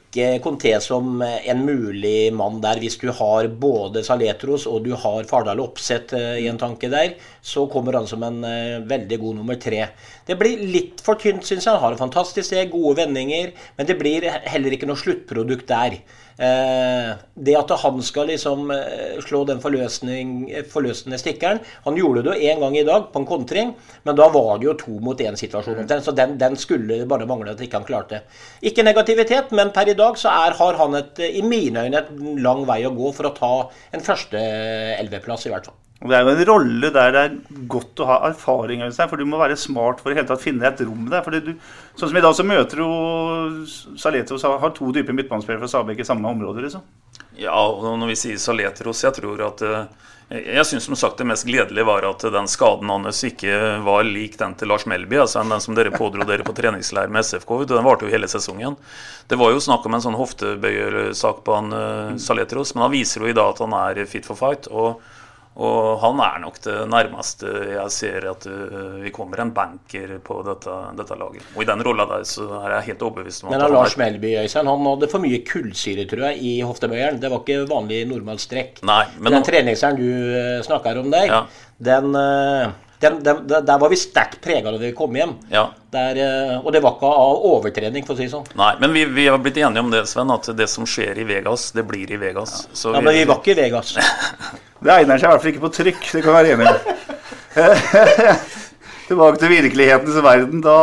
ikke 0.07 0.41
Conté 0.43 0.73
som 0.81 1.21
en 1.23 1.65
mulig 1.67 2.33
mann 2.33 2.61
der. 2.63 2.79
Hvis 2.81 2.97
du 3.01 3.11
har 3.13 3.49
både 3.49 4.03
Saletros 4.07 4.67
og 4.71 4.85
du 4.87 4.95
har 4.97 5.27
Fardal 5.29 5.61
Oppsett 5.61 6.15
eh, 6.17 6.43
i 6.45 6.49
en 6.49 6.59
tanke 6.59 6.89
der, 6.93 7.17
så 7.43 7.67
kommer 7.71 7.99
han 7.99 8.09
som 8.11 8.23
en 8.27 8.41
uh, 8.43 8.83
veldig 8.89 9.19
god 9.23 9.37
nummer 9.39 9.59
tre. 9.61 9.85
Det 10.27 10.35
blir 10.39 10.65
litt 10.67 11.03
for 11.05 11.21
tynt, 11.21 11.45
syns 11.47 11.67
jeg. 11.67 11.75
Han 11.75 11.83
har 11.85 11.95
en 11.95 12.05
fantastisk 12.07 12.49
sted, 12.49 12.71
gode 12.73 12.97
vendinger, 12.99 13.53
men 13.77 13.87
det 13.87 13.99
blir 14.01 14.27
heller 14.27 14.75
ikke 14.75 14.89
noe 14.89 14.99
sluttprodukt 14.99 15.69
der. 15.71 16.01
Eh, 16.37 17.13
det 17.35 17.55
at 17.57 17.71
han 17.81 18.03
skal 18.05 18.29
liksom 18.29 18.69
eh, 18.75 19.15
slå 19.25 19.39
den 19.49 19.63
forløsende 19.63 21.17
stikkeren 21.17 21.63
Han 21.87 21.97
gjorde 21.97 22.27
det 22.27 22.35
jo 22.35 22.51
én 22.51 22.61
gang 22.61 22.77
i 22.77 22.83
dag 22.85 23.07
på 23.13 23.23
en 23.23 23.29
kontring, 23.29 23.71
men 24.05 24.19
da 24.19 24.27
var 24.35 24.59
det 24.61 24.69
jo 24.69 24.75
to 24.77 24.99
mot 25.01 25.21
én-situasjon. 25.21 25.89
Så 26.05 26.13
den, 26.13 26.37
den, 26.37 26.59
skulle 26.61 27.07
bare 27.09 27.29
mangle 27.29 27.57
at 27.57 27.65
ikke 27.65 27.81
han 27.81 27.89
klarte. 27.89 28.21
Ikke 28.61 28.85
negativitet, 28.85 29.55
men 29.57 29.73
per 29.73 29.89
i 29.89 29.97
dag 29.97 30.21
så 30.21 30.35
er, 30.45 30.59
har 30.61 30.79
han 30.83 31.01
et, 31.01 31.25
i 31.25 31.43
mine 31.43 31.87
øyne 31.87 32.05
et 32.05 32.13
lang 32.45 32.67
vei 32.69 32.83
å 32.85 32.93
gå 32.93 33.17
for 33.17 33.31
å 33.31 33.35
ta 33.37 33.55
en 33.97 34.05
første 34.05 34.45
elveplass, 35.01 35.49
i 35.49 35.57
hvert 35.57 35.71
fall. 35.71 35.81
Og 36.03 36.11
Det 36.11 36.17
er 36.17 36.27
jo 36.27 36.33
en 36.35 36.49
rolle 36.51 36.91
der 36.93 37.13
det 37.15 37.21
er 37.25 37.37
godt 37.73 38.03
å 38.05 38.09
ha 38.11 38.17
erfaring, 38.29 38.83
for 38.93 39.17
du 39.17 39.25
må 39.29 39.41
være 39.41 39.57
smart 39.57 40.03
for 40.03 40.13
å 40.13 40.19
hele 40.19 40.29
tatt 40.29 40.45
finne 40.45 40.69
et 40.69 40.83
rom 40.85 41.07
der. 41.09 41.25
For 41.25 41.33
du, 41.33 41.55
sånn 41.97 42.11
som 42.11 42.19
I 42.21 42.25
dag 42.25 42.37
så 42.37 42.45
møter 42.45 42.83
du 42.83 43.65
Saletros 43.97 44.45
har 44.45 44.75
to 44.77 44.93
dype 44.93 45.17
midtbanespillere 45.17 45.65
fra 45.65 45.73
Sabek 45.73 46.05
i 46.05 46.09
samme 46.09 46.29
område. 46.29 46.67
liksom. 46.67 46.85
Ja, 47.41 47.57
og 47.57 47.97
når 48.01 48.13
vi 48.13 48.19
sier 48.21 48.37
Saletros, 48.41 49.01
jeg 49.07 49.17
tror 49.17 49.41
at 49.49 49.65
eh, 49.65 49.89
jeg 50.29 50.69
syns 50.69 50.85
som 50.89 50.97
sagt 51.01 51.21
det 51.23 51.29
mest 51.31 51.49
gledelige 51.49 51.89
var 51.89 52.05
at 52.09 52.29
den 52.35 52.49
skaden 52.51 52.93
hans 52.93 53.25
ikke 53.25 53.81
var 53.87 54.05
lik 54.05 54.37
den 54.41 54.57
til 54.59 54.69
Lars 54.73 54.85
Melby, 54.91 55.21
altså 55.23 55.45
den 55.49 55.65
som 55.65 55.77
dere 55.79 55.97
pådro 55.97 56.29
dere 56.29 56.45
på 56.45 56.55
treningsleir 56.57 57.09
med 57.09 57.25
SFK. 57.25 57.61
Den 57.71 57.87
varte 57.87 58.05
jo 58.05 58.13
hele 58.13 58.29
sesongen. 58.29 58.77
Det 59.31 59.41
var 59.41 59.55
jo 59.55 59.65
snakk 59.65 59.87
om 59.87 59.97
en 59.97 60.03
sånn 60.03 60.19
hoftebøyersak 60.19 61.45
på 61.47 61.57
han 61.57 61.71
uh, 61.73 62.17
Saletros, 62.21 62.75
men 62.75 62.89
han 62.89 62.97
viser 62.99 63.23
jo 63.23 63.31
i 63.31 63.37
dag 63.37 63.55
at 63.55 63.63
han 63.65 63.77
er 63.79 64.03
fit 64.11 64.27
for 64.29 64.37
fight. 64.37 64.69
og 64.69 64.99
Og 65.57 65.97
han 66.03 66.19
er 66.21 66.41
nok 66.43 66.59
det 66.67 66.75
nærmeste 66.93 67.51
jeg 67.71 67.93
ser 67.95 68.27
at 68.29 68.45
uh, 68.45 68.99
vi 69.01 69.13
kommer 69.15 69.41
en 69.41 69.55
banker 69.57 70.19
på 70.25 70.43
dette, 70.45 70.75
dette, 70.99 71.17
laget. 71.17 71.47
Og 71.55 71.63
i 71.65 71.69
den 71.71 71.85
rolla 71.87 72.05
der 72.11 72.27
så 72.29 72.45
er 72.61 72.75
jeg 72.75 72.91
helt 72.91 73.05
overbevist 73.07 73.45
om 73.45 73.51
at 73.55 73.57
Men 73.57 73.73
Lars 73.73 73.97
Melby 73.97 74.35
Øystein, 74.43 74.69
han 74.69 74.89
hadde 74.91 75.09
for 75.13 75.25
mye 75.25 75.41
kullsyre, 75.49 76.05
tror 76.11 76.27
jeg, 76.29 76.43
i 76.45 76.55
hoftebøyeren. 76.61 77.23
Det 77.23 77.33
var 77.33 77.41
ikke 77.41 77.71
vanlig 77.73 78.03
normal 78.11 78.43
strekk. 78.43 78.83
Nei, 78.85 79.05
men 79.17 79.39
den 79.39 79.47
treningseren 79.49 79.97
du 79.97 80.05
uh, 80.07 80.59
snakker 80.67 81.01
om 81.01 81.09
der, 81.15 81.31
ja. 81.33 81.41
den 81.89 82.13
uh, 82.13 82.77
den, 83.01 83.19
den, 83.23 83.43
der 83.47 83.79
var 83.79 83.91
vi 83.93 83.99
sterkt 84.01 84.39
prega 84.45 84.73
da 84.73 84.81
vi 84.81 84.93
kom 84.97 85.17
hjem. 85.17 85.35
Ja. 85.53 85.67
Der, 85.93 86.21
og 86.63 86.71
det 86.73 86.81
var 86.85 86.97
ikke 86.97 87.11
av 87.13 87.45
overtrening, 87.51 88.05
for 88.07 88.17
å 88.17 88.19
si 88.19 88.27
det 88.27 88.33
sånn. 88.33 88.47
Nei, 88.59 88.73
men 88.81 88.95
vi, 88.97 89.05
vi, 89.17 89.27
har 89.29 89.41
blitt 89.43 89.61
enige 89.61 89.85
om 89.85 89.93
det, 89.93 90.03
Sven, 90.11 90.33
at 90.33 90.49
det 90.57 90.69
som 90.73 90.89
skjer 90.89 91.21
i 91.21 91.27
Vegas, 91.29 91.71
det 91.77 91.85
blir 91.89 92.11
i 92.13 92.21
Vegas. 92.21 92.63
Ja, 92.73 92.97
ja 92.97 93.03
men 93.03 93.17
vi 93.17 93.27
var 93.29 93.41
ikke 93.43 93.57
i 93.57 93.61
Vegas. 93.65 93.97
Det 94.77 94.93
egner 94.93 95.17
seg 95.17 95.25
i 95.25 95.33
hvert 95.33 95.41
fall 95.43 95.51
ikke 95.55 95.63
på 95.63 95.71
trykk, 95.73 96.03
det 96.13 96.21
kan 96.21 96.35
være 96.37 96.51
enig 96.53 96.67
i. 96.69 96.97
Tilbake 99.09 99.41
til 99.41 99.53
virkelighetens 99.55 100.19
verden. 100.21 100.61
Da 100.65 100.77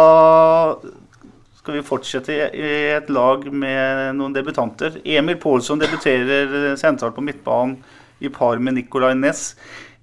skal 1.60 1.78
vi 1.78 1.86
fortsette 1.86 2.34
i 2.36 2.72
et 2.96 3.12
lag 3.14 3.46
med 3.52 4.18
noen 4.18 4.34
debutanter. 4.36 4.98
Emil 5.06 5.38
Pålsson 5.40 5.80
debuterer 5.80 6.74
sentralt 6.80 7.16
på 7.16 7.24
midtbanen 7.24 7.78
i 8.24 8.32
par 8.34 8.60
med 8.60 8.80
Nicolay 8.80 9.16
Næss. 9.20 9.54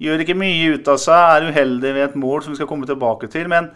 Gjør 0.01 0.23
ikke 0.25 0.39
mye 0.39 0.77
ut 0.77 0.89
av 0.89 1.01
seg, 1.01 1.17
er 1.17 1.51
uheldig 1.51 1.97
ved 1.97 2.07
et 2.07 2.21
mål 2.21 2.45
som 2.45 2.55
vi 2.55 2.61
skal 2.61 2.69
komme 2.71 2.89
tilbake 2.89 3.29
til. 3.33 3.51
Men 3.53 3.69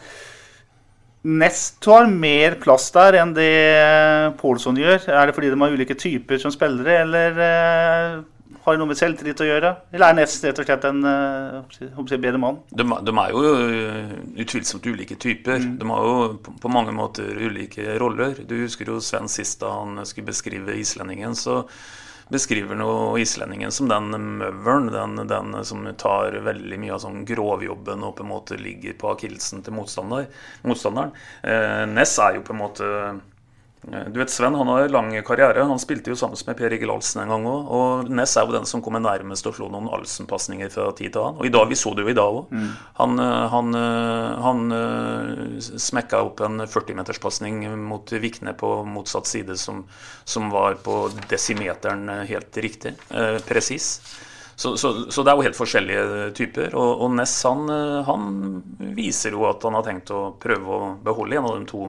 Nest 1.25 1.79
tar 1.85 2.05
mer 2.13 2.59
plass 2.61 2.91
der 2.93 3.17
enn 3.17 3.33
det 3.37 4.37
Pålsson 4.41 4.77
gjør. 4.77 5.07
Er 5.09 5.29
det 5.29 5.35
fordi 5.37 5.53
de 5.53 5.61
har 5.61 5.73
ulike 5.73 5.97
typer 5.97 6.41
som 6.41 6.53
spillere, 6.53 6.99
eller 7.01 7.41
eh, 7.41 8.19
har 8.65 8.77
det 8.77 8.81
noe 8.81 8.89
med 8.89 8.97
selvtillit 8.97 9.41
å 9.41 9.49
gjøre? 9.49 9.71
Eller 9.93 10.13
er 10.13 10.19
Nest 10.19 10.45
rett 10.45 10.61
og 10.61 10.69
slett 10.69 10.85
en 10.89 11.01
uh, 11.05 12.13
bedre 12.13 12.41
mann? 12.41 12.61
De, 12.73 12.85
de, 12.85 13.17
er 13.21 13.33
jo 13.33 13.43
eh, 13.65 14.15
utvilsomt 14.45 14.89
ulike 14.89 15.17
typer. 15.21 15.61
Mm. 15.61 15.75
De 15.81 15.91
har 15.93 16.09
jo 16.09 16.15
på, 16.45 16.55
på, 16.61 16.73
mange 16.73 16.93
måter 16.97 17.41
ulike 17.41 17.99
roller. 18.01 18.37
Du 18.45 18.57
husker 18.63 18.89
jo 18.93 19.01
Sven 19.05 19.29
sist 19.33 19.61
da 19.61 19.73
han 19.83 20.01
skulle 20.09 20.29
beskrive 20.29 20.77
islendingen. 20.81 21.37
så 21.37 21.63
beskriver 22.29 22.79
nå 22.79 23.19
islendingen 23.21 23.73
som 23.75 23.89
den 23.91 24.15
møveren, 24.39 24.89
den, 24.93 25.27
den, 25.29 25.57
som 25.65 25.85
tar 26.01 26.39
veldig 26.47 26.81
mye 26.81 26.95
av 26.97 27.03
sånn 27.05 27.25
grovjobben 27.29 28.05
og 28.07 28.17
på 28.19 28.25
en 28.25 28.33
måte 28.33 28.59
ligger 28.61 28.97
på 29.01 29.13
akillesen 29.13 29.65
til 29.65 29.77
motstander, 29.77 30.29
motstanderen. 30.65 31.15
Eh, 31.43 31.85
Ness 31.91 32.17
er 32.23 32.39
jo 32.39 32.47
på 32.47 32.57
en 32.57 32.63
måte 32.63 32.91
du 33.85 34.19
vet 34.19 34.31
Sven 34.31 34.55
han 34.55 34.69
har 34.69 34.89
lang 34.89 35.11
karriere. 35.23 35.65
Han 35.69 35.79
spilte 35.79 36.13
jo 36.13 36.17
sammen 36.17 36.39
med 36.47 36.57
Per 36.57 36.73
Egil 36.73 36.93
Alsen 36.93 37.23
en 37.23 37.33
gang 37.35 37.47
òg. 37.49 37.71
Og 37.77 38.11
Ness 38.13 38.37
er 38.39 38.47
jo 38.49 38.57
den 38.57 38.69
som 38.69 38.83
kommer 38.85 39.03
nærmest 39.03 39.47
å 39.49 39.53
slå 39.55 39.69
noen 39.73 39.91
Alsen-pasninger 39.93 40.73
fra 40.73 40.89
tid 40.97 41.13
til 41.15 41.23
annen. 41.23 41.41
Og 41.43 41.49
i 41.49 41.53
dag, 41.53 41.69
vi 41.69 41.79
så 41.79 41.93
det 41.97 42.07
jo 42.07 42.13
i 42.13 42.17
dag 42.17 42.39
òg. 42.41 42.53
Mm. 42.55 42.71
Han, 43.01 43.19
eh, 43.21 43.47
han, 43.55 43.79
eh, 43.79 44.45
han 44.47 44.65
smekka 45.61 46.23
opp 46.31 46.45
en 46.47 46.65
40-meterspasning 46.65 47.65
mot 47.81 48.13
Vikne 48.25 48.55
på 48.57 48.75
motsatt 48.89 49.29
side, 49.29 49.59
som, 49.61 49.85
som, 50.25 50.51
var 50.55 50.79
på 50.85 51.09
desimeteren 51.29 52.09
helt 52.29 52.57
riktig. 52.57 52.95
Eh, 53.11 53.41
Presis. 53.45 53.99
Så, 54.57 54.77
så, 54.79 55.11
så, 55.11 55.23
det 55.23 55.33
er 55.33 55.37
jo 55.37 55.49
helt 55.49 55.59
forskjellige 55.59 56.29
typer. 56.39 56.77
Og, 56.79 57.07
og 57.07 57.17
Ness 57.19 57.41
han, 57.45 57.67
han 58.07 58.29
viser 58.97 59.35
jo 59.35 59.49
at 59.51 59.67
han 59.67 59.77
har 59.77 59.89
tenkt 59.89 60.15
å 60.15 60.29
prøve 60.41 60.79
å 60.79 60.95
beholde 61.03 61.41
en 61.41 61.51
av 61.51 61.59
de 61.59 61.69
to 61.73 61.89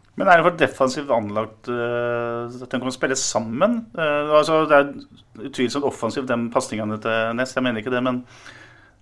Men 0.21 0.29
er 0.29 0.37
det 0.37 0.45
for 0.45 0.57
defensivt 0.59 1.11
anlagt 1.15 1.69
uh, 1.73 2.45
at 2.45 2.69
de 2.69 2.79
kan 2.83 2.93
spille 2.93 3.17
sammen? 3.17 3.79
Uh, 3.97 4.37
altså, 4.37 4.61
det 4.69 4.77
er 4.77 5.47
utvilsomt 5.47 5.87
offensivt, 5.89 6.29
de 6.29 6.37
pasningene 6.53 6.99
til 7.01 7.37
Ness. 7.39 7.55
Jeg 7.57 7.65
mener 7.65 7.81
ikke 7.81 7.93
det, 7.93 8.03
men 8.05 8.21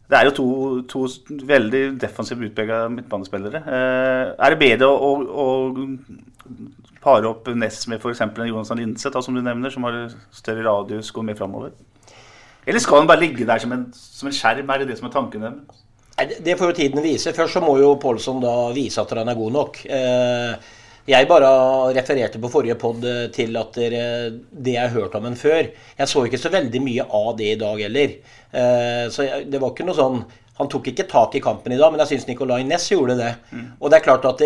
det 0.10 0.18
er 0.18 0.30
jo 0.30 0.36
to, 0.38 0.48
to 0.90 1.04
veldig 1.50 1.84
defensivt 2.02 2.48
utpeka 2.48 2.86
midtbanespillere. 2.94 3.62
Uh, 3.68 4.32
er 4.40 4.56
det 4.56 4.62
bedre 4.64 4.88
å, 4.88 5.12
å, 5.28 5.48
å 5.76 6.96
pare 7.04 7.28
opp 7.28 7.52
Ness 7.52 7.84
med 7.92 8.00
f.eks. 8.00 8.24
Jonas 8.40 8.72
Lindseth, 8.80 9.20
som 9.26 9.36
du 9.36 9.44
nevner, 9.44 9.76
som 9.76 9.86
har 9.90 10.06
større 10.32 10.64
radius, 10.64 11.12
går 11.12 11.28
mer 11.28 11.40
framover? 11.40 11.76
Eller 12.64 12.80
skal 12.80 13.02
han 13.02 13.12
bare 13.12 13.26
ligge 13.26 13.48
der 13.50 13.60
som 13.60 13.76
en, 13.76 13.90
som 13.92 14.32
en 14.32 14.40
skjerm? 14.40 14.72
Er 14.72 14.82
det 14.82 14.92
det 14.94 15.00
som 15.00 15.12
er 15.12 15.16
tanken 15.20 15.44
deres? 15.44 15.86
Det 16.44 16.58
får 16.60 16.72
jo 16.72 16.76
tiden 16.76 17.04
vise. 17.04 17.34
Først 17.36 17.56
så 17.56 17.62
må 17.64 17.78
jo 17.80 17.94
Pålsson 18.02 18.42
da 18.44 18.54
vise 18.76 19.00
at 19.02 19.14
han 19.16 19.32
er 19.32 19.38
god 19.40 19.54
nok. 19.56 19.80
Eh, 19.88 20.72
jeg 21.10 21.30
bare 21.30 21.50
refererte 21.96 22.42
på 22.42 22.52
forrige 22.54 22.78
pod 22.80 23.06
eh, 23.08 23.26
til 23.34 23.58
at 23.60 23.78
det 23.80 24.76
jeg 24.76 24.82
har 24.82 24.94
hørt 24.94 25.16
om 25.18 25.26
en 25.30 25.38
før 25.40 25.64
Jeg 25.70 26.10
så 26.10 26.26
ikke 26.26 26.42
så 26.42 26.52
veldig 26.54 26.82
mye 26.86 27.06
av 27.06 27.32
det 27.40 27.54
i 27.54 27.60
dag 27.60 27.82
heller. 27.82 28.14
Eh, 28.52 29.06
så 29.14 29.26
det 29.46 29.62
var 29.62 29.74
ikke 29.74 29.88
noe 29.88 29.98
sånn 29.98 30.22
han 30.60 30.68
tok 30.68 30.90
ikke 30.92 31.06
tak 31.08 31.38
i 31.38 31.40
kampen 31.40 31.72
i 31.72 31.78
dag, 31.80 31.88
men 31.92 32.02
jeg 32.04 32.10
syns 32.10 32.26
Nicolay 32.28 32.66
Næss 32.68 32.90
gjorde 32.92 33.16
det. 33.16 33.30
Mm. 33.56 33.68
Og 33.80 33.92
det 33.92 33.96
er 33.96 34.04
klart 34.04 34.26
at 34.28 34.42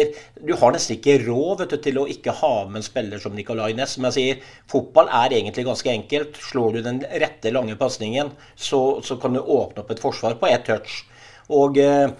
Du 0.45 0.51
har 0.61 0.76
nesten 0.76 0.99
ikke 0.99 1.16
råd 1.24 1.64
du, 1.72 1.78
til 1.82 1.97
å 1.97 2.05
ikke 2.05 2.36
ha 2.38 2.51
med 2.68 2.84
en 2.84 2.86
spiller 2.86 3.22
som 3.22 3.34
Nicolay 3.34 3.74
Næss. 3.74 3.95
Som 3.97 4.05
jeg 4.05 4.16
sier, 4.18 4.43
fotball 4.70 5.09
er 5.09 5.34
egentlig 5.39 5.66
ganske 5.66 5.89
enkelt. 5.89 6.38
Slår 6.38 6.78
du 6.78 6.84
den 6.86 7.01
rette, 7.24 7.49
lange 7.55 7.74
pasningen, 7.80 8.30
så, 8.53 8.84
så, 9.01 9.18
kan 9.18 9.34
du 9.34 9.41
åpne 9.41 9.82
opp 9.82 9.89
et 9.89 10.03
forsvar 10.03 10.38
på 10.38 10.51
ett 10.53 10.70
touch. 10.70 10.99
Og 11.49 11.82
eh, 11.82 12.14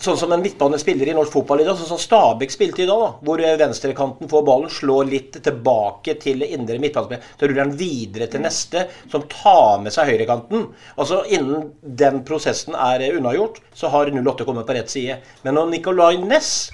sånn 0.00 0.18
som 0.20 0.32
en 0.32 0.42
midtbane 0.42 0.78
spiller 0.80 1.10
i 1.10 1.14
norsk 1.16 1.32
fotball 1.34 1.62
i 1.62 1.66
dag, 1.66 1.76
sånn 1.78 1.90
som 1.92 2.00
Stabæk 2.00 2.54
spilte 2.54 2.84
i 2.84 2.88
dag, 2.88 3.02
da, 3.02 3.10
hvor 3.26 3.42
venstrekanten 3.60 4.30
får 4.30 4.46
ballen, 4.46 4.72
slår 4.72 5.10
litt 5.10 5.36
tilbake 5.44 6.16
til 6.22 6.44
indre 6.46 6.78
midtbanespiller, 6.82 7.34
så 7.36 7.46
ruller 7.48 7.64
han 7.66 7.76
videre 7.80 8.30
til 8.32 8.44
neste, 8.44 8.86
som 9.12 9.26
tar 9.32 9.84
med 9.84 9.94
seg 9.94 10.12
høyrekanten. 10.12 10.66
Altså 10.96 11.22
Innen 11.30 11.70
den 11.82 12.22
prosessen 12.26 12.76
er 12.78 13.04
unnagjort, 13.12 13.60
så 13.76 13.92
har 13.92 14.10
08 14.14 14.48
kommet 14.48 14.68
på 14.68 14.76
rett 14.76 14.92
side. 14.92 15.20
Men 15.44 15.58
når 15.58 15.70
Nicolay 15.74 16.18
Næss 16.24 16.70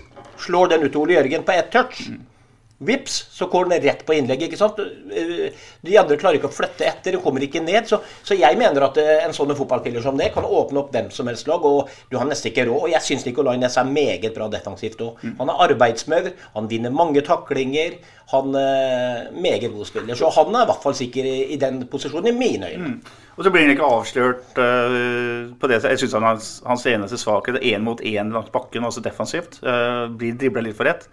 slår 0.47 0.75
den 0.75 0.87
ut 0.87 0.93
til 0.93 1.03
Ole 1.03 1.19
Jørgen 1.19 1.47
på 1.47 1.55
ett 1.57 1.71
touch 1.75 2.07
Vips, 2.79 3.15
så 3.33 3.47
går 3.49 3.71
den 3.71 3.81
rett 3.81 4.03
på 4.05 4.13
innlegget. 4.13 4.51
ikke 4.51 4.59
sant? 4.61 4.77
De 4.77 5.95
andre 5.97 6.19
klarer 6.21 6.37
ikke 6.37 6.51
å 6.51 6.53
flytte 6.53 6.85
etter, 6.85 7.15
de 7.17 7.21
kommer 7.25 7.41
ikke 7.41 7.63
ned. 7.65 7.87
Så, 7.89 8.03
så 8.27 8.37
jeg 8.37 8.59
mener 8.61 8.85
at 8.85 8.99
eh, 9.01 9.23
en 9.25 9.33
sånn 9.33 9.55
fotballspiller 9.57 10.05
som 10.05 10.19
det 10.21 10.29
kan 10.35 10.45
åpne 10.45 10.83
opp 10.83 10.91
hvem 10.93 11.09
som 11.15 11.31
helst 11.31 11.49
lag. 11.49 11.65
Og 11.65 11.89
du 12.13 12.19
har 12.21 12.29
nesten 12.29 12.51
ikke 12.51 12.67
råd. 12.69 12.83
Og 12.85 12.93
jeg 12.93 13.07
syns 13.07 13.25
Nicolay 13.25 13.57
Næss 13.63 13.79
er 13.81 13.89
meget 13.89 14.35
bra 14.37 14.51
defensivt 14.53 15.01
òg. 15.01 15.23
Mm. 15.25 15.39
Han 15.39 15.53
er 15.53 15.63
arbeidsmaur, 15.71 16.29
han 16.53 16.69
vinner 16.69 16.93
mange 16.93 17.23
taklinger. 17.25 17.97
Han 18.35 18.59
er 18.61 19.23
eh, 19.31 19.39
meget 19.41 19.73
god 19.73 19.89
spiller. 19.89 20.19
Så 20.19 20.29
han 20.37 20.53
er 20.53 20.67
i 20.67 20.69
hvert 20.69 20.85
fall 20.85 20.97
sikker 20.99 21.29
i, 21.31 21.37
i 21.55 21.59
den 21.63 21.79
posisjonen, 21.89 22.29
i 22.35 22.37
mine 22.37 22.75
øyne. 22.75 22.91
Mm. 22.91 23.23
Og 23.37 23.45
så 23.45 23.53
blir 23.55 23.65
han 23.65 23.73
ikke 23.73 23.89
avslørt 23.89 24.61
uh, 24.61 25.49
på 25.61 25.69
det. 25.69 25.81
Jeg 25.85 26.01
syns 26.01 26.19
hans, 26.25 26.51
hans 26.65 26.85
eneste 26.89 27.21
svakhet 27.21 27.59
er 27.61 27.77
én 27.77 27.85
mot 27.85 28.01
én 28.01 28.33
langs 28.33 28.53
bakken, 28.53 28.85
altså 28.85 29.05
defensivt. 29.05 29.59
Uh, 29.65 30.09
blir 30.17 30.37
dribla 30.41 30.65
litt 30.65 30.77
for 30.77 30.89
rett. 30.89 31.05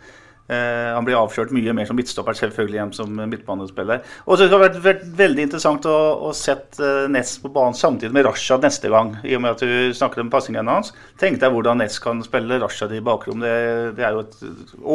Uh, 0.44 0.91
han 0.96 1.06
blir 1.08 1.16
avkjørt 1.16 1.54
mye 1.56 1.74
mer 1.76 1.88
som 1.88 1.96
midtstopper, 1.96 2.36
selvfølgelig 2.36 2.82
enn 2.84 2.94
som 2.96 3.12
midtbanespiller. 3.16 4.02
Og 4.28 4.38
så 4.38 4.50
har 4.52 4.66
det 4.68 4.82
vært, 4.84 5.06
veldig 5.18 5.46
interessant 5.48 5.88
å, 5.88 5.98
å 6.28 6.34
sette 6.36 6.84
uh, 6.84 7.08
Ness 7.12 7.38
på 7.39 7.52
banen 7.54 7.78
samtidig 7.78 8.12
med 8.16 8.28
Rashad 8.28 8.66
neste 8.66 8.91
gang. 8.91 9.14
I 9.24 9.38
og 9.38 9.44
med 9.46 9.56
at 9.56 9.64
du 9.64 9.96
snakket 9.96 10.26
om 10.26 10.32
passingene 10.34 10.76
hans. 10.78 10.91
Tenk 11.22 11.39
deg 11.41 11.56
hvordan 11.56 11.80
Ness 11.80 11.96
kan 12.04 12.20
spille 12.26 12.60
Rashad 12.62 12.91
i 12.96 13.02
bakrom. 13.04 13.39
Det, 13.44 13.54
det 13.98 14.08
er 14.08 14.18
jo 14.18 14.26
et 14.26 14.38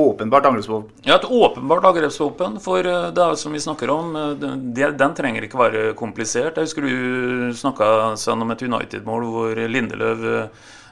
åpenbart 0.04 0.50
angrepsvåpen. 0.50 1.04
Ja, 1.08 1.16
et 1.16 1.28
åpenbart 1.28 1.88
angrepsvåpen. 1.92 2.60
For 2.64 2.84
uh, 2.84 3.08
det 3.14 3.24
er 3.24 3.40
som 3.40 3.56
vi 3.56 3.64
snakker 3.64 3.94
om, 3.94 4.14
den, 4.38 4.68
den 4.74 5.16
trenger 5.16 5.48
ikke 5.48 5.62
være 5.64 5.86
komplisert. 5.98 6.60
Jeg 6.60 6.68
husker 6.68 6.84
du 6.84 7.56
snakka 7.56 8.12
om 8.36 8.52
et 8.52 8.68
United-mål 8.68 9.28
hvor 9.32 9.64
Lindeløv 9.68 10.28
Eh, 10.38 10.44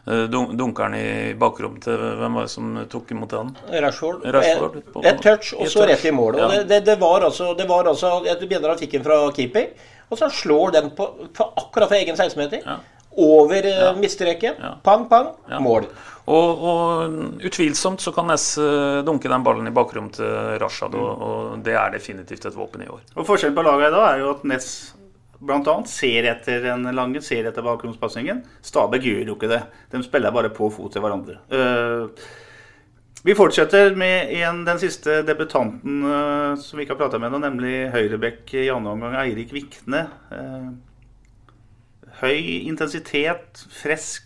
dunkeren 0.07 0.95
i 0.95 1.35
bakrommet 1.39 1.83
til 1.83 1.99
hvem 2.21 2.39
var 2.39 2.47
det 2.47 2.53
som 2.53 2.77
tok 2.91 3.11
imot 3.11 3.33
den? 3.35 3.53
Rashford. 3.83 4.23
Rashford 4.37 4.77
et, 4.79 4.99
et, 5.03 5.23
touch, 5.23 5.53
og 5.59 5.71
så 5.73 5.87
rett 5.89 6.05
i 6.07 6.15
mål. 6.15 6.39
Ja. 6.39 6.51
Det, 6.53 6.65
det, 6.71 6.81
det, 6.87 6.99
var 7.01 7.27
altså, 7.27 7.53
det 7.59 7.67
var 7.69 7.91
altså 7.91 8.21
Jeg 8.27 8.39
begynner 8.45 8.75
han 8.75 8.79
fikk 8.79 8.99
den 8.99 9.07
fra 9.07 9.19
keeper, 9.35 9.73
og 10.07 10.21
så 10.21 10.31
slår 10.31 10.77
den 10.79 10.93
på, 10.95 11.09
på 11.35 11.49
akkurat 11.59 11.91
for 11.91 11.99
egen 11.99 12.15
16-meter. 12.15 12.63
Ja. 12.63 12.79
Over 13.17 13.65
eh, 13.65 13.81
ja. 13.83 13.95
midtstreken. 13.97 14.61
Pang, 14.85 15.09
pang. 15.11 15.33
Mål. 15.65 15.89
Og, 16.27 16.63
og, 16.67 17.17
utvilsomt 17.47 18.03
så 18.03 18.11
kan 18.15 18.27
Ness 18.31 18.57
eh, 18.59 19.01
dunke 19.07 19.31
den 19.31 19.45
ballen 19.47 19.71
i 19.71 19.75
bakrom 19.75 20.09
til 20.15 20.59
Rashad, 20.61 20.95
og, 20.99 21.07
mm. 21.07 21.23
og, 21.23 21.61
det 21.67 21.77
er 21.79 21.95
definitivt 21.95 22.49
et 22.51 22.57
våpen 22.59 22.83
i 22.83 22.91
år. 22.91 23.03
Og 23.15 23.27
Forskjellen 23.29 23.55
på 23.57 23.65
laget 23.67 23.93
i 23.93 23.95
dag 23.95 24.07
er 24.09 24.23
jo 24.25 24.33
at 24.35 24.47
Ness 24.51 24.73
annet 25.45 25.91
ser 25.91 26.27
etter 26.31 26.65
en 26.73 26.89
lange, 26.97 27.21
ser 27.25 27.49
etter 27.49 27.65
bakgrunnspasningen. 27.65 28.43
Stabæk 28.65 29.05
gjør 29.05 29.31
jo 29.31 29.37
ikke 29.37 29.53
det. 29.53 29.63
De 29.93 30.03
spiller 30.05 30.35
bare 30.35 30.53
på 30.55 30.71
fot 30.73 30.93
til 30.93 31.05
hverandre. 31.05 31.39
Eh, 31.53 32.27
vi 33.27 33.35
fortsetter 33.35 33.97
med 33.99 34.31
en, 34.39 34.63
den 34.67 34.79
siste 34.79 35.23
debutanten 35.27 36.05
uh, 36.07 36.53
som 36.63 36.79
vi 36.79 36.85
ikke 36.85 36.95
har 36.95 37.01
prata 37.01 37.19
med 37.19 37.33
nå, 37.35 37.41
nemlig 37.43 37.89
høyrebekk 37.91 38.53
i 38.55 38.69
andre 38.71 38.93
omgang, 38.95 39.17
Eirik 39.19 39.51
Vikne. 39.51 40.05
Uh, 40.31 40.69
høy 42.21 42.39
intensitet, 42.69 43.65
frisk, 43.75 44.23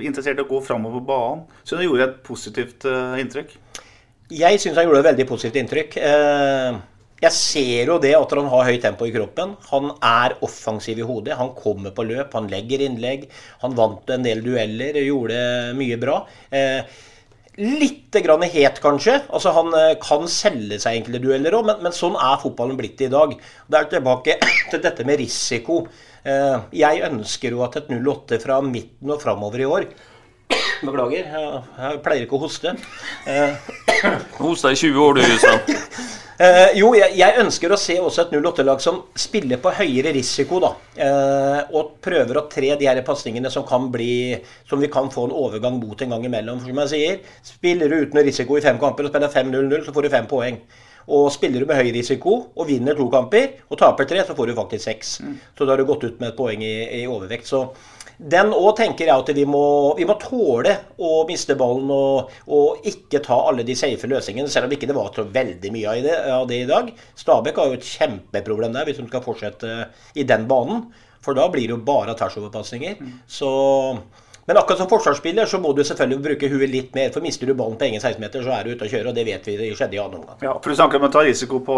interessert 0.00 0.40
i 0.40 0.42
å 0.46 0.48
gå 0.48 0.62
framover 0.64 1.04
banen. 1.04 1.44
Så 1.68 1.76
det 1.76 1.84
gjorde 1.84 2.06
et 2.08 2.22
positivt 2.24 2.86
inntrykk. 3.20 3.52
Jeg 4.32 4.62
syns 4.62 4.80
han 4.80 4.88
gjorde 4.88 5.02
et 5.04 5.10
veldig 5.10 5.26
positivt 5.28 5.60
inntrykk. 5.60 5.98
Jeg 7.20 7.36
ser 7.36 7.90
jo 7.92 7.98
det 8.00 8.14
at 8.16 8.32
han 8.32 8.48
har 8.48 8.64
høyt 8.70 8.80
tempo 8.86 9.04
i 9.04 9.12
kroppen. 9.12 9.52
Han 9.68 9.90
er 10.00 10.38
offensiv 10.46 11.02
i 11.02 11.04
hodet. 11.04 11.36
Han 11.36 11.52
kommer 11.58 11.92
på 11.92 12.06
løp, 12.08 12.32
han 12.32 12.48
legger 12.48 12.86
innlegg. 12.86 13.26
Han 13.60 13.76
vant 13.76 14.08
en 14.14 14.24
del 14.24 14.40
dueller, 14.44 14.96
gjorde 15.04 15.38
mye 15.76 16.00
bra. 16.00 16.22
Eh, 16.48 16.80
Litt 17.60 18.14
grann 18.24 18.44
het, 18.46 18.78
kanskje. 18.80 19.18
Altså 19.28 19.50
Han 19.52 19.74
eh, 19.76 19.96
kan 20.00 20.22
selge 20.30 20.78
seg 20.80 21.00
enkelte 21.00 21.20
dueller 21.20 21.58
òg, 21.58 21.66
men, 21.68 21.82
men, 21.84 21.92
sånn 21.92 22.16
er 22.16 22.38
fotballen 22.40 22.78
blitt 22.78 23.02
i 23.04 23.10
dag. 23.12 23.34
Det 23.68 23.76
er 23.80 23.90
tilbake 23.90 24.38
til 24.70 24.80
dette 24.80 25.04
med 25.04 25.20
risiko. 25.20 25.82
Eh, 26.24 26.56
jeg 26.78 27.02
ønsker 27.10 27.52
jo 27.52 27.60
at 27.66 27.76
et 27.82 27.90
08 27.92 28.40
fra 28.40 28.62
midten 28.64 29.12
og 29.12 29.20
framover 29.20 29.60
i 29.60 29.68
år 29.68 29.86
Beklager, 30.86 31.28
jeg, 31.28 32.00
pleier 32.04 32.24
ikke 32.24 32.38
å 32.38 32.42
hoste. 32.46 32.72
Hosta 34.40 34.72
i 34.72 34.80
20 34.80 35.04
år, 35.04 35.20
du, 35.20 35.38
Sven. 35.42 35.60
Uh, 36.40 36.70
jo, 36.72 36.94
jeg, 36.96 37.12
jeg, 37.20 37.36
ønsker 37.42 37.68
å 37.68 37.76
se 37.76 37.98
også 38.00 38.22
et 38.22 38.30
08-lag 38.38 38.80
som 38.80 39.02
spiller 39.12 39.60
på 39.60 39.74
høyere 39.76 40.14
risiko, 40.16 40.56
da. 40.62 40.70
Eh, 41.00 41.58
og 41.76 41.98
prøver 42.00 42.38
å 42.40 42.46
tre 42.48 42.70
de 42.80 42.88
her 42.88 43.00
pasningene 43.04 43.50
som 43.52 43.64
kan 43.68 43.86
bli 43.92 44.36
Som 44.68 44.80
vi 44.82 44.88
kan 44.92 45.08
få 45.12 45.26
en 45.28 45.34
overgang 45.36 45.76
mot 45.80 46.00
en 46.00 46.14
gang 46.14 46.24
imellom. 46.24 46.62
For 46.62 46.72
som 46.72 46.80
jeg 46.82 46.92
sier, 46.94 47.34
spiller 47.44 47.92
du 47.92 48.06
uten 48.06 48.22
risiko 48.24 48.56
i 48.56 48.64
fem 48.64 48.80
kamper 48.80 49.04
og 49.04 49.12
spiller 49.12 49.32
5-0-0, 49.32 49.84
så 49.84 49.94
får 49.96 50.06
du 50.06 50.14
fem 50.16 50.30
poeng. 50.30 50.58
Og 51.10 51.28
spiller 51.34 51.60
du 51.60 51.68
med 51.68 51.76
høy 51.80 51.92
risiko 51.94 52.34
og 52.54 52.68
vinner 52.68 52.96
to 52.96 53.08
kamper 53.12 53.60
og 53.68 53.80
taper 53.80 54.08
tre, 54.08 54.24
så 54.24 54.36
får 54.38 54.50
du 54.50 54.56
faktisk 54.56 54.86
seks. 54.86 55.14
Mm. 55.24 55.38
Så 55.58 55.66
da 55.66 55.74
har 55.74 55.82
du 55.82 55.88
gått 55.88 56.06
ut 56.06 56.20
med 56.22 56.32
et 56.32 56.38
poeng 56.38 56.64
i, 56.64 56.74
i 57.02 57.06
overvekt. 57.10 57.48
Så 57.50 57.66
den 58.20 58.50
òg 58.52 58.74
tenker 58.76 59.08
jeg 59.08 59.22
at 59.22 59.30
vi 59.32 59.46
må, 59.48 59.96
vi 59.96 60.04
må, 60.04 60.16
tåle 60.20 60.74
å 61.00 61.22
miste 61.28 61.56
ballen 61.58 61.88
og, 61.94 62.32
og, 62.52 62.88
ikke 62.90 63.22
ta 63.24 63.38
alle 63.48 63.64
de 63.64 63.76
safe 63.78 64.10
løsningene, 64.10 64.50
selv 64.52 64.68
om 64.68 64.74
ikke 64.76 64.90
det 64.90 64.96
var 64.96 65.12
så 65.16 65.24
veldig 65.24 65.72
mye 65.72 65.92
av 65.92 66.02
det, 66.04 66.16
av 66.36 66.48
det 66.50 66.62
i 66.64 66.68
dag. 66.68 66.90
Stabæk 67.16 67.60
har 67.60 67.70
jo 67.70 67.78
et 67.78 67.92
kjempeproblem 67.94 68.76
der 68.76 68.88
hvis 68.88 69.00
de 69.00 69.06
skal 69.08 69.24
fortsette 69.24 69.76
i 70.20 70.26
den 70.28 70.44
banen. 70.50 70.90
For 71.24 71.36
da 71.36 71.46
blir 71.52 71.68
det 71.68 71.76
jo 71.76 71.84
bare 71.84 72.16
tværsoverpasninger. 72.16 73.00
Mm. 73.00 73.16
Men 74.48 74.56
akkurat 74.56 74.80
som 74.80 74.88
forsvarsspiller 74.88 75.46
så 75.46 75.60
må 75.62 75.72
du 75.76 75.82
selvfølgelig 75.84 76.22
bruke 76.24 76.48
huet 76.50 76.72
litt 76.72 76.96
mer. 76.96 77.12
For 77.14 77.24
mister 77.24 77.48
du 77.48 77.52
ballen 77.54 77.76
på 77.80 77.86
egen 77.86 78.00
16-meter, 78.00 78.44
så 78.44 78.56
er 78.56 78.64
du 78.64 78.72
ute 78.72 78.88
å 78.88 78.90
kjøre. 78.90 79.12
Og 79.12 79.16
det 79.16 79.26
vet 79.28 79.44
vi 79.46 79.58
det 79.60 79.68
skjedde 79.78 79.96
i 79.98 80.00
annen 80.02 80.22
omgang. 80.22 80.40
Ja, 80.42 80.56
for 80.56 80.72
du 80.72 80.78
snakker 80.80 81.00
om 81.00 81.08
å 81.08 81.12
ta 81.12 81.24
risiko 81.24 81.60
på 81.64 81.76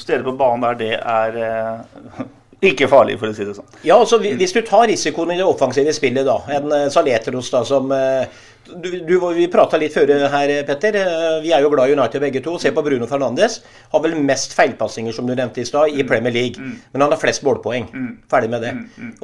steder 0.00 0.26
på 0.26 0.36
banen 0.38 0.64
der 0.64 0.78
det 0.80 0.92
er 0.98 1.40
eh, 1.42 2.22
ikke 2.70 2.88
farlig, 2.90 3.18
for 3.20 3.30
å 3.30 3.36
si 3.36 3.44
det 3.46 3.54
sånn. 3.56 3.68
Ja, 3.86 3.98
altså 3.98 4.18
Hvis 4.22 4.54
du 4.54 4.62
tar 4.66 4.88
risikoen 4.90 5.34
i 5.34 5.38
det 5.40 5.46
offensive 5.46 5.92
spillet, 5.96 6.26
da. 6.26 6.40
En 6.56 6.72
uh, 6.72 6.88
Saletros 6.92 7.50
da 7.52 7.62
som 7.68 7.90
uh, 7.92 8.24
du, 8.64 8.88
du, 9.04 9.14
Vi 9.36 9.46
prata 9.52 9.78
litt 9.80 9.92
før 9.94 10.12
her, 10.32 10.52
Petter. 10.68 10.96
Uh, 10.96 11.42
vi 11.44 11.52
er 11.52 11.64
jo 11.64 11.70
glad 11.72 11.90
i 11.90 11.96
United 11.96 12.22
begge 12.22 12.42
to. 12.44 12.56
Se 12.62 12.72
på 12.74 12.84
Bruno 12.86 13.08
Fernandes. 13.10 13.58
Har 13.92 14.02
vel 14.04 14.16
mest 14.16 14.56
feilpassinger, 14.56 15.12
som 15.16 15.28
du 15.28 15.34
nevnte 15.34 15.62
i 15.62 15.68
stad, 15.68 15.92
i 15.92 16.00
mm. 16.02 16.08
Premier 16.08 16.34
League. 16.34 16.62
Mm. 16.62 16.80
Men 16.94 17.06
han 17.06 17.14
har 17.14 17.20
flest 17.20 17.44
målpoeng. 17.46 17.90
Mm. 17.92 18.10
Ferdig 18.30 18.52
med 18.54 18.64
det. 18.64 18.74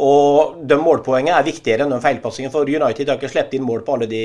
Og 0.02 0.60
de 0.68 0.80
målpoengene 0.80 1.38
er 1.38 1.48
viktigere 1.48 1.86
enn 1.86 1.94
de 1.94 2.02
feilpassingene. 2.04 2.52
For 2.54 2.68
United 2.68 3.08
har 3.08 3.20
ikke 3.20 3.32
sluppet 3.32 3.58
inn 3.58 3.66
mål 3.66 3.84
på 3.86 3.96
alle 3.96 4.10
de, 4.10 4.24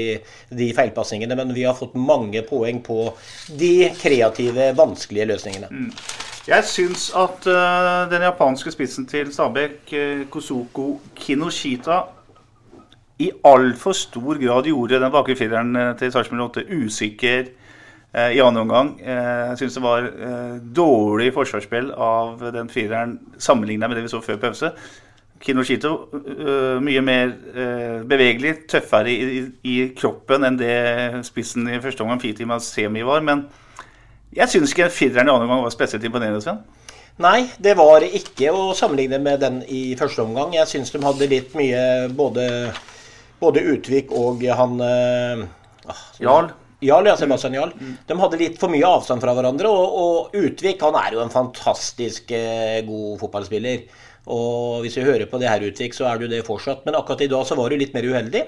de 0.52 0.72
feilpassingene, 0.76 1.40
men 1.40 1.56
vi 1.56 1.68
har 1.68 1.78
fått 1.78 1.96
mange 1.96 2.44
poeng 2.48 2.84
på 2.86 3.10
de 3.56 3.74
kreative, 4.02 4.74
vanskelige 4.78 5.32
løsningene. 5.32 5.72
Jeg 6.46 6.62
syns 6.70 7.08
at 7.18 7.48
uh, 7.50 8.06
den 8.12 8.22
japanske 8.22 8.70
spissen 8.70 9.08
til 9.10 9.32
Stabæk, 9.34 9.80
uh, 9.98 10.20
Kosoko 10.30 11.00
Kinoshita, 11.18 12.04
i 13.18 13.32
altfor 13.48 13.96
stor 13.98 14.38
grad 14.38 14.68
gjorde 14.70 15.00
den 15.02 15.12
bakre 15.12 15.36
fireren 15.40 15.74
uh, 15.76 15.96
til 15.98 16.12
Sarpsborg 16.14 16.44
8 16.52 16.66
usikker 16.86 17.50
uh, 18.14 18.30
i 18.30 18.44
annen 18.44 18.62
omgang. 18.62 18.94
jeg 19.02 19.58
syns 19.58 19.74
det 19.74 19.84
var 19.84 20.12
dårlig 20.76 21.34
forsvarsspill 21.34 21.92
av 21.98 22.46
den 22.54 22.70
fireren 22.70 23.20
sammenligna 23.38 23.88
med 23.88 23.98
det 23.98 24.06
vi 24.06 24.14
så 24.14 24.22
før 24.22 24.38
pause. 24.38 24.72
Kinoshito 25.42 25.98
mye 26.82 27.02
mer 27.02 27.34
bevegelig, 28.08 28.68
tøffere 28.70 29.12
i, 29.12 29.18
i, 29.26 29.44
i, 29.64 29.76
kroppen 29.98 30.46
enn 30.46 30.58
det 30.62 31.26
spissen 31.26 31.68
i 31.70 31.82
første 31.82 32.06
omgang 32.06 32.22
Fitima 32.22 32.60
Semi 32.62 33.04
var. 33.04 33.22
men 33.22 33.48
jeg 34.36 34.52
syns 34.52 34.74
ikke 34.74 34.90
fireren 34.94 35.30
i 35.30 35.34
andre 35.34 35.48
omgang 35.48 35.64
var 35.64 35.74
spesielt 35.74 36.04
imponerende. 36.08 36.42
Sven. 36.44 36.60
Nei, 37.24 37.46
det 37.64 37.78
var 37.80 38.04
ikke 38.04 38.52
å 38.52 38.74
sammenligne 38.76 39.22
med 39.24 39.40
den 39.44 39.62
i 39.72 39.96
første 40.00 40.26
omgang. 40.26 40.52
Jeg 40.58 40.68
syns 40.68 40.92
de 40.92 41.00
hadde 41.04 41.30
litt 41.32 41.56
mye 41.56 42.10
både, 42.12 42.48
både 43.40 43.64
Utvik 43.72 44.12
og 44.12 44.44
han 44.60 44.76
øh, 44.84 45.46
Jarl. 46.20 46.52
Jarl, 46.84 47.08
ja, 47.08 47.16
Sebastian 47.18 47.56
Jarl. 47.56 47.72
Mm. 47.80 47.94
De 48.08 48.18
hadde 48.20 48.40
litt 48.42 48.58
for 48.60 48.74
mye 48.74 48.88
avstand 48.88 49.24
fra 49.24 49.34
hverandre. 49.38 49.72
Og, 49.72 49.96
og 49.96 50.36
Utvik 50.36 50.84
han 50.84 50.98
er 51.00 51.16
jo 51.16 51.24
en 51.24 51.34
fantastisk 51.34 52.34
uh, 52.36 52.82
god 52.86 53.22
fotballspiller. 53.24 53.86
Og 54.32 54.82
hvis 54.82 54.96
vi 54.98 55.06
hører 55.06 55.28
på 55.30 55.38
det 55.42 55.50
her, 55.52 55.64
Utvik, 55.68 55.94
så 55.94 56.08
er 56.10 56.18
det 56.18 56.26
jo 56.26 56.32
det 56.32 56.46
fortsatt. 56.48 56.82
Men 56.88 56.98
akkurat 56.98 57.22
i 57.22 57.30
dag 57.30 57.46
så 57.46 57.58
var 57.58 57.70
du 57.70 57.78
litt 57.78 57.94
mer 57.94 58.08
uheldig. 58.10 58.42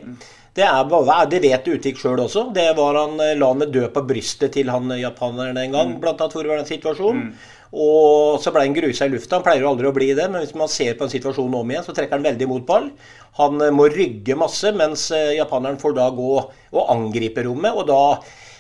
Det, 0.58 0.66
er, 0.66 1.28
det 1.30 1.42
vet 1.44 1.70
Utvik 1.70 2.00
sjøl 2.02 2.24
også. 2.24 2.48
Det 2.56 2.72
var 2.80 2.98
han 2.98 3.22
eh, 3.22 3.36
la 3.38 3.52
han 3.52 3.62
med 3.62 3.76
død 3.76 3.92
på 3.94 4.02
brystet 4.10 4.56
til 4.56 4.72
han 4.74 4.90
eh, 4.96 5.04
japaneren 5.04 5.60
en 5.62 5.76
gang, 5.76 5.94
mm. 5.94 6.00
blant 6.02 6.24
annet 6.24 6.34
for 6.34 6.42
å 6.42 6.50
være 6.50 6.64
den 6.64 6.72
situasjonen. 6.72 7.28
Mm. 7.28 7.54
Og 7.78 8.40
så 8.42 8.54
ble 8.56 8.64
han 8.64 8.74
grusa 8.74 9.06
i 9.06 9.14
lufta. 9.14 9.38
Han 9.38 9.46
pleier 9.46 9.62
jo 9.62 9.70
aldri 9.70 9.92
å 9.92 9.94
bli 9.94 10.10
det, 10.18 10.26
men 10.34 10.42
hvis 10.42 10.58
man 10.58 10.72
ser 10.72 10.98
på 10.98 11.06
en 11.06 11.14
situasjon 11.14 11.60
om 11.60 11.74
igjen, 11.76 11.86
så 11.86 11.94
trekker 11.94 12.18
han 12.18 12.26
veldig 12.26 12.50
mot 12.50 12.66
ball. 12.66 12.90
Han 13.38 13.62
eh, 13.62 13.76
må 13.76 13.86
rygge 13.94 14.40
masse, 14.40 14.74
mens 14.74 15.12
japaneren 15.14 15.78
får 15.84 15.98
da 16.00 16.10
gå 16.18 16.34
og 16.42 16.84
angripe 16.90 17.46
rommet. 17.46 17.78
og 17.78 17.86
da 17.92 18.02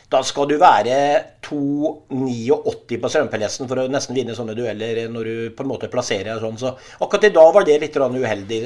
da 0.07 0.21
skal 0.23 0.47
du 0.47 0.55
være 0.61 0.97
2,89 1.43 2.99
på 3.03 3.09
strømpelesten 3.11 3.67
for 3.67 3.81
å 3.81 3.87
nesten 3.91 4.15
vinne 4.15 4.35
sånne 4.37 4.55
dueller 4.55 5.03
når 5.11 5.27
du 5.27 5.35
på 5.55 5.65
en 5.65 5.71
måte 5.73 5.89
plasserer 5.91 6.29
deg 6.29 6.43
sånn. 6.43 6.59
Så 6.61 6.71
akkurat 7.03 7.27
i 7.27 7.33
dag 7.35 7.49
var 7.55 7.67
det 7.67 7.79
litt 7.83 7.97
uheldig. 7.97 8.61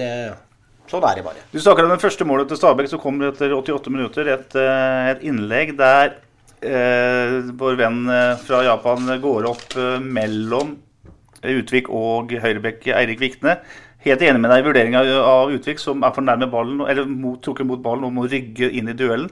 Sånn 0.91 1.07
er 1.07 1.17
det 1.17 1.23
bare. 1.25 1.45
Du 1.53 1.57
snakker 1.61 1.87
om 1.87 1.93
det 1.93 2.03
første 2.03 2.27
målet 2.27 2.51
til 2.51 2.59
Stabæk, 2.59 2.91
så 2.91 2.99
kom 3.01 3.17
det 3.21 3.31
etter 3.31 3.55
88 3.55 3.93
minutter 3.93 4.27
et, 4.33 4.53
eh, 4.59 5.09
et 5.13 5.23
innlegg 5.25 5.73
der 5.79 6.17
eh, 6.61 7.37
vår 7.57 7.79
venn 7.79 8.03
eh, 8.11 8.33
fra 8.43 8.61
Japan 8.67 9.09
går 9.23 9.47
opp 9.49 9.77
eh, 9.79 9.97
mellom 10.03 10.75
Utvik 11.41 11.89
og 11.89 12.35
høyrebekk 12.37 12.91
Eirik 12.93 13.23
Vikne. 13.23 13.55
Helt 14.05 14.21
enig 14.25 14.41
med 14.43 14.51
deg 14.51 14.61
i 14.61 14.67
vurderinga 14.67 15.01
av 15.23 15.53
Utvik, 15.55 15.81
som 15.81 16.03
er 16.05 16.13
for 16.13 16.25
nærme 16.25 16.49
ballen, 16.51 16.83
eller 16.85 17.09
mot, 17.09 17.39
trukket 17.41 17.69
mot 17.69 17.81
ballen 17.81 18.05
og 18.09 18.13
må 18.13 18.27
rygge 18.29 18.69
inn 18.69 18.91
i 18.91 18.97
duellen. 18.97 19.31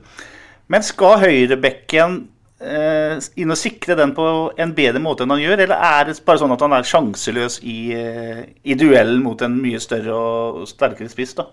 Men 0.70 0.86
skal 0.86 1.24
høyrebekken 1.24 2.20
eh, 2.62 3.16
inn 3.42 3.54
og 3.54 3.58
sikre 3.60 3.98
den 3.98 4.14
på 4.18 4.26
en 4.60 4.74
bedre 4.78 5.02
måte 5.02 5.26
enn 5.26 5.34
han 5.34 5.42
gjør, 5.42 5.64
eller 5.66 5.88
er 5.90 6.10
det 6.10 6.20
bare 6.26 6.42
sånn 6.44 6.54
at 6.54 6.66
han 6.66 6.76
er 6.78 6.90
sjanseløs 6.92 7.60
i, 7.66 7.80
eh, 7.98 8.44
i 8.64 8.78
duellen 8.78 9.24
mot 9.26 9.42
en 9.46 9.58
mye 9.64 9.82
større 9.82 10.14
og 10.14 10.68
sterkere 10.70 11.10
spiss? 11.12 11.34
da? 11.40 11.50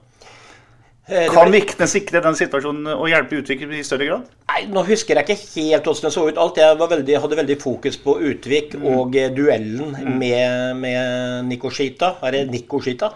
Eh, 1.06 1.28
kan 1.30 1.52
Vikne 1.54 1.86
sikre 1.86 2.18
den 2.18 2.34
situasjonen 2.34 2.88
og 2.96 3.06
hjelpe 3.06 3.38
Utvik 3.38 3.60
i 3.62 3.82
større 3.86 4.08
grad? 4.08 4.30
Nei, 4.50 4.64
Nå 4.74 4.82
husker 4.88 5.20
jeg 5.20 5.36
ikke 5.36 5.36
helt 5.54 5.86
hvordan 5.86 6.08
det 6.08 6.14
så 6.16 6.24
ut. 6.26 6.40
Alt 6.42 6.58
Jeg 6.58 6.78
veldig, 6.80 7.18
hadde 7.22 7.38
veldig 7.38 7.56
fokus 7.62 7.98
på 8.02 8.16
Utvik 8.26 8.74
mm. 8.74 8.86
og 8.90 9.14
eh, 9.14 9.30
duellen 9.30 9.94
mm. 9.94 10.16
med, 10.18 10.82
med 10.82 11.46
Nikoshita. 11.52 12.16
Er 12.26 12.34
det 12.34 12.42
Nikoshita? 12.50 13.12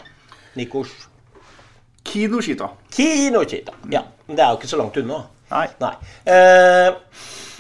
Nikos... 0.55 0.95
Kinoshita. 2.07 2.71
Kinoshita, 2.95 3.75
ja. 3.91 4.05
Men 4.27 4.39
det 4.39 4.45
er 4.45 4.55
jo 4.55 4.61
ikke 4.61 4.71
så 4.71 4.79
langt 4.79 4.97
unna. 5.03 5.19
Nei. 5.51 5.67
Nei. 5.83 5.95
Eh, 6.25 6.93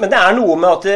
men 0.01 0.12
det 0.12 0.20
er 0.20 0.36
noe 0.36 0.57
med 0.61 0.70
at 0.70 0.86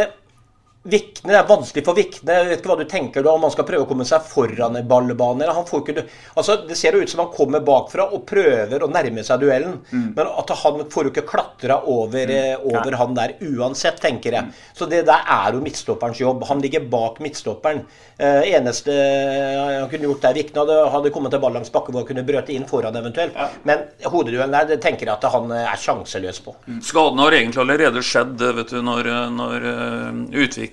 Vikne, 0.85 1.31
Det 1.33 1.37
er 1.39 1.47
vanskelig 1.49 1.85
for 1.87 1.97
Vikne. 1.97 2.35
Jeg 2.37 2.49
vet 2.51 2.59
ikke 2.61 2.69
hva 2.69 2.77
du 2.77 2.89
tenker 2.89 3.25
da, 3.25 3.33
om 3.33 3.45
han 3.47 3.53
skal 3.55 3.65
prøve 3.65 3.87
å 3.87 3.89
komme 3.89 4.05
seg 4.05 4.27
foran 4.29 4.77
en 4.77 4.89
ballbane. 4.89 5.47
Han 5.57 5.65
får 5.65 5.81
ikke, 5.81 6.03
altså, 6.37 6.59
det 6.69 6.77
ser 6.77 6.93
jo 6.93 7.01
ut 7.01 7.09
som 7.09 7.23
han 7.23 7.31
kommer 7.33 7.65
bakfra 7.65 8.11
og 8.13 8.27
prøver 8.29 8.85
å 8.85 8.91
nærme 8.93 9.25
seg 9.25 9.41
duellen. 9.41 9.79
Mm. 9.89 10.11
Men 10.19 10.29
at 10.29 10.53
han 10.61 10.83
får 10.93 11.09
jo 11.09 11.13
ikke 11.15 11.25
klatra 11.31 11.79
over, 11.89 12.29
mm. 12.29 12.33
Eh, 12.35 12.67
over 12.69 12.93
ja. 12.93 12.99
han 13.01 13.17
der 13.17 13.33
uansett, 13.49 13.97
tenker 14.03 14.37
jeg. 14.37 14.51
Mm. 14.51 14.67
Så 14.77 14.89
det 14.91 15.05
der 15.09 15.25
er 15.25 15.57
jo 15.57 15.63
midtstopperens 15.65 16.21
jobb. 16.21 16.45
Han 16.51 16.61
ligger 16.61 16.85
bak 16.93 17.17
midtstopperen. 17.25 17.81
Eh, 18.19 18.53
eneste 18.55 18.93
han 18.93 19.89
kunne 19.91 20.11
gjort 20.11 20.23
der 20.23 20.37
Vikne 20.37 20.63
hadde, 20.63 20.77
hadde 20.93 21.15
kommet 21.15 21.33
til 21.35 21.41
ball 21.43 21.57
langs 21.57 21.73
bakken 21.75 21.97
hvor 21.97 22.05
han 22.05 22.11
kunne 22.13 22.27
brøte 22.29 22.53
inn 22.53 22.69
foran 22.69 23.01
eventuelt. 23.01 23.33
Ja. 23.33 23.49
Men 23.65 23.89
hodeduellen 24.05 24.53
der 24.55 24.69
det 24.75 24.81
tenker 24.85 25.09
jeg 25.09 25.17
at 25.17 25.27
han 25.33 25.49
er 25.57 25.81
sjanseløs 25.81 26.45
på. 26.45 26.55
Mm. 26.69 26.85
Skaden 26.85 27.25
har 27.25 27.41
egentlig 27.41 27.65
allerede 27.65 28.05
skjedd 28.05 28.45
vet 28.61 28.77
du, 28.77 28.81
når, 28.85 29.11
når 29.33 29.67
uh, 29.67 30.11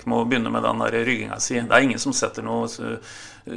Stabæk 0.02 0.10
må 0.10 0.26
begynne 0.26 0.49
med 0.49 0.64
den 0.64 0.82
rygginga 0.82 1.39
si. 1.39 1.60
Det 1.60 1.72
er 1.72 1.84
ingen 1.84 1.99
som 1.99 2.14
setter 2.14 2.43
noe 2.43 2.66
uh, 2.66 2.97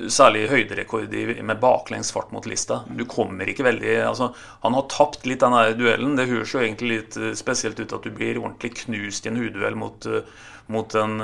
særlig 0.08 0.48
høyderekord 0.50 1.08
med 1.42 1.60
baklengs 1.60 2.12
fart 2.12 2.32
mot 2.32 2.44
lista. 2.46 2.84
Du 2.88 3.04
kommer 3.06 3.48
ikke 3.48 3.64
veldig 3.64 4.04
altså, 4.04 4.34
Han 4.62 4.74
har 4.74 4.88
tapt 4.88 5.26
litt 5.26 5.40
den 5.40 5.52
der 5.52 5.74
duellen. 5.74 6.16
Det 6.16 6.28
høres 6.28 6.52
jo 6.54 6.60
egentlig 6.60 6.90
litt 6.90 7.16
uh, 7.16 7.32
spesielt 7.34 7.80
ut 7.80 7.92
at 7.92 8.04
du 8.04 8.10
blir 8.10 8.38
ordentlig 8.38 8.74
knust 8.84 9.26
i 9.26 9.30
en 9.30 9.40
hudduell 9.40 9.76
mot, 9.76 10.06
uh, 10.06 10.22
mot 10.68 10.94
en 10.94 11.20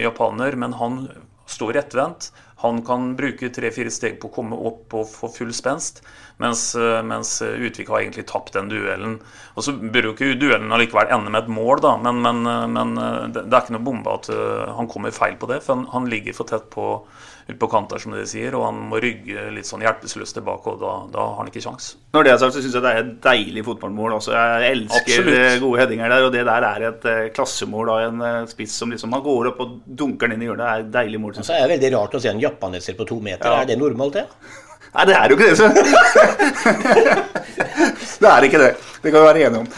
japaner, 0.00 0.56
men 0.56 0.72
han 0.72 1.02
står 1.50 1.74
rettvendt. 1.76 2.30
Han 2.60 2.82
kan 2.84 3.14
bruke 3.16 3.48
tre-fire 3.48 3.90
steg 3.92 4.18
på 4.20 4.28
å 4.28 4.34
komme 4.34 4.56
opp 4.68 4.92
og 4.98 5.06
få 5.08 5.30
full 5.32 5.52
spenst, 5.56 6.02
mens, 6.42 6.74
eh, 6.76 7.00
mens 7.00 7.38
Utvik 7.40 7.88
har 7.88 8.02
egentlig 8.02 8.26
tapt 8.28 8.52
den 8.52 8.68
duellen. 8.68 9.16
Og 9.56 9.64
Så 9.64 9.72
bør 9.72 10.10
jo 10.10 10.12
ikke 10.12 10.36
duellen 10.40 10.72
allikevel 10.72 11.08
ende 11.08 11.32
med 11.32 11.44
et 11.44 11.48
mål, 11.48 11.80
da, 11.80 11.96
men, 11.96 12.20
men, 12.20 12.44
eh, 12.44 12.66
men 12.68 12.98
eh, 12.98 13.26
det 13.32 13.46
er 13.48 13.62
ikke 13.62 13.78
noe 13.78 13.88
bombe 13.88 14.12
at 14.12 14.28
han 14.76 14.88
kommer 14.92 15.10
feil 15.10 15.38
på 15.40 15.48
det. 15.48 15.62
For 15.64 15.74
han, 15.74 15.86
han 15.94 16.10
ligger 16.12 16.36
for 16.36 16.52
tett 16.52 16.68
på 16.70 16.86
ut 17.50 17.58
på 17.60 17.68
kanter, 17.70 18.00
som 18.02 18.14
de 18.16 18.24
sier, 18.28 18.54
og 18.56 18.66
han 18.68 18.80
må 18.90 19.00
rygge 19.02 19.48
litt 19.54 19.68
sånn 19.68 19.84
hjelpeløst 19.84 20.36
tilbake, 20.38 20.74
og 20.74 20.82
da, 20.82 20.94
da, 21.12 21.26
har 21.28 21.40
han 21.40 21.50
ikke 21.50 21.62
sjans. 21.64 21.90
Når 22.14 22.26
det 22.26 22.32
er 22.32 22.40
sagt, 22.42 22.56
så 22.56 22.64
syns 22.64 22.78
jeg 22.78 22.84
det 22.84 22.94
er 22.94 23.02
et 23.02 23.12
deilig 23.26 23.66
fotballmål. 23.66 24.16
Også. 24.18 24.34
Jeg 24.34 24.74
elsker 24.74 25.20
Absolutt. 25.20 25.60
gode 25.66 25.82
headinger 25.82 26.14
der, 26.14 26.26
og 26.26 26.34
det 26.34 26.46
der 26.48 26.68
er 26.70 26.86
et 26.88 27.04
klassemål 27.36 27.92
av 27.94 28.06
en 28.08 28.50
spiss 28.50 28.74
som 28.80 28.90
liksom 28.90 29.14
Han 29.14 29.26
går 29.26 29.52
opp 29.52 29.62
og 29.64 29.68
dunker 29.84 30.30
den 30.30 30.38
inn 30.38 30.46
i 30.46 30.50
hjørnet. 30.50 30.64
Det 30.64 30.72
er 30.72 30.86
et 30.86 30.94
deilig 30.98 31.22
mål. 31.22 31.38
Så 31.40 31.54
er 31.54 31.66
det 31.66 31.74
veldig 31.76 31.90
rart 31.96 32.18
å 32.18 32.22
se 32.22 32.32
en 32.32 32.42
japaneser 32.42 32.98
på 32.98 33.08
to 33.08 33.16
meter. 33.22 33.46
Ja. 33.46 33.62
Er 33.62 33.70
det 33.70 33.80
normalt, 33.80 34.18
det? 34.18 34.26
Nei, 34.94 35.04
det 35.06 35.16
er 35.16 35.26
jo 35.30 35.38
ikke 35.38 35.50
det. 35.50 35.60
Så. 35.60 35.66
det 38.24 38.30
er 38.34 38.40
ikke 38.48 38.62
det. 38.64 38.72
Det 39.00 39.08
kan 39.10 39.20
vi 39.20 39.28
være 39.28 39.42
enige 39.46 39.62
om. 39.64 39.70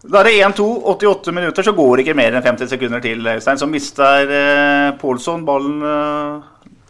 Da 0.00 0.22
er 0.22 0.30
det 0.30 0.38
1-2, 0.46 0.66
88 0.96 1.32
minutter, 1.36 1.62
så 1.62 1.74
går 1.76 1.98
det 1.98 2.06
ikke 2.06 2.16
mer 2.16 2.32
enn 2.32 2.44
50 2.44 2.70
sekunder 2.72 3.02
til. 3.04 3.20
Øystein, 3.20 3.58
Så 3.60 3.68
mister 3.68 4.30
eh, 4.32 4.96
Pålsson 5.00 5.44
ballen 5.44 5.82
eh, 5.84 6.40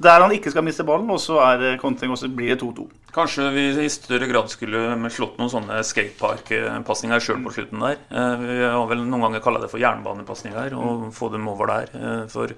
der 0.00 0.22
han 0.24 0.32
ikke 0.32 0.52
skal 0.52 0.64
miste 0.64 0.84
ballen, 0.88 1.10
og 1.12 1.20
så 1.20 1.36
er 1.44 1.58
det 1.60 1.72
kontring, 1.82 2.12
og 2.14 2.36
blir 2.36 2.54
det 2.54 2.62
2-2. 2.62 2.86
Kanskje 3.12 3.48
vi 3.52 3.64
i 3.84 3.90
større 3.92 4.28
grad 4.30 4.48
skulle 4.52 4.94
slått 5.12 5.36
noen 5.40 5.50
sånne 5.52 5.80
skatepark-pasninger 5.84 7.20
sjøl 7.20 7.42
på 7.44 7.52
slutten 7.56 7.84
der. 7.84 7.98
Eh, 8.08 8.46
vi 8.46 8.56
har 8.64 8.86
vel 8.88 9.04
noen 9.04 9.26
ganger 9.26 9.44
kalla 9.44 9.60
det 9.60 9.68
for 9.72 9.82
jernbanepasninger, 9.82 10.78
og 10.78 11.10
få 11.16 11.28
dem 11.34 11.48
over 11.52 11.72
der. 11.74 11.92
Eh, 12.00 12.24
for, 12.32 12.54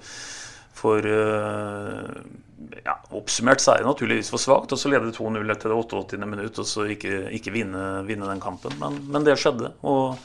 for 0.77 1.09
eh, 1.09 2.23
ja, 2.83 2.95
Oppsummert 3.17 3.61
så 3.63 3.73
er 3.73 3.83
det 3.83 3.89
naturligvis 3.91 4.31
for 4.33 4.41
svakt. 4.41 4.73
Og 4.73 4.79
så 4.79 4.91
leder 4.91 5.11
2-0 5.13 5.53
etter 5.53 5.73
det 5.73 5.79
88. 5.79 6.21
minutt, 6.23 6.59
og 6.61 6.69
så 6.69 6.87
ikke, 6.95 7.25
ikke 7.37 7.53
vinne, 7.55 7.85
vinne, 8.07 8.29
den 8.29 8.43
kampen. 8.43 8.75
Men, 8.81 8.99
men, 9.09 9.27
det 9.27 9.37
skjedde. 9.41 9.73
Og 9.83 10.15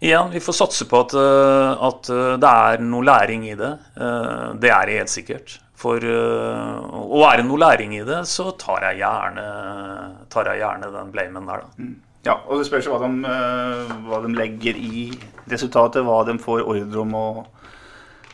igjen, 0.00 0.30
vi 0.32 0.40
får 0.40 0.56
satse 0.56 0.86
på 0.88 1.00
at, 1.04 1.14
eh, 1.14 1.82
at, 1.88 2.08
eh, 2.08 2.36
det 2.40 2.50
er 2.50 2.84
noe 2.84 3.06
læring 3.06 3.48
i 3.48 3.56
det. 3.56 3.72
Eh, 3.96 4.46
det 4.60 4.70
er 4.72 4.86
det 4.86 4.98
helt 5.00 5.12
sikkert. 5.12 5.58
For 5.80 5.96
og 5.96 7.22
er 7.24 7.38
det 7.40 7.46
noe 7.46 7.56
læring 7.56 7.94
i 7.96 8.04
det, 8.04 8.18
så 8.28 8.50
tar 8.60 8.82
jeg 8.84 8.98
gjerne, 9.00 9.44
tar 10.28 10.50
jeg 10.50 10.60
gjerne 10.60 10.90
den 10.92 11.12
blamen 11.14 11.46
der, 11.48 11.62
da. 11.62 11.70
Mm. 11.78 11.94
Ja, 12.26 12.34
og 12.44 12.60
det 12.60 12.66
spørs 12.68 12.84
hva 12.84 12.98
de, 13.00 13.30
hva 14.04 14.18
de 14.20 14.34
legger 14.36 14.76
i 14.76 15.06
resultatet, 15.48 16.04
hva 16.04 16.18
de 16.28 16.34
får 16.36 16.66
ordre 16.68 17.00
om 17.00 17.16
å 17.16 17.24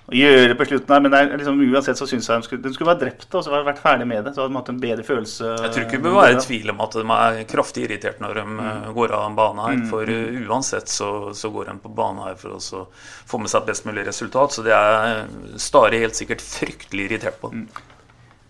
å 0.07 0.15
gjøre 0.15 0.55
på 0.55 0.67
slutten 0.69 0.93
her, 0.95 1.01
men 1.03 1.15
er, 1.19 1.33
liksom, 1.35 1.59
uansett 1.67 1.99
så 1.99 2.07
syns 2.07 2.29
jeg 2.31 2.39
de 2.39 2.47
skulle, 2.47 2.63
de 2.63 2.71
skulle 2.75 2.91
vært 2.93 3.01
drept 3.03 3.33
og 3.35 3.43
så 3.43 3.51
vært 3.55 3.81
ferdig 3.83 4.07
med 4.07 4.23
det. 4.23 4.35
Så 4.37 4.45
hadde 4.45 4.53
de 4.53 4.61
hatt 4.61 4.71
en 4.71 4.79
bedre 4.85 5.07
følelse. 5.07 5.49
Jeg 5.65 5.73
tror 5.75 5.87
ikke 5.87 5.99
det 5.99 6.05
bør 6.05 6.17
være 6.21 6.45
tvil 6.45 6.71
om 6.71 6.85
at 6.85 6.95
de 6.95 7.05
er 7.17 7.41
kraftig 7.51 7.87
irritert 7.89 8.23
når 8.23 8.39
de 8.39 8.45
mm. 8.47 8.63
Eh, 8.67 8.87
går 8.97 9.17
av 9.19 9.27
en 9.27 9.37
bane 9.39 9.67
her. 9.67 9.81
Mm. 9.81 9.89
For 9.91 10.13
uh, 10.15 10.39
uansett 10.47 10.93
så, 10.93 11.11
så, 11.35 11.51
går 11.55 11.73
de 11.73 11.77
på 11.83 11.93
bane 11.99 12.23
her 12.29 12.39
for 12.39 12.55
å 12.55 12.85
få 13.27 13.43
med 13.43 13.51
seg 13.51 13.65
et 13.65 13.73
best 13.73 13.89
mulig 13.89 14.07
resultat. 14.07 14.55
Så 14.55 14.65
det 14.67 14.77
er 14.77 15.27
Stare 15.61 15.99
helt 15.99 16.19
sikkert 16.19 16.45
fryktelig 16.45 17.09
irritert 17.09 17.41
på. 17.43 17.51
Mm. 17.51 17.67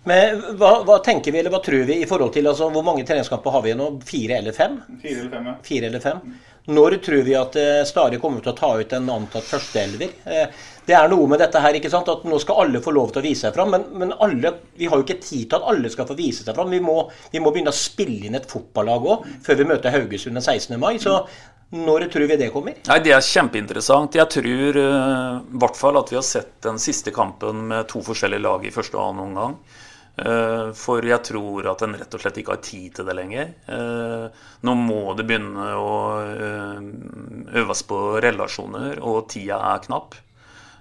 Men 0.07 0.42
hva, 0.61 0.84
hva, 0.86 1.00
tenker 1.02 1.34
vi, 1.34 1.40
eller 1.40 1.50
hva 1.50 1.62
tror 1.64 1.82
vi 1.88 1.96
i 1.98 2.07
forhold 2.07 2.30
til 2.36 2.46
altså, 2.46 2.68
Hvor 2.70 2.84
mange 2.86 3.02
treningskamper 3.07 3.57
har 3.57 3.64
vi 3.64 3.72
nå? 3.74 3.88
Fire 4.07 4.36
eller 4.38 4.54
fem? 4.54 4.76
Fire 5.02 5.24
eller 5.24 5.32
fem, 5.32 5.48
ja. 5.50 5.57
Fire 5.66 5.90
eller 5.90 6.04
fem. 6.04 6.20
Når 6.67 6.97
tror 7.05 7.23
vi 7.27 7.35
at 7.39 7.59
uh, 7.61 7.83
Stare 7.87 8.19
kommer 8.23 8.43
til 8.43 8.51
å 8.51 8.57
ta 8.59 8.73
ut 8.81 8.95
en 8.97 9.12
antatt 9.14 9.47
førsteelver? 9.47 10.17
Uh, 10.27 10.73
det 10.87 10.95
er 10.95 11.11
noe 11.11 11.27
med 11.31 11.41
dette 11.43 11.61
her, 11.62 11.75
ikke 11.79 11.91
sant, 11.91 12.09
at 12.11 12.23
nå 12.27 12.39
skal 12.43 12.62
alle 12.62 12.81
få 12.83 12.93
lov 12.95 13.11
til 13.11 13.23
å 13.23 13.27
vise 13.27 13.47
seg 13.47 13.55
fram. 13.57 13.73
Men, 13.75 13.87
men 14.03 14.14
alle, 14.23 14.53
vi 14.79 14.87
har 14.91 15.01
jo 15.01 15.07
ikke 15.07 15.19
tid 15.19 15.49
til 15.51 15.59
at 15.59 15.67
alle 15.73 15.91
skal 15.91 16.07
få 16.07 16.14
vise 16.19 16.47
seg 16.47 16.55
fram. 16.55 16.71
Vi 16.71 16.83
må, 16.83 17.01
vi 17.33 17.43
må 17.43 17.51
begynne 17.55 17.75
å 17.75 17.77
spille 17.77 18.29
inn 18.29 18.39
et 18.39 18.47
fotballag 18.51 19.09
òg, 19.14 19.27
før 19.47 19.61
vi 19.61 19.69
møter 19.73 19.95
Haugesund 19.95 20.39
den 20.39 20.47
16. 20.47 20.79
mai. 20.83 20.95
Så 21.03 21.19
når 21.75 22.07
tror 22.12 22.29
vi 22.31 22.39
det 22.39 22.53
kommer? 22.55 22.79
Nei, 22.87 23.01
Det 23.03 23.14
er 23.14 23.27
kjempeinteressant. 23.27 24.14
Jeg 24.14 24.31
tror 24.37 24.79
uh, 24.79 25.43
i 25.43 25.59
hvert 25.62 25.79
fall 25.79 25.99
at 25.99 26.12
vi 26.14 26.21
har 26.21 26.27
sett 26.27 26.61
den 26.67 26.79
siste 26.83 27.14
kampen 27.14 27.67
med 27.73 27.91
to 27.91 28.03
forskjellige 28.07 28.47
lag 28.47 28.67
i 28.67 28.75
første 28.75 28.99
og 28.99 29.09
annen 29.09 29.27
omgang. 29.27 29.59
Uh, 30.17 30.73
for 30.73 31.05
jeg 31.05 31.21
tror 31.29 31.67
at 31.69 31.83
en 31.85 31.93
rett 31.99 32.14
og 32.17 32.23
slett 32.23 32.39
ikke 32.41 32.55
har 32.55 32.62
tid 32.64 32.95
til 32.97 33.09
det 33.09 33.17
lenger. 33.19 33.51
Uh, 33.69 34.47
nå 34.64 34.77
må 34.81 35.01
det 35.19 35.27
begynne 35.29 35.73
å 35.77 35.97
øves 37.61 37.83
på 37.89 37.99
relasjoner, 38.25 39.03
og 39.05 39.27
tida 39.33 39.61
er 39.75 39.85
knapp. 39.85 40.17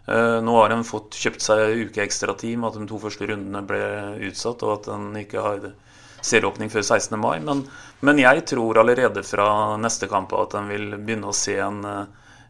Eh, 0.08 0.42
nå 0.42 0.54
har 0.60 0.70
en 0.70 0.86
fått 0.86 1.18
kjøpt 1.18 1.42
seg 1.42 1.80
uke 1.88 2.04
ekstra 2.04 2.36
tid 2.38 2.60
med 2.62 2.70
at 2.70 2.78
de 2.78 2.88
to 2.90 3.00
første 3.02 3.26
rundene 3.26 3.64
ble 3.66 3.82
utsatt, 4.28 4.62
og 4.66 4.76
at 4.76 4.90
en 4.94 5.08
ikke 5.18 5.42
har 5.42 5.64
serieåpning 6.26 6.70
før 6.74 6.86
16. 6.86 7.18
mai. 7.22 7.40
Men, 7.46 7.64
men, 8.06 8.22
jeg 8.22 8.46
tror 8.52 8.82
allerede 8.82 9.26
fra 9.26 9.48
neste 9.82 10.10
kamp 10.12 10.34
at 10.38 10.54
en 10.60 10.70
vil 10.70 10.94
begynne 11.00 11.32
å 11.32 11.38
se 11.38 11.58
en, 11.62 11.82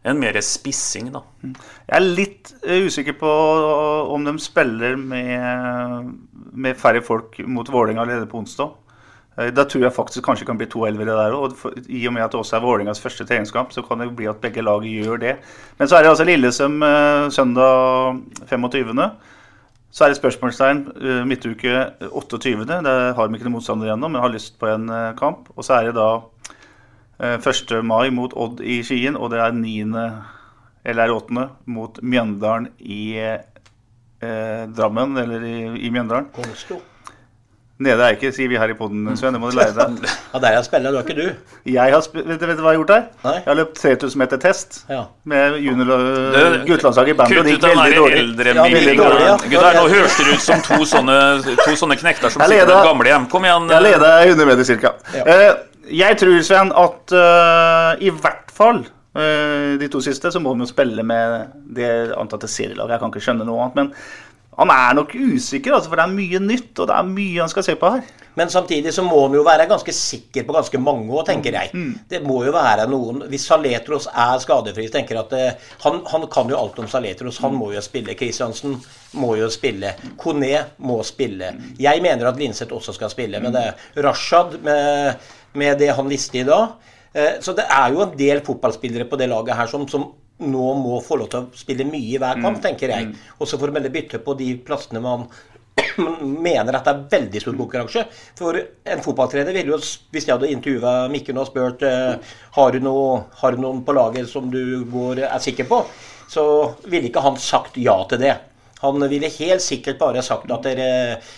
en 0.04 0.18
mer 0.20 0.38
spissing, 0.44 1.12
da. 1.14 1.22
Jeg 1.42 1.96
er 1.98 2.04
litt 2.04 2.52
eh, 2.62 2.86
usikker 2.86 3.16
på 3.20 3.30
om 4.14 4.26
de 4.26 4.36
spiller 4.42 4.96
med, 5.00 6.10
med 6.52 6.76
færre 6.78 7.02
folk 7.02 7.38
mot 7.46 7.70
Vålerenga 7.72 8.04
allerede 8.04 8.28
på 8.30 8.42
onsdag. 8.42 8.74
Eh, 9.36 9.52
da 9.52 9.64
tror 9.68 9.84
jeg 9.84 9.92
faktisk 9.92 10.24
kanskje 10.24 10.44
det 10.44 10.50
kan 10.50 10.60
bli 10.60 10.68
to 10.72 10.84
elvere 10.88 11.16
der 11.16 11.36
òg. 11.36 11.56
I 11.88 12.06
og 12.08 12.14
med 12.16 12.24
at 12.24 12.32
det 12.32 12.40
også 12.40 12.56
er 12.56 12.64
Vålerengas 12.64 13.02
første 13.02 13.26
treningskamp, 13.28 13.72
så 13.72 13.84
kan 13.84 14.00
det 14.00 14.14
bli 14.16 14.28
at 14.30 14.40
begge 14.40 14.64
lag 14.64 14.84
gjør 14.84 15.20
det. 15.20 15.36
Men 15.78 15.88
så 15.88 15.96
er 15.96 16.04
det 16.04 16.12
altså 16.14 16.28
Lillesøm 16.28 16.82
eh, 16.82 17.30
søndag 17.30 18.20
25. 18.48 19.10
Så 19.96 20.04
er 20.04 20.12
det 20.12 20.20
spørsmålstegn 20.20 20.86
eh, 20.96 21.24
midtuke 21.28 21.90
28. 22.10 22.64
Der 22.68 23.12
har 23.16 23.28
vi 23.28 23.36
ikke 23.36 23.48
noen 23.48 23.58
motstander 23.58 23.90
igjennom, 23.90 24.12
men 24.12 24.24
har 24.24 24.32
lyst 24.32 24.58
på 24.60 24.70
en 24.72 24.88
kamp. 25.18 25.50
Og 25.56 25.64
så 25.64 25.80
er 25.80 25.90
det 25.90 25.98
da 25.98 26.08
1. 27.18 27.82
mai 27.82 28.10
mot 28.12 28.32
Odd 28.36 28.60
i 28.60 28.82
Skien, 28.84 29.16
og 29.16 29.30
det 29.32 29.40
er 29.40 29.54
9. 29.56 29.76
eller 30.84 31.04
er 31.06 31.14
8. 31.14 31.46
mot 31.66 32.02
Mjøndalen 32.02 32.68
i 32.78 33.16
eh, 33.20 34.66
Drammen, 34.76 35.16
eller 35.22 35.46
i, 35.46 35.56
i 35.86 35.90
Mjøndalen. 35.90 36.28
Kongslo. 36.36 36.82
Nede 37.76 38.00
er 38.00 38.14
ikke, 38.16 38.30
sier 38.32 38.48
vi 38.48 38.56
her 38.56 38.70
i 38.72 38.74
poden, 38.76 39.02
Sven. 39.20 39.34
Det 39.36 39.40
må 39.40 39.50
du 39.52 39.58
lære 39.58 39.74
deg. 39.76 40.06
Ja, 40.32 40.40
Det 40.40 40.48
er 40.48 40.54
jeg 40.54 40.64
spiller, 40.64 40.94
du 40.94 40.96
er 40.96 41.04
ikke 41.04 41.16
du. 41.16 41.50
Jeg 41.68 41.92
har, 41.92 42.06
vet, 42.14 42.40
du, 42.40 42.46
vet 42.48 42.56
du 42.56 42.62
hva 42.64 42.72
jeg 42.72 42.78
har 42.78 42.78
gjort 42.78 42.92
der? 42.92 43.02
Nei. 43.26 43.34
Jeg 43.36 43.50
har 43.50 43.58
løpt 43.58 43.80
3000 43.82 44.20
meter 44.22 44.40
test 44.40 44.78
ja. 44.88 45.02
med 45.28 45.58
junior- 45.60 45.92
og 45.92 46.64
guttelandslaget 46.68 47.12
i 47.12 47.16
bandy. 47.18 47.36
Kutt 47.36 47.50
ut 47.52 47.66
den 47.66 47.82
der 47.82 48.16
eldre 48.16 48.54
ja, 48.56 48.64
ja. 48.64 49.36
Gutter, 49.44 49.76
nå 49.76 49.84
høres 49.92 50.16
dere 50.16 50.36
ut 50.36 50.44
som 50.46 50.64
to 50.64 50.80
sånne, 50.88 51.18
to 51.44 51.76
sånne 51.76 52.00
knekter 52.00 52.32
som 52.32 52.44
sitter 52.48 52.72
på 52.72 52.82
gamle 52.88 53.12
hjem. 53.12 53.28
Kom 53.32 53.48
igjen. 53.48 53.68
Jeg 53.76 53.88
leder 53.90 54.32
100 54.32 54.50
meter 54.52 54.72
ca. 54.80 54.94
Ja. 55.12 55.26
Uh, 55.28 55.75
jeg 55.90 56.18
tror, 56.20 56.36
Sven, 56.44 56.72
at 56.74 57.16
uh, 57.16 57.92
i 58.02 58.10
hvert 58.10 58.52
fall 58.54 58.82
uh, 58.82 59.72
de 59.80 59.88
to 59.92 60.02
siste, 60.04 60.32
så 60.32 60.42
må 60.42 60.54
vi 60.54 60.66
jo 60.66 60.70
spille 60.70 61.04
med 61.06 61.58
det 61.76 61.90
antatte 62.16 62.50
serielaget. 62.50 62.96
Jeg 62.96 63.02
kan 63.02 63.14
ikke 63.14 63.26
skjønne 63.28 63.48
noe 63.48 63.66
annet. 63.66 63.82
men 63.82 63.92
han 64.56 64.70
er 64.72 64.94
nok 64.96 65.10
usikker, 65.12 65.74
altså, 65.76 65.90
for 65.92 66.00
det 66.00 66.06
er 66.06 66.14
mye 66.16 66.38
nytt, 66.40 66.70
og 66.80 66.86
det 66.88 66.94
er 66.96 67.08
mye 67.10 67.42
han 67.42 67.50
skal 67.52 67.64
se 67.66 67.74
på 67.76 67.90
her. 67.92 68.06
Men 68.36 68.50
samtidig 68.52 68.92
så 68.92 69.02
må 69.04 69.18
han 69.26 69.36
jo 69.36 69.42
være 69.44 69.66
ganske 69.68 69.92
sikker 69.96 70.44
på 70.48 70.54
ganske 70.56 70.80
mange 70.80 71.08
òg, 71.12 71.26
tenker 71.28 71.56
jeg. 71.56 71.72
Mm. 71.76 71.92
Det 72.08 72.22
må 72.24 72.38
jo 72.44 72.52
være 72.52 72.84
noen 72.88 73.22
Hvis 73.32 73.46
Saletros 73.48 74.08
er 74.12 74.40
skadefri, 74.40 74.88
tenker 74.92 75.16
jeg 75.16 75.24
at 75.24 75.36
uh, 75.36 75.68
han, 75.84 76.02
han, 76.08 76.26
kan 76.32 76.52
jo 76.52 76.58
alt 76.58 76.80
om 76.80 76.88
Saletros. 76.88 77.40
Han 77.44 77.52
mm. 77.52 77.60
må 77.60 77.70
jo 77.72 77.84
spille. 77.84 78.16
Kristiansen 78.16 78.78
må 79.20 79.34
jo 79.40 79.48
spille. 79.52 79.92
Kone 80.20 80.52
må 80.84 81.00
spille. 81.04 81.52
Jeg 81.80 82.04
mener 82.04 82.28
at 82.28 82.40
Linseth 82.40 82.76
også 82.76 82.96
skal 82.96 83.12
spille, 83.12 83.40
men 83.44 83.56
det 83.56 83.64
er 83.70 84.04
Rashad 84.08 84.58
med, 84.64 85.28
med 85.58 85.80
det 85.82 85.90
han 85.96 86.08
visste 86.10 86.42
i 86.42 86.46
dag. 86.46 86.76
Uh, 87.16 87.34
så 87.44 87.56
det 87.56 87.66
er 87.72 87.94
jo 87.94 88.04
en 88.04 88.14
del 88.18 88.44
fotballspillere 88.46 89.08
på 89.10 89.18
det 89.20 89.30
laget 89.32 89.58
her 89.58 89.70
som, 89.70 89.88
som 89.90 90.10
nå 90.44 90.70
må 90.76 91.00
få 91.04 91.16
lov 91.16 91.28
til 91.32 91.44
å 91.44 91.56
spille 91.56 91.86
mye 91.88 92.16
i 92.16 92.18
hver 92.20 92.40
kamp, 92.42 92.58
mm. 92.58 92.64
tenker 92.64 92.92
jeg. 92.92 93.10
Mm. 93.10 93.28
Og 93.40 93.48
så 93.48 93.58
får 93.60 93.72
de 93.72 93.92
bytte 93.92 94.20
på 94.24 94.34
de 94.38 94.50
plassene 94.66 95.00
man 95.04 95.24
mener 96.46 96.76
at 96.76 96.88
det 96.88 96.92
er 96.92 97.06
veldig 97.14 97.42
stor 97.42 97.56
konkurranse. 97.56 98.04
For 98.38 98.58
en 98.58 99.04
fotballtrener 99.04 99.56
ville 99.56 99.72
jo, 99.74 99.80
hvis 100.12 100.28
jeg 100.28 100.34
hadde 100.34 100.52
intervjua 100.52 100.96
Mikken 101.12 101.40
og 101.40 101.48
spurt 101.50 101.84
uh, 101.86 102.34
har, 102.58 102.74
du 102.76 102.84
noe, 102.84 103.22
har 103.40 103.56
du 103.56 103.64
noen 103.64 103.80
på 103.86 103.96
laget 103.96 104.28
som 104.30 104.50
du 104.52 104.84
går, 104.92 105.24
er 105.28 105.40
sikker 105.42 105.68
på, 105.70 105.80
så 106.32 106.44
ville 106.90 107.08
ikke 107.08 107.24
han 107.24 107.40
sagt 107.40 107.78
ja 107.80 107.96
til 108.10 108.24
det. 108.26 108.36
Han 108.82 109.00
ville 109.08 109.32
helt 109.32 109.64
sikkert 109.64 109.96
bare 110.00 110.22
sagt 110.24 110.50
at 110.52 110.66
dere 110.66 110.88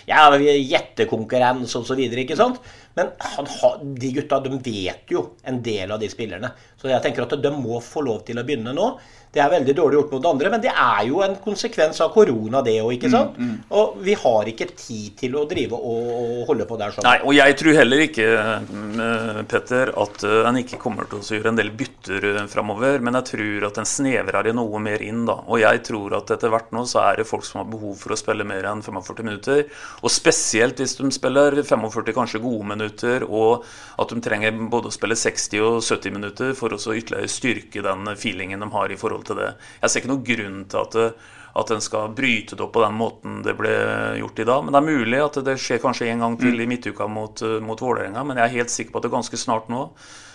Ja, 0.09 0.25
vi 0.35 0.49
er 0.51 0.59
gjettekonkurranse 0.59 1.79
osv. 1.79 2.01
ikke 2.03 2.35
sant? 2.35 2.59
Men 2.99 3.13
han 3.33 3.95
de 3.95 4.11
gutta 4.19 4.41
de 4.43 4.57
vet 4.59 5.13
jo 5.13 5.29
en 5.47 5.61
del 5.63 5.95
av 5.95 6.01
de 6.01 6.09
spillerne. 6.11 6.51
Så 6.79 6.91
jeg 6.91 7.03
tenker 7.03 7.25
at 7.25 7.39
de 7.41 7.51
må 7.55 7.79
få 7.83 8.03
lov 8.05 8.25
til 8.27 8.39
å 8.39 8.45
begynne 8.47 8.75
nå. 8.75 8.91
Det 9.29 9.41
er 9.43 9.51
veldig 9.51 9.73
dårlig 9.77 9.97
gjort 9.99 10.13
mot 10.15 10.25
andre, 10.31 10.49
men 10.49 10.61
det 10.63 10.71
er 10.73 11.03
jo 11.05 11.19
en 11.21 11.35
konsekvens 11.37 11.99
av 12.01 12.09
korona, 12.15 12.63
det 12.65 12.79
òg, 12.81 12.97
Mm. 12.99 13.35
Mm, 13.37 13.63
Og 13.71 13.97
vi 14.03 14.13
har 14.13 14.45
ikke 14.49 14.65
tid 14.75 15.15
til 15.17 15.35
å 15.37 15.47
drive 15.47 15.73
og, 15.77 16.45
holde 16.47 16.65
på 16.65 16.77
der 16.77 16.91
sånn. 16.91 17.03
Nei, 17.03 17.19
og 17.23 17.33
jeg 17.33 17.55
tror 17.57 17.73
heller 17.77 18.01
ikke, 18.03 18.25
eh, 18.25 19.43
Petter, 19.47 19.91
at 19.95 20.23
eh, 20.23 20.47
en 20.49 20.57
ikke 20.57 20.79
kommer 20.81 21.07
til 21.07 21.19
å 21.19 21.37
gjøre 21.37 21.49
en 21.53 21.55
del 21.55 21.69
bytter 21.69 22.25
eh, 22.35 22.47
framover. 22.47 22.99
Men 22.99 23.13
jeg 23.19 23.25
tror 23.35 23.67
at 23.69 23.77
en 23.77 23.85
snevrer 23.85 24.43
det 24.43 24.55
noe 24.55 24.79
mer 24.79 25.01
inn, 25.05 25.25
da. 25.25 25.37
Og 25.47 25.59
jeg 25.61 25.83
tror 25.83 26.17
at 26.17 26.31
etter 26.31 26.49
hvert 26.49 26.71
nå 26.71 26.85
så 26.89 27.03
er 27.05 27.21
det 27.21 27.27
folk 27.29 27.45
som 27.45 27.61
har 27.61 27.69
behov 27.69 27.95
for 28.01 28.13
å 28.13 28.19
spille 28.19 28.43
mer 28.43 28.65
enn 28.65 28.81
45 28.81 29.23
minutter. 29.23 29.65
Og 30.01 30.09
spesielt 30.09 30.81
hvis 30.81 30.97
de 30.97 31.11
spiller 31.11 31.61
45 31.61 32.13
kanskje 32.17 32.41
gode 32.41 32.65
minutter, 32.65 32.88
og 33.25 33.65
at 33.99 34.13
de 34.13 34.21
trenger 34.23 34.55
både 34.71 34.89
å 34.89 34.95
spille 34.95 35.17
60 35.17 35.65
og 35.65 35.81
70 35.83 36.15
minutter 36.15 36.55
for 36.57 36.73
å 36.73 36.79
ytterligere 36.79 37.31
styrke 37.31 37.83
den 37.85 38.13
feelingen 38.15 38.63
de 38.63 38.71
har 38.73 38.91
i 38.91 38.99
forhold 38.99 39.27
til 39.29 39.41
det. 39.41 39.51
Jeg 39.81 39.89
ser 39.89 40.03
ikke 40.03 40.13
noen 40.13 40.31
grunn 40.31 40.63
til 40.69 40.85
at 40.85 41.19
at 41.59 41.71
en 41.73 41.81
skal 41.81 42.13
bryte 42.15 42.55
det 42.55 42.63
opp 42.63 42.75
på 42.75 42.83
den 42.83 42.95
måten 42.95 43.41
det 43.43 43.55
ble 43.57 43.73
gjort 44.19 44.39
i 44.39 44.47
dag. 44.47 44.63
Men 44.63 44.75
det 44.75 44.79
er 44.79 44.99
mulig 44.99 45.21
at 45.23 45.39
det 45.45 45.57
skjer 45.61 45.81
kanskje 45.83 46.09
en 46.11 46.23
gang 46.25 46.37
til 46.39 46.61
i 46.61 46.67
midtuka 46.69 47.07
mot, 47.09 47.41
mot 47.65 47.81
Vålerenga. 47.81 48.23
Men 48.23 48.37
jeg 48.39 48.45
er 48.45 48.57
helt 48.59 48.73
sikker 48.73 48.93
på 48.93 49.01
at 49.01 49.07
det 49.07 49.15
ganske 49.15 49.39
snart 49.39 49.71
nå 49.71 49.87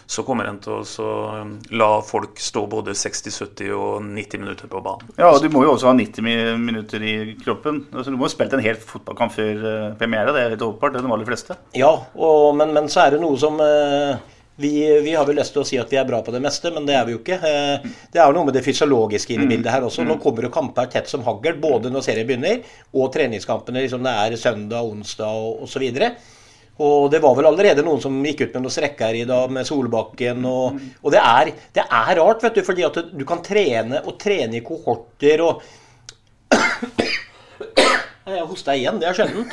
så 0.07 0.25
kommer 0.27 0.49
en 0.51 0.59
til 0.63 0.75
å 0.77 0.83
så 0.89 1.07
um, 1.41 1.55
la 1.73 1.89
folk 2.05 2.41
stå 2.43 2.65
både 2.71 2.95
60, 2.99 3.39
70 3.41 3.73
og 3.77 4.03
90 4.05 4.43
minutter 4.43 4.69
på 4.71 4.83
banen. 4.85 5.15
Ja, 5.17 5.31
og 5.33 5.41
du 5.43 5.49
må 5.55 5.65
jo 5.65 5.73
også 5.75 5.89
ha 5.91 5.97
90 5.97 6.61
minutter 6.61 7.03
i 7.05 7.15
kroppen. 7.41 7.85
Altså, 7.93 8.13
du 8.13 8.19
må 8.21 8.29
jo 8.29 8.35
spilt 8.35 8.53
en 8.57 8.65
hel 8.65 8.77
fotballkamp 8.81 9.33
før 9.35 9.65
eh, 9.71 9.89
premiere. 10.01 10.35
Det 10.37 10.43
er 10.45 10.55
helt 10.57 10.67
åpenbart. 10.69 10.95
Det 10.97 11.01
er 11.03 11.09
de 11.09 11.17
aller 11.17 11.31
fleste. 11.33 11.59
Ja, 11.79 11.95
og, 12.15 12.53
men, 12.59 12.75
men 12.77 12.91
så 12.93 13.07
er 13.07 13.17
det 13.17 13.23
noe 13.25 13.41
som 13.41 13.57
eh, 13.65 14.21
vi, 14.61 14.75
vi 15.03 15.15
har 15.17 15.27
vel 15.27 15.41
lyst 15.41 15.57
til 15.57 15.65
å 15.65 15.67
si 15.67 15.79
at 15.81 15.91
vi 15.91 15.99
er 15.99 16.07
bra 16.07 16.21
på 16.23 16.31
det 16.35 16.43
meste, 16.45 16.71
men 16.75 16.85
det 16.87 16.95
er 16.95 17.09
vi 17.09 17.17
jo 17.17 17.23
ikke. 17.23 17.41
Eh, 17.41 17.89
Det 18.13 18.21
er 18.21 18.29
jo 18.29 18.37
noe 18.37 18.47
med 18.51 18.55
det 18.55 18.63
fysiologiske 18.67 19.35
inne 19.35 19.49
i 19.49 19.55
bildet 19.57 19.73
her 19.73 19.89
også. 19.89 20.05
Nå 20.07 20.21
kommer 20.23 20.47
det 20.47 20.53
kamper 20.55 20.93
tett 20.93 21.11
som 21.11 21.25
hagl, 21.27 21.57
både 21.59 21.91
når 21.91 22.07
serien 22.07 22.29
begynner 22.29 22.61
og 22.95 23.11
treningskampene. 23.17 23.83
liksom 23.83 24.05
Det 24.07 24.15
er 24.15 24.37
søndag, 24.39 24.87
onsdag 24.95 25.43
og 25.43 25.65
osv. 25.67 25.89
Og 25.89 26.34
det 27.11 27.21
var 27.23 27.37
vel 27.39 27.47
allerede 27.47 27.85
noen 27.87 28.01
som 28.03 28.17
gikk 28.27 28.41
ut 28.47 28.57
med 28.57 28.65
noen 28.65 28.75
strekker 28.75 29.15
i 29.15 29.27
dag, 29.29 29.53
med 29.55 29.67
Solbakken. 29.69 30.43
Og, 30.51 30.81
og 31.03 31.15
det, 31.15 31.21
er, 31.21 31.53
det 31.77 31.85
er 31.85 32.19
rart, 32.19 32.43
vet 32.43 32.59
du, 32.59 32.65
fordi 32.67 32.87
at 32.87 32.99
du 33.15 33.25
kan 33.29 33.43
trene 33.47 34.03
og 34.03 34.19
trene 34.21 34.59
i 34.59 34.65
kohorter 34.67 35.45
og 35.47 35.65
Jeg 38.25 38.47
hosta 38.49 38.73
igjen, 38.73 38.97
det 39.03 39.07
er 39.11 39.17
sjelden. 39.19 39.45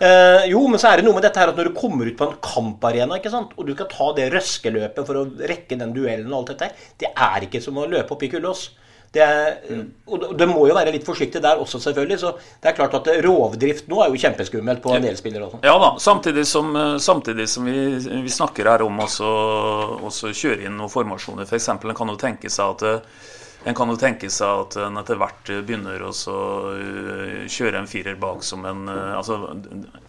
Eh, 0.00 0.46
jo, 0.50 0.62
men 0.66 0.80
så 0.80 0.90
er 0.90 0.98
det 0.98 1.04
noe 1.06 1.14
med 1.14 1.22
dette 1.26 1.38
her 1.38 1.52
at 1.52 1.58
når 1.58 1.68
du 1.70 1.76
kommer 1.76 2.08
ut 2.08 2.16
på 2.18 2.26
en 2.26 2.38
kamparena, 2.42 3.18
ikke 3.20 3.30
sant, 3.30 3.52
og 3.54 3.68
du 3.68 3.74
skal 3.76 3.90
ta 3.92 4.08
det 4.16 4.30
røskeløpet 4.32 5.06
for 5.06 5.20
å 5.20 5.26
rekke 5.52 5.78
den 5.78 5.92
duellen 5.94 6.32
og 6.32 6.40
alt 6.40 6.54
dette 6.54 6.70
det 7.02 7.12
er 7.12 7.46
ikke 7.46 7.62
som 7.62 7.78
å 7.78 7.86
løpe 7.90 8.16
opp 8.16 8.24
i 8.26 8.30
kullås. 8.32 8.66
Det 9.14 9.22
er, 9.22 9.84
og 10.10 10.24
det 10.38 10.48
må 10.50 10.64
jo 10.66 10.74
være 10.74 10.92
litt 10.94 11.06
forsiktig 11.06 11.42
der 11.44 11.60
også, 11.62 11.78
selvfølgelig. 11.82 12.18
Så 12.24 12.32
det 12.62 12.70
er 12.70 12.76
klart 12.78 12.96
at 12.98 13.10
rovdrift 13.24 13.86
nå 13.90 14.00
er 14.02 14.10
jo 14.10 14.20
kjempeskummelt 14.24 14.82
på 14.82 14.94
en 14.96 15.06
del 15.06 15.18
spillere 15.20 15.46
også. 15.48 15.62
Ja 15.66 15.76
da, 15.78 15.92
samtidig 16.02 16.46
som, 16.50 16.74
eh, 16.76 16.96
samtidig 17.02 17.46
som 17.50 17.70
vi, 17.70 17.78
vi 18.26 18.34
snakker 18.40 18.72
her 18.72 18.82
om 18.86 18.98
også 19.04 20.34
kjøre 20.34 20.66
inn 20.66 20.76
noen 20.80 20.92
formasjoner. 20.92 21.46
F.eks. 21.46 21.70
en 21.76 21.94
kan 21.94 22.10
jo 22.10 22.18
tenke 22.20 22.50
seg 22.50 22.74
at 22.74 22.86
eh, 22.90 23.24
en 23.64 23.74
kan 23.74 23.88
jo 23.88 23.96
tenke 23.96 24.28
seg 24.32 24.60
at 24.64 24.76
en 24.84 24.98
etter 25.00 25.16
hvert 25.20 25.48
begynner 25.64 26.02
å 26.04 26.10
eh, 26.12 27.44
kjøre 27.48 27.80
en 27.80 27.88
firer 27.88 28.18
bak 28.20 28.44
som 28.44 28.64
en 28.68 28.88
eh, 28.92 29.12
Altså, 29.14 29.38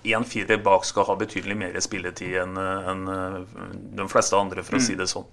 én 0.04 0.26
firer 0.28 0.60
bak 0.64 0.84
skal 0.88 1.08
ha 1.08 1.16
betydelig 1.20 1.56
mer 1.62 1.78
spilletid 1.84 2.36
enn 2.42 2.60
enn, 2.60 3.06
eh, 3.14 3.38
de 3.96 4.08
fleste 4.12 4.36
andre, 4.36 4.64
for 4.66 4.76
å 4.76 4.84
si 4.84 4.98
det 5.00 5.08
sånn. 5.08 5.30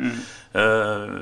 Eh, 0.55 1.17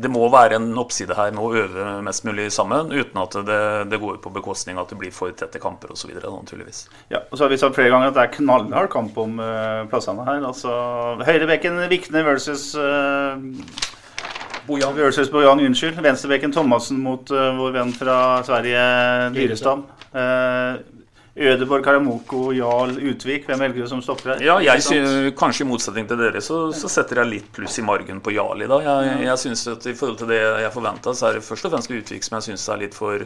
Det 0.00 0.08
må 0.12 0.24
være 0.32 0.56
en 0.56 0.70
oppside 0.80 1.16
her 1.16 1.34
med 1.36 1.42
å 1.44 1.64
øve 1.64 1.86
mest 2.06 2.24
mulig 2.24 2.46
sammen, 2.54 2.88
uten 2.92 3.20
at 3.20 3.36
det, 3.46 3.60
det 3.92 4.00
går 4.00 4.20
på 4.24 4.32
bekostning 4.32 4.78
av 4.78 4.86
at 4.86 4.94
det 4.94 5.00
blir 5.02 5.12
for 5.14 5.34
tette 5.36 5.60
kamper 5.60 5.92
osv. 5.92 6.14
naturligvis. 6.16 6.86
Ja, 7.12 7.22
og 7.28 7.36
så 7.36 7.44
har 7.44 7.52
vi 7.52 7.60
sagt 7.60 7.76
flere 7.76 7.92
ganger 7.92 8.10
at 8.10 8.16
det 8.16 8.24
er 8.24 8.34
knallhard 8.38 8.90
kamp 8.92 9.18
om 9.20 9.38
uh, 9.42 9.84
plassene 9.92 10.24
her. 10.28 10.40
Altså 10.48 10.72
høyrebekken 11.26 11.82
Vikne 11.92 12.24
versus 12.24 12.70
uh, 12.78 13.36
Bojan. 14.70 14.96
Versus 14.96 15.30
Bojan, 15.32 15.60
unnskyld. 15.66 16.00
Venstrebekken 16.00 16.54
Thomassen 16.54 17.02
mot 17.02 17.30
uh, 17.34 17.50
vår 17.58 17.76
venn 17.76 17.92
fra 17.96 18.16
Sverige, 18.46 18.86
Dyrestam. 19.36 19.84
Uh, 20.14 20.80
Ødeborg, 21.40 21.84
Karamoko, 21.84 22.50
Jarl, 22.52 22.98
Utvik. 23.10 23.46
Hvem 23.48 23.62
velger 23.64 23.86
du 23.86 23.88
som 23.88 24.02
stopper 24.04 24.34
her? 24.34 24.42
Ja, 24.44 24.58
jeg 24.60 24.82
synes, 24.84 25.30
kanskje 25.40 25.64
i 25.64 25.68
motsetning 25.70 26.08
til 26.10 26.20
dere, 26.20 26.42
så, 26.44 26.66
så 26.76 26.90
setter 26.92 27.22
jeg 27.22 27.30
litt 27.30 27.48
pluss 27.56 27.78
i 27.80 27.84
margen 27.86 28.20
på 28.20 28.34
Jarl 28.36 28.60
i 28.60 28.68
dag. 28.68 28.84
Jeg, 28.84 29.22
jeg 29.24 29.40
synes 29.46 29.64
at 29.72 29.88
I 29.88 29.96
forhold 29.96 30.20
til 30.20 30.28
det 30.34 30.42
jeg 30.42 30.74
forventa, 30.74 31.14
så 31.16 31.30
er 31.30 31.38
det 31.38 31.46
først 31.46 31.64
og 31.64 31.72
fremst 31.72 31.96
Utvik 31.96 32.28
som 32.28 32.36
jeg 32.36 32.50
syns 32.50 32.66
er 32.68 32.82
litt 32.82 32.98
for, 32.98 33.24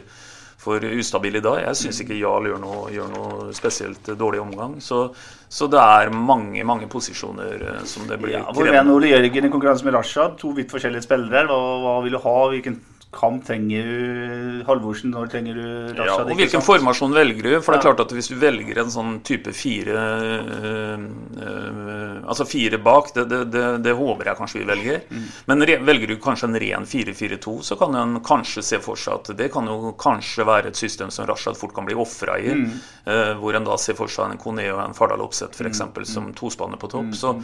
for 0.63 0.87
ustabil 0.95 1.41
i 1.41 1.43
dag. 1.43 1.59
Jeg 1.67 1.81
syns 1.81 2.01
ikke 2.05 2.21
Jarl 2.21 2.47
gjør 2.53 2.63
noe, 2.63 2.87
gjør 2.95 3.11
noe 3.17 3.51
spesielt 3.59 4.13
dårlig 4.15 4.45
omgang. 4.45 4.79
Så, 4.79 5.09
så 5.51 5.67
det 5.75 5.83
er 5.83 6.15
mange 6.15 6.63
mange 6.63 6.87
posisjoner 6.87 7.67
eh, 7.73 7.85
som 7.89 8.07
det 8.07 8.21
blir 8.23 8.37
Ja, 8.39 8.47
vår 8.47 8.69
venn 8.69 8.77
krevende. 8.77 8.95
Ole 8.95 9.11
Jørgen 9.11 9.51
i 9.51 9.55
konkurranse 9.59 9.91
med 9.91 9.99
Rashad. 9.99 10.39
To 10.39 10.55
vidt 10.55 10.71
forskjellige 10.71 11.03
spillere. 11.03 11.49
Hva, 11.51 11.63
hva 11.83 11.97
vil 12.07 12.15
du 12.15 12.23
ha? 12.23 12.37
Hvilken 12.55 12.79
kamp 13.15 13.45
trenger 13.47 13.87
du? 13.87 14.63
Halvorsen, 14.67 15.13
når 15.15 15.31
trenger 15.31 15.57
du 15.57 15.65
Rashad? 15.95 16.05
Ja, 16.07 16.17
og 16.23 16.39
Hvilken 16.39 16.63
formasjon 16.65 17.15
velger 17.15 17.47
du? 17.47 17.51
For 17.63 17.73
det 17.73 17.79
er 17.79 17.85
klart 17.87 18.03
at 18.05 18.13
Hvis 18.15 18.29
du 18.31 18.35
velger 18.41 18.81
en 18.81 18.91
sånn 18.93 19.19
type 19.27 19.53
fire 19.55 19.95
øh, 19.95 21.05
øh, 21.45 22.19
Altså 22.25 22.47
fire 22.49 22.79
bak, 22.81 23.11
det, 23.15 23.27
det, 23.29 23.41
det, 23.53 23.63
det 23.85 23.93
håper 23.97 24.31
jeg 24.31 24.39
kanskje 24.39 24.61
vi 24.61 24.65
velger. 24.65 25.03
Mm. 25.13 25.25
Men 25.51 25.65
re, 25.69 25.75
velger 25.85 26.09
du 26.09 26.15
kanskje 26.21 26.47
en 26.49 26.57
ren 26.63 26.87
4-4-2, 26.89 27.53
så 27.67 27.77
kan 27.77 27.93
en 27.99 28.17
kanskje 28.25 28.63
se 28.65 28.79
for 28.81 28.97
seg 28.97 29.19
at 29.19 29.29
det 29.37 29.51
kan 29.53 29.69
jo 29.69 29.93
kanskje 30.01 30.47
være 30.47 30.71
et 30.71 30.79
system 30.79 31.13
som 31.13 31.27
Rashad 31.29 31.59
fort 31.59 31.75
kan 31.75 31.85
bli 31.85 31.97
ofra 32.01 32.39
i. 32.41 32.55
Mm. 32.55 32.73
øh, 33.13 33.31
hvor 33.43 33.59
en 33.59 33.69
da 33.69 33.77
ser 33.81 33.97
for 33.99 34.11
seg 34.11 34.33
en 34.33 34.41
Kone 34.41 34.65
og 34.73 34.81
en 34.87 34.97
Fardal 34.97 35.21
Opseth 35.25 35.53
f.eks. 35.53 35.85
Mm. 35.85 36.03
som 36.09 36.33
tospanner 36.33 36.81
på 36.81 36.89
topp. 36.95 37.13
Så 37.13 37.35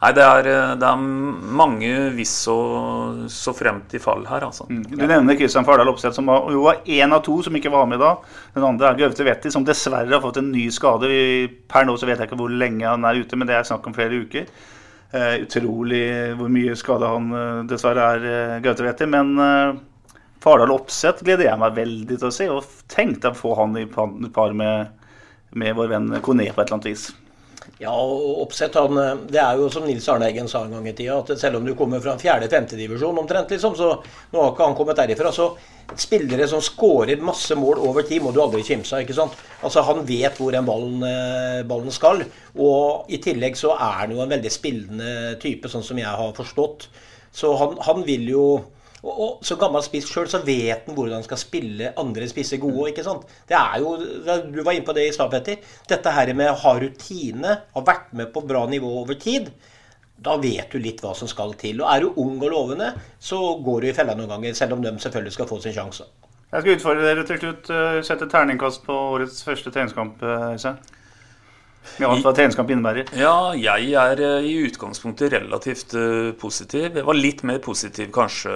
nei, 0.00 0.10
det 0.16 0.24
er, 0.24 0.48
øh, 0.50 0.72
det 0.80 0.88
er 0.88 1.04
mange 1.60 1.92
hvis 2.16 2.34
og 2.52 3.26
så 3.32 3.54
fremt 3.56 3.92
i 3.96 4.00
fall 4.02 4.24
her, 4.28 4.46
altså. 4.46 4.66
Du 4.68 4.96
nevner 4.96 5.38
Kristian 5.38 5.66
Fardal 5.68 5.92
Opseth, 5.92 6.16
som 6.16 6.30
var, 6.30 6.48
var 6.64 6.82
én 6.86 7.14
av 7.14 7.22
to 7.26 7.36
som 7.44 7.56
ikke 7.56 7.72
var 7.72 7.86
med 7.90 8.00
da. 8.02 8.14
Den 8.56 8.66
andre 8.72 8.90
er 8.90 9.00
Gaute 9.02 9.26
Wetti, 9.26 9.52
som 9.52 9.66
dessverre 9.66 10.12
har 10.12 10.24
fått 10.24 10.40
en 10.40 10.52
ny 10.54 10.66
skade. 10.74 11.10
Per 11.70 11.86
nå 11.86 11.96
så 12.00 12.08
vet 12.08 12.20
jeg 12.20 12.30
ikke 12.30 12.40
hvor 12.40 12.52
lenge 12.52 12.88
han 12.88 13.04
er 13.04 13.20
ute, 13.20 13.38
men 13.38 13.50
det 13.50 13.58
er 13.58 13.68
snakk 13.68 13.86
om 13.86 13.96
flere 13.96 14.24
uker. 14.24 14.50
Uh, 15.10 15.42
utrolig 15.42 16.04
hvor 16.38 16.50
mye 16.54 16.76
skade 16.78 17.08
han 17.10 17.32
uh, 17.34 17.62
dessverre 17.66 18.10
er, 18.14 18.26
uh, 18.26 18.58
Gaute 18.62 18.84
Wetti. 18.86 19.08
Men 19.10 19.32
eh, 19.42 19.78
Fardal 20.40 20.72
Opseth 20.72 21.24
gleder 21.26 21.50
jeg 21.50 21.60
meg 21.60 21.76
veldig 21.76 22.16
til 22.16 22.28
å 22.28 22.32
se, 22.32 22.46
og 22.48 22.68
tenkte 22.88 23.32
å 23.32 23.36
få 23.36 23.52
han 23.58 23.76
i 23.76 23.86
par 23.90 24.54
med, 24.56 24.94
med 25.52 25.76
vår 25.76 25.90
venn 25.92 26.14
Kone 26.24 26.46
på 26.48 26.62
et 26.62 26.64
eller 26.64 26.78
annet 26.78 26.88
vis. 26.88 27.10
Ja, 27.80 27.92
og 27.92 28.42
Oppsett, 28.44 28.76
han, 28.76 28.96
eh, 29.00 29.20
det 29.32 29.40
er 29.40 29.58
jo 29.60 29.68
som 29.72 29.86
Nils 29.88 30.08
Arne 30.12 30.28
Eggen 30.28 30.48
sa 30.48 30.64
en 30.64 30.74
gang 30.74 30.88
i 30.88 30.94
tida, 30.96 31.18
at 31.20 31.40
selv 31.40 31.58
om 31.58 31.66
du 31.66 31.74
kommer 31.76 32.00
fra 32.04 32.16
fjerde-femte 32.20 32.76
divisjon 32.76 33.18
omtrent, 33.18 33.52
liksom, 33.52 33.76
så 33.76 33.92
nå 34.32 34.42
har 34.42 34.52
ikke 34.52 34.66
han 34.68 34.76
kommet 34.78 35.00
derifra. 35.00 35.32
Så 35.32 35.50
spillere 35.96 36.46
som 36.48 36.62
skårer 36.64 37.22
masse 37.24 37.56
mål 37.58 37.80
over 37.88 38.06
tid, 38.06 38.22
må 38.22 38.32
du 38.32 38.40
aldri 38.42 38.62
kimse 38.66 38.96
av. 38.96 39.04
ikke 39.04 39.16
sant? 39.16 39.36
Altså, 39.62 39.82
Han 39.82 40.04
vet 40.06 40.36
hvor 40.38 40.52
den 40.52 40.66
ballen, 40.66 41.02
eh, 41.02 41.62
ballen 41.64 41.90
skal. 41.90 42.24
Og 42.56 43.08
i 43.08 43.18
tillegg 43.18 43.56
så 43.56 43.72
er 43.76 44.04
han 44.04 44.10
jo 44.12 44.20
en 44.20 44.30
veldig 44.30 44.52
spillende 44.52 45.38
type, 45.40 45.68
sånn 45.68 45.84
som 45.84 45.98
jeg 45.98 46.06
har 46.06 46.32
forstått. 46.36 46.88
Så 47.32 47.56
han, 47.56 47.76
han 47.86 48.04
vil 48.04 48.28
jo 48.28 48.44
og, 49.02 49.20
og 49.24 49.44
Som 49.46 49.58
gammel 49.58 49.82
spiss 49.82 50.08
sjøl 50.10 50.28
så 50.28 50.42
vet 50.44 50.86
han 50.86 50.94
hvordan 50.96 51.18
han 51.20 51.26
skal 51.26 51.40
spille 51.40 51.92
andre 52.00 52.28
spisser 52.28 52.60
gode. 52.62 52.90
ikke 52.90 53.04
sant? 53.06 53.26
Det 53.48 53.56
er 53.56 53.80
jo, 53.80 53.96
Du 54.52 54.62
var 54.62 54.72
inne 54.76 54.84
på 54.86 54.94
det 54.96 55.08
i 55.08 55.12
stad, 55.16 55.30
Petter. 55.32 55.56
Dette 55.88 56.10
her 56.16 56.32
med 56.34 56.50
å 56.52 56.58
ha 56.62 56.74
rutine, 56.78 57.58
ha 57.74 57.80
vært 57.86 58.12
med 58.12 58.32
på 58.34 58.44
bra 58.46 58.66
nivå 58.68 58.90
over 59.02 59.14
tid. 59.20 59.50
Da 60.20 60.34
vet 60.36 60.68
du 60.70 60.78
litt 60.78 61.00
hva 61.00 61.14
som 61.16 61.28
skal 61.28 61.54
til. 61.56 61.80
Og 61.80 61.88
Er 61.94 62.00
du 62.04 62.12
ung 62.20 62.36
og 62.42 62.50
lovende, 62.52 62.90
så 63.18 63.38
går 63.64 63.80
du 63.80 63.86
i 63.88 63.94
fella 63.96 64.14
noen 64.14 64.28
ganger, 64.28 64.52
selv 64.54 64.76
om 64.76 64.82
de 64.84 64.92
selvfølgelig 65.00 65.32
skal 65.32 65.48
få 65.48 65.60
sin 65.64 65.72
sjanse. 65.72 66.04
Jeg 66.50 66.60
skal 66.64 66.76
utfordre 66.76 67.06
dere 67.06 67.24
til 67.24 67.38
slutt. 67.38 67.70
eh, 67.70 68.00
Sette 68.02 68.26
terningkast 68.28 68.82
på 68.84 68.92
årets 69.14 69.42
første 69.46 69.70
treningskamp. 69.70 70.20
eh, 70.22 70.48
Øystein. 70.52 70.76
Med 72.00 72.06
alt 72.08 72.24
hva 72.24 72.32
treningskamp 72.36 72.70
innebærer. 72.72 73.08
Ja, 73.18 73.52
jeg 73.56 73.92
er 73.98 74.20
eh, 74.24 74.48
i 74.48 74.52
utgangspunktet 74.66 75.32
relativt 75.34 75.94
eh, 75.98 76.30
positiv. 76.40 76.88
Jeg 76.96 77.06
var 77.08 77.18
litt 77.18 77.42
mer 77.48 77.58
positiv 77.64 78.12
kanskje 78.14 78.52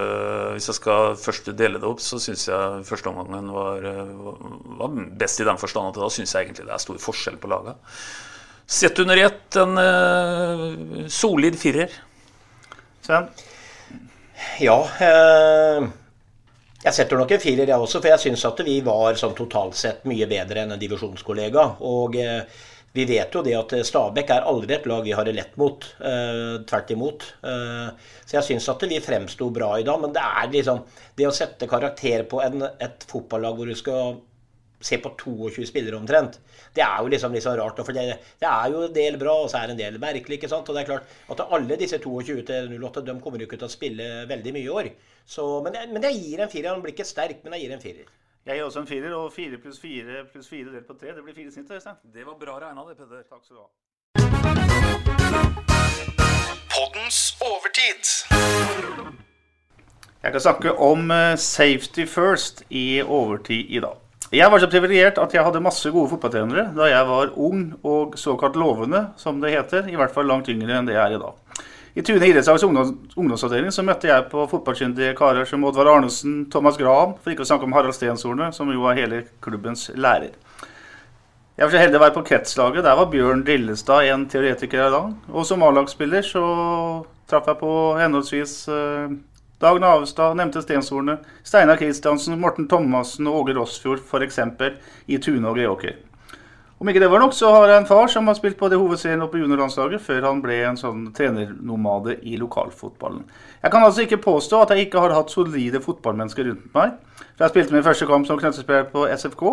Hvis 0.54 0.68
jeg 0.70 0.78
skal 0.78 1.16
først 1.20 1.50
dele 1.56 1.80
det 1.80 1.88
opp, 1.88 2.02
så 2.04 2.20
syns 2.22 2.46
jeg 2.48 2.84
første 2.88 3.10
omgangen 3.10 3.50
var, 3.52 3.88
eh, 3.90 4.14
var 4.80 5.00
best 5.20 5.42
i 5.42 5.48
den 5.48 5.60
forstand 5.60 5.92
at 5.92 6.00
da 6.00 6.12
syns 6.12 6.36
jeg 6.36 6.48
egentlig 6.48 6.68
det 6.68 6.76
er 6.76 6.84
stor 6.84 7.00
forskjell 7.02 7.40
på 7.42 7.50
laga. 7.52 7.76
Sett 8.64 8.98
under 9.02 9.18
ett 9.20 9.56
en 9.60 9.76
uh, 9.76 11.08
solid 11.12 11.58
firer. 11.60 11.92
Sven? 13.04 13.28
Ja. 14.60 14.78
Eh, 15.00 15.84
jeg 16.84 16.96
setter 16.96 17.20
nok 17.20 17.32
en 17.32 17.42
firer, 17.42 17.68
jeg 17.68 17.80
også, 17.80 18.00
for 18.00 18.12
jeg 18.12 18.22
syns 18.26 18.44
at 18.48 18.62
vi 18.66 18.78
var 18.84 19.16
sånn 19.20 19.36
totalt 19.36 19.76
sett 19.78 20.04
mye 20.08 20.28
bedre 20.30 20.64
enn 20.64 20.74
en 20.74 20.80
divisjonskollega. 20.80 21.66
Og 21.88 22.16
eh, 22.20 22.42
vi 22.94 23.04
vet 23.08 23.34
jo 23.34 23.40
det 23.42 23.54
at 23.58 23.72
Stabæk 23.88 24.28
er 24.30 24.44
aldri 24.46 24.76
et 24.76 24.84
lag 24.86 25.02
vi 25.02 25.14
har 25.18 25.26
det 25.26 25.34
lett 25.34 25.56
mot. 25.58 25.82
Eh, 25.98 26.60
tvert 26.62 26.92
imot. 26.94 27.24
Eh, 27.42 27.88
så 28.22 28.36
jeg 28.36 28.46
syns 28.48 28.68
at 28.70 28.84
vi 28.86 29.00
fremsto 29.02 29.48
bra 29.54 29.72
i 29.80 29.86
dag. 29.86 29.98
Men 30.02 30.14
det 30.14 30.22
er 30.22 30.52
liksom 30.52 30.84
Det 31.16 31.26
å 31.26 31.34
sette 31.34 31.70
karakter 31.70 32.24
på 32.30 32.40
en, 32.42 32.62
et 32.82 33.04
fotballag 33.10 33.58
hvor 33.58 33.70
du 33.70 33.74
skal 33.78 34.16
se 34.84 34.98
på 35.00 35.12
22 35.16 35.64
spillere 35.66 35.96
omtrent, 35.96 36.40
det 36.76 36.82
er 36.84 36.98
jo 37.00 37.10
liksom 37.10 37.36
sånn 37.40 37.56
rart. 37.58 37.78
For 37.86 37.96
det, 37.96 38.18
det, 38.42 38.48
er 38.50 38.72
jo 38.72 38.82
en 38.86 38.94
del 38.94 39.16
bra, 39.18 39.36
og 39.42 39.50
så 39.50 39.62
er 39.62 39.70
det 39.70 39.76
en 39.76 39.82
del 39.82 40.00
merkelig. 40.02 40.38
ikke 40.38 40.50
sant? 40.52 40.68
Og 40.68 40.76
det 40.76 40.84
er 40.84 40.90
klart 40.90 41.14
at 41.32 41.46
alle 41.46 41.78
disse 41.80 41.98
22 42.02 42.42
til 42.50 42.74
08 42.76 43.06
de 43.06 43.16
kommer 43.24 43.42
jo 43.42 43.48
ikke 43.48 43.58
til 43.62 43.70
å 43.70 43.74
spille 43.74 44.10
veldig 44.30 44.54
mye 44.54 44.66
i 44.66 44.74
år. 44.82 44.90
Så, 45.24 45.46
men, 45.64 45.78
jeg, 45.80 45.90
men 45.94 46.06
jeg 46.10 46.20
gir 46.20 46.44
en 46.44 46.52
firer. 46.52 46.74
Han 46.74 46.84
blir 46.84 46.94
ikke 46.94 47.08
sterk, 47.08 47.40
men 47.42 47.56
jeg 47.56 47.66
gir 47.66 47.74
en 47.78 47.82
firer. 47.82 48.12
Jeg 48.44 48.58
gir 48.58 48.66
også 48.66 48.82
en 48.82 48.86
firer, 48.86 49.12
og 49.16 49.30
fire 49.32 49.56
pluss 49.56 49.78
fire 49.80 50.18
pluss 50.28 50.50
fire 50.52 50.68
delt 50.68 50.84
på 50.84 50.92
tre, 51.00 51.14
det 51.16 51.22
blir 51.24 51.32
fire 51.32 51.48
snitt. 51.52 51.70
Øystein. 51.72 51.96
Det 52.12 52.26
var 52.26 52.34
bra 52.36 52.58
regna, 52.60 52.82
det, 52.84 52.96
Peder. 52.98 53.22
Takk 53.24 53.40
skal 53.40 53.56
du 53.56 53.62
ha. 53.62 53.68
Poddens 56.74 57.20
overtid. 57.40 58.04
Jeg 60.22 60.32
kan 60.32 60.40
snakke 60.40 60.74
om 60.76 61.10
eh, 61.10 61.36
safety 61.40 62.04
first 62.04 62.62
i 62.68 63.00
overtid 63.00 63.64
i 63.68 63.80
dag. 63.80 63.96
Jeg 64.32 64.52
var 64.52 64.60
så 64.60 64.68
privilegert 64.68 65.18
at 65.18 65.32
jeg 65.34 65.44
hadde 65.44 65.64
masse 65.64 65.90
gode 65.94 66.10
fotballtrenere 66.12 66.66
da 66.76 66.90
jeg 66.90 67.08
var 67.08 67.32
ung 67.40 67.64
og 67.80 68.18
såkalt 68.20 68.60
lovende, 68.60 69.06
som 69.16 69.40
det 69.40 69.56
heter. 69.56 69.88
I 69.88 69.96
hvert 69.96 70.12
fall 70.12 70.28
langt 70.28 70.52
yngre 70.52 70.76
enn 70.82 70.88
det 70.88 70.98
jeg 70.98 71.04
er 71.06 71.16
i 71.16 71.22
dag. 71.24 71.43
I 71.94 72.02
Tune 72.02 72.26
idrettslags 72.26 72.64
ungdoms 72.66 73.14
ungdomsavdeling 73.14 73.70
så 73.70 73.84
møtte 73.86 74.08
jeg 74.08 74.26
på 74.32 74.48
fotballkyndige 74.50 75.14
karer 75.14 75.46
som 75.46 75.62
Oddvar 75.68 75.92
Arnesen, 75.92 76.40
Thomas 76.50 76.78
Graham, 76.80 77.12
for 77.22 77.30
ikke 77.30 77.44
å 77.44 77.50
snakke 77.52 77.68
om 77.68 77.76
Harald 77.76 77.94
Stenshorne, 77.94 78.48
som 78.56 78.72
jo 78.74 78.88
er 78.90 78.98
hele 78.98 79.20
klubbens 79.44 79.86
lærer. 79.94 80.32
Jeg 81.54 81.68
var 81.68 81.70
så 81.70 81.82
heldig 81.84 82.00
å 82.00 82.02
være 82.02 82.16
på 82.16 82.24
kretslaget. 82.26 82.82
Der 82.82 82.98
var 82.98 83.12
Bjørn 83.12 83.44
Dillestad 83.46 84.08
en 84.10 84.24
teoretiker 84.26 84.88
i 84.88 84.90
dag. 84.90 85.12
Og 85.30 85.46
som 85.46 85.62
A-lagsspiller 85.62 86.26
så 86.26 86.42
traff 87.30 87.46
jeg 87.46 87.60
på 87.60 87.74
henholdsvis 88.00 88.56
eh, 88.74 89.14
Dag 89.62 89.78
Navestad, 89.80 90.34
nevnte 90.34 90.64
Stenshorne, 90.64 91.20
Steinar 91.46 91.78
Kristiansen, 91.78 92.34
Morten 92.42 92.66
Thomassen 92.68 93.30
og 93.30 93.44
Åge 93.44 93.54
Rossfjord 93.54 94.02
f.eks. 94.02 94.42
i 95.06 95.20
Tune 95.22 95.46
og 95.46 95.62
Greåker. 95.62 95.94
Om 96.84 96.90
ikke 96.90 97.00
det 97.00 97.08
var 97.08 97.22
nok, 97.22 97.32
så 97.32 97.48
har 97.48 97.70
jeg 97.70 97.80
en 97.80 97.86
far 97.88 98.10
som 98.12 98.26
har 98.28 98.34
spilt 98.36 98.58
på 98.60 98.68
det 98.68 98.76
hovedserien 98.76 99.22
oppe 99.24 99.38
i 99.38 99.40
juniorlandslaget 99.40 100.02
før 100.04 100.26
han 100.26 100.42
ble 100.44 100.58
en 100.68 100.76
sånn 100.76 101.06
trenernomade 101.16 102.18
i 102.28 102.36
lokalfotballen. 102.36 103.22
Jeg 103.62 103.72
kan 103.72 103.86
altså 103.86 104.04
ikke 104.04 104.18
påstå 104.26 104.60
at 104.60 104.74
jeg 104.74 104.90
ikke 104.90 105.00
har 105.00 105.14
hatt 105.16 105.32
solide 105.32 105.80
fotballmennesker 105.80 106.44
rundt 106.50 106.76
meg. 106.76 106.92
For 107.38 107.46
jeg 107.46 107.54
spilte 107.54 107.78
min 107.78 107.88
første 107.88 108.10
kamp 108.12 108.28
som 108.28 108.36
knøttespiller 108.36 108.92
på 108.92 109.06
SFK. 109.16 109.46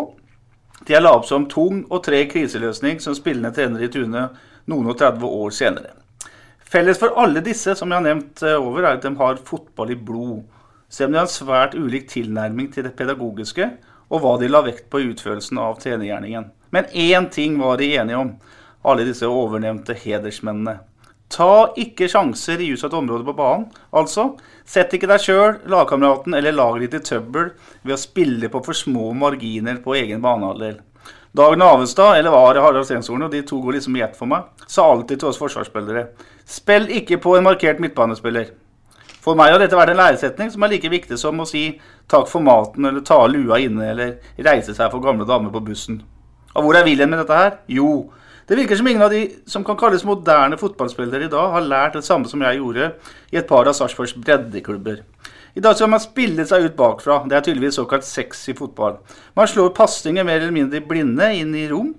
Til 0.82 0.98
jeg 0.98 1.06
la 1.06 1.16
opp 1.16 1.24
som 1.32 1.48
tung 1.48 1.80
og 1.88 2.04
treg 2.04 2.28
kriseløsning 2.36 3.00
som 3.00 3.16
spillende 3.16 3.56
trener 3.56 3.88
i 3.88 3.92
Tune 3.96 4.28
noen 4.68 4.92
og 4.92 5.00
30 5.00 5.40
år 5.40 5.58
senere. 5.64 5.96
Felles 6.60 7.00
for 7.00 7.16
alle 7.16 7.40
disse 7.48 7.80
som 7.80 7.88
jeg 7.88 8.02
har 8.02 8.08
nevnt 8.12 8.44
eh, 8.44 8.60
over, 8.60 8.84
er 8.84 9.00
at 9.00 9.08
de 9.08 9.16
har 9.24 9.44
fotball 9.48 9.96
i 9.96 9.96
blod. 9.96 10.42
Selv 10.92 11.08
om 11.08 11.16
de 11.16 11.24
har 11.24 11.32
en 11.32 11.36
svært 11.40 11.80
ulik 11.80 12.12
tilnærming 12.12 12.74
til 12.76 12.84
det 12.84 12.98
pedagogiske, 13.00 13.72
og 14.12 14.20
hva 14.20 14.36
de 14.36 14.52
la 14.52 14.60
vekt 14.68 14.92
på 14.92 15.00
i 15.00 15.14
utførelsen 15.14 15.56
av 15.56 15.80
trenergjerningen. 15.80 16.52
Men 16.72 16.88
én 16.92 17.28
ting 17.30 17.58
var 17.60 17.76
de 17.78 17.90
enige 17.94 18.16
om, 18.16 18.32
alle 18.82 19.04
disse 19.06 19.28
overnevnte 19.28 19.94
hedersmennene. 19.94 20.78
Ta 21.32 21.72
ikke 21.80 22.10
sjanser 22.12 22.60
i 22.60 22.70
utsatt 22.74 22.92
område 22.96 23.24
på 23.24 23.32
banen. 23.36 23.68
Altså, 23.96 24.34
sett 24.68 24.92
ikke 24.92 25.08
deg 25.08 25.20
sjøl, 25.22 25.60
lagkameraten 25.72 26.36
eller 26.36 26.52
laget 26.52 26.90
ditt 26.90 26.98
i 26.98 27.06
trøbbel 27.08 27.52
ved 27.82 27.94
å 27.94 28.00
spille 28.00 28.50
på 28.52 28.60
for 28.66 28.76
små 28.76 29.12
marginer 29.16 29.80
på 29.84 29.96
egen 30.00 30.20
banehalvdel. 30.24 30.80
Dag 31.32 31.56
Navestad, 31.56 32.18
eller 32.18 32.34
var 32.34 32.52
det 32.54 32.60
Harald 32.60 32.84
Stenshorn, 32.84 33.24
og 33.24 33.32
de 33.32 33.40
to 33.48 33.62
går 33.64 33.78
liksom 33.78 33.96
i 33.96 34.02
ett 34.04 34.18
for 34.18 34.28
meg, 34.28 34.50
sa 34.68 34.84
alltid 34.92 35.22
til 35.22 35.30
oss 35.30 35.40
forsvarsspillere 35.40 36.10
Spill 36.44 36.90
ikke 36.92 37.16
på 37.22 37.38
en 37.38 37.46
markert 37.46 37.80
midtbanespiller. 37.80 38.50
For 39.22 39.38
meg 39.38 39.54
har 39.54 39.62
dette 39.62 39.78
vært 39.78 39.94
en 39.94 40.02
læresetning 40.02 40.50
som 40.52 40.66
er 40.66 40.74
like 40.74 40.90
viktig 40.92 41.16
som 41.16 41.40
å 41.40 41.48
si 41.48 41.78
takk 42.12 42.28
for 42.28 42.44
maten, 42.44 42.84
eller 42.84 43.04
ta 43.06 43.22
lua 43.30 43.60
inne, 43.62 43.92
eller 43.94 44.16
reise 44.36 44.74
seg 44.76 44.92
for 44.92 45.00
gamle 45.00 45.24
damer 45.24 45.54
på 45.54 45.62
bussen. 45.64 46.02
Og 46.52 46.66
hvor 46.66 46.76
er 46.76 46.84
Wilhelm 46.86 47.14
med 47.14 47.22
dette 47.22 47.38
her? 47.38 47.56
Jo, 47.70 48.10
det 48.48 48.58
virker 48.58 48.76
som 48.76 48.88
ingen 48.90 49.04
av 49.04 49.12
de 49.14 49.22
som 49.48 49.64
kan 49.64 49.78
kalles 49.78 50.04
moderne 50.04 50.58
fotballspillere 50.60 51.28
i 51.28 51.32
dag, 51.32 51.52
har 51.54 51.64
lært 51.64 51.96
det 51.96 52.04
samme 52.04 52.28
som 52.28 52.42
jeg 52.42 52.58
gjorde 52.58 52.90
i 53.32 53.38
et 53.40 53.48
par 53.48 53.68
av 53.70 53.76
Sarpsborgs 53.78 54.16
breddeklubber. 54.18 55.02
I 55.54 55.62
dag 55.62 55.76
skal 55.76 55.90
man 55.92 56.00
spille 56.00 56.44
seg 56.48 56.66
ut 56.66 56.76
bakfra. 56.78 57.20
Det 57.28 57.36
er 57.36 57.44
tydeligvis 57.44 57.76
såkalt 57.76 58.06
sexy 58.08 58.54
fotball. 58.56 58.98
Man 59.36 59.48
slår 59.48 59.74
pasninger 59.76 60.24
mer 60.24 60.40
eller 60.40 60.54
mindre 60.54 60.80
blinde 60.84 61.28
inn 61.36 61.52
i 61.56 61.68
rom, 61.70 61.92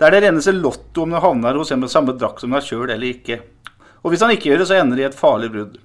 der 0.00 0.12
det 0.12 0.24
rennes 0.24 0.48
lotto 0.52 1.04
om 1.04 1.14
den 1.14 1.22
havner 1.22 1.56
hos 1.56 1.72
en 1.72 1.80
med 1.80 1.92
samme 1.92 2.14
drakt 2.18 2.44
som 2.44 2.54
deg 2.54 2.64
sjøl 2.66 2.90
eller 2.90 3.08
ikke. 3.08 3.40
Og 4.04 4.12
hvis 4.12 4.24
han 4.24 4.34
ikke 4.34 4.50
gjør 4.50 4.62
det, 4.62 4.68
så 4.68 4.78
ender 4.78 5.00
det 5.00 5.04
i 5.04 5.08
et 5.08 5.16
farlig 5.16 5.50
brudd. 5.54 5.78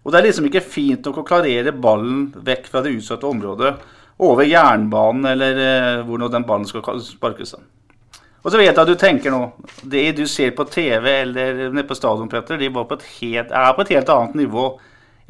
Og 0.00 0.12
det 0.12 0.18
er 0.18 0.26
liksom 0.26 0.46
ikke 0.48 0.64
fint 0.64 1.06
nok 1.06 1.20
å 1.20 1.26
klarere 1.28 1.74
ballen 1.76 2.30
vekk 2.46 2.70
fra 2.72 2.82
det 2.82 2.96
utsatte 2.96 3.28
området 3.28 3.74
over 4.20 4.44
jernbanen, 4.44 5.26
eller 5.32 5.60
eh, 5.64 6.02
hvor 6.06 6.20
nå 6.20 6.28
den 6.32 6.46
ballen 6.48 6.68
skal 6.68 7.00
sparkes. 7.04 7.54
Og 8.40 8.52
så 8.52 8.56
vet 8.56 8.70
jeg 8.70 8.80
at 8.80 8.88
du 8.88 8.96
tenker 8.96 9.32
nå 9.34 9.40
Det 9.84 10.04
du 10.16 10.22
ser 10.28 10.54
på 10.56 10.64
TV 10.64 11.10
eller 11.22 11.66
nede 11.68 11.84
på 11.88 11.96
stadion, 11.96 12.28
Petter, 12.28 12.56
de 12.60 12.70
på 12.72 12.86
helt, 13.20 13.50
er 13.52 13.74
på 13.76 13.84
et 13.84 13.92
helt 13.96 14.12
annet 14.12 14.38
nivå 14.44 14.70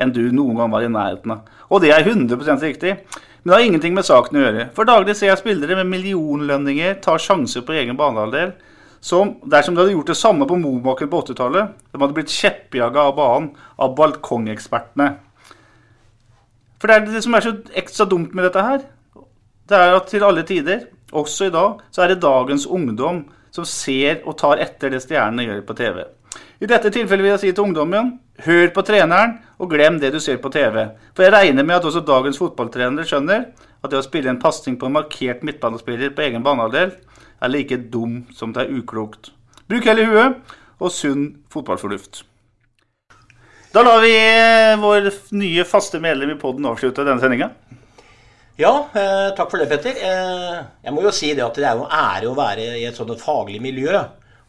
enn 0.00 0.14
du 0.16 0.22
noen 0.32 0.56
gang 0.56 0.70
var 0.72 0.84
i 0.86 0.88
nærheten 0.88 1.34
av. 1.34 1.58
Og 1.68 1.82
det 1.82 1.90
er 1.92 2.06
100 2.06 2.56
riktig. 2.62 2.94
Men 3.42 3.50
det 3.50 3.56
har 3.56 3.66
ingenting 3.66 3.94
med 3.96 4.06
saken 4.06 4.36
å 4.36 4.42
gjøre. 4.44 4.66
For 4.76 4.88
daglig 4.88 5.16
ser 5.16 5.30
jeg 5.30 5.40
spillere 5.42 5.76
med 5.76 5.90
millionlønninger 5.92 6.98
ta 7.04 7.18
sjanser 7.20 7.64
på 7.66 7.76
egen 7.76 7.98
banehalvdel. 8.00 8.54
Som 9.00 9.34
dersom 9.48 9.76
de 9.76 9.80
hadde 9.80 9.94
gjort 9.94 10.12
det 10.12 10.18
samme 10.20 10.48
på 10.48 10.58
Momaker 10.60 11.08
på 11.08 11.22
80-tallet, 11.24 11.76
de 11.88 12.00
hadde 12.00 12.16
blitt 12.16 12.32
kjeppjaga 12.32 13.06
av 13.08 13.14
banen 13.16 13.50
av 13.80 13.94
balkongekspertene. 13.96 15.14
For 16.80 16.88
det 16.88 16.96
er 16.96 17.04
det 17.06 17.24
som 17.24 17.36
er 17.36 17.44
så 17.44 17.52
ekstra 17.76 18.06
dumt 18.08 18.32
med 18.34 18.48
dette 18.48 18.64
her. 18.64 18.86
Det 19.68 19.76
er 19.76 19.98
at 19.98 20.08
til 20.10 20.24
alle 20.24 20.42
tider, 20.48 20.86
også 21.12 21.50
i 21.50 21.52
dag, 21.54 21.82
så 21.90 22.02
er 22.02 22.12
det 22.12 22.22
dagens 22.22 22.66
ungdom 22.66 23.24
som 23.52 23.66
ser 23.66 24.22
og 24.24 24.38
tar 24.38 24.62
etter 24.62 24.92
det 24.94 25.02
stjernene 25.02 25.46
gjør 25.46 25.62
på 25.66 25.76
TV. 25.78 26.02
I 26.60 26.68
dette 26.70 26.92
tilfellet 26.92 27.24
vil 27.24 27.32
jeg 27.32 27.42
si 27.42 27.50
til 27.52 27.66
ungdommen 27.66 28.12
hør 28.44 28.70
på 28.74 28.84
treneren 28.86 29.38
og 29.58 29.70
glem 29.72 29.98
det 30.00 30.12
du 30.14 30.20
ser 30.22 30.38
på 30.42 30.52
TV. 30.52 30.86
For 31.16 31.26
jeg 31.26 31.34
regner 31.34 31.66
med 31.66 31.80
at 31.80 31.88
også 31.88 32.04
dagens 32.06 32.38
fotballtrenere 32.40 33.06
skjønner 33.08 33.46
at 33.80 33.90
det 33.90 33.98
å 33.98 34.06
spille 34.06 34.30
en 34.32 34.40
pasning 34.40 34.78
på 34.78 34.88
en 34.88 34.96
markert 34.98 35.44
midtbanespiller 35.46 36.14
på 36.14 36.26
egen 36.28 36.44
banehalvdel 36.46 36.94
er 37.40 37.52
like 37.52 37.80
dum 37.92 38.22
som 38.36 38.54
det 38.54 38.66
er 38.66 38.74
uklokt. 38.76 39.32
Bruk 39.68 39.88
hele 39.88 40.06
huet 40.08 40.56
og 40.80 40.92
sunn 40.94 41.30
fotballfornuft. 41.52 42.24
Da 43.72 43.82
lar 43.86 44.00
vi 44.02 44.14
eh, 44.18 44.76
vår 44.82 45.10
nye 45.38 45.64
faste 45.64 46.00
medlem 46.02 46.32
i 46.32 46.38
poden 46.38 46.66
avslutte 46.66 47.04
denne 47.06 47.22
sendinga. 47.22 47.52
Ja, 48.58 48.72
eh, 48.92 49.28
takk 49.36 49.52
for 49.52 49.62
det, 49.62 49.68
Petter. 49.70 49.94
Eh, 49.94 50.56
jeg 50.84 50.94
må 50.94 51.04
jo 51.04 51.12
si 51.14 51.30
det 51.36 51.44
at 51.44 51.54
det 51.56 51.68
er 51.68 51.78
jo 51.78 51.86
ære 51.86 52.32
å 52.32 52.34
være 52.36 52.66
i 52.80 52.88
et 52.88 52.98
sånt 52.98 53.14
faglig 53.22 53.60
miljø. 53.62 53.94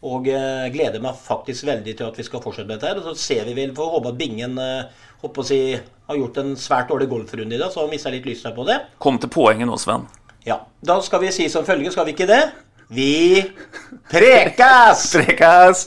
Og 0.02 0.26
eh, 0.26 0.66
gleder 0.74 0.98
meg 1.04 1.20
faktisk 1.22 1.68
veldig 1.68 1.94
til 1.94 2.08
at 2.08 2.18
vi 2.18 2.26
skal 2.26 2.42
fortsette 2.42 2.66
med 2.66 2.80
dette. 2.80 2.90
her. 2.90 2.98
Og 2.98 3.12
så 3.12 3.28
ser 3.28 3.46
vi 3.46 3.54
vel, 3.60 3.70
for 3.76 3.86
å 3.86 4.00
håpe 4.00 4.10
at 4.10 4.18
Bingen 4.18 4.58
eh, 4.58 5.06
håper 5.22 5.44
å 5.44 5.46
si, 5.46 5.60
har 6.10 6.18
gjort 6.18 6.42
en 6.42 6.52
svært 6.58 6.90
dårlig 6.90 7.06
golfrunde 7.14 7.54
i 7.54 7.62
dag, 7.62 7.70
så 7.70 7.84
har 7.84 7.94
jeg 7.94 8.16
litt 8.18 8.28
lyst 8.32 8.50
på 8.58 8.66
det. 8.66 8.80
Kom 8.98 9.22
til 9.22 9.30
poenget 9.30 9.70
nå, 9.70 9.78
Sven. 9.78 10.10
Ja. 10.48 10.58
Da 10.82 10.98
skal 11.06 11.22
vi 11.22 11.30
si 11.30 11.46
som 11.52 11.62
følge, 11.64 11.94
skal 11.94 12.10
vi 12.10 12.16
ikke 12.16 12.26
det? 12.26 12.42
Vi 12.90 13.46
prekas! 14.10 15.06
prekas! 15.14 15.86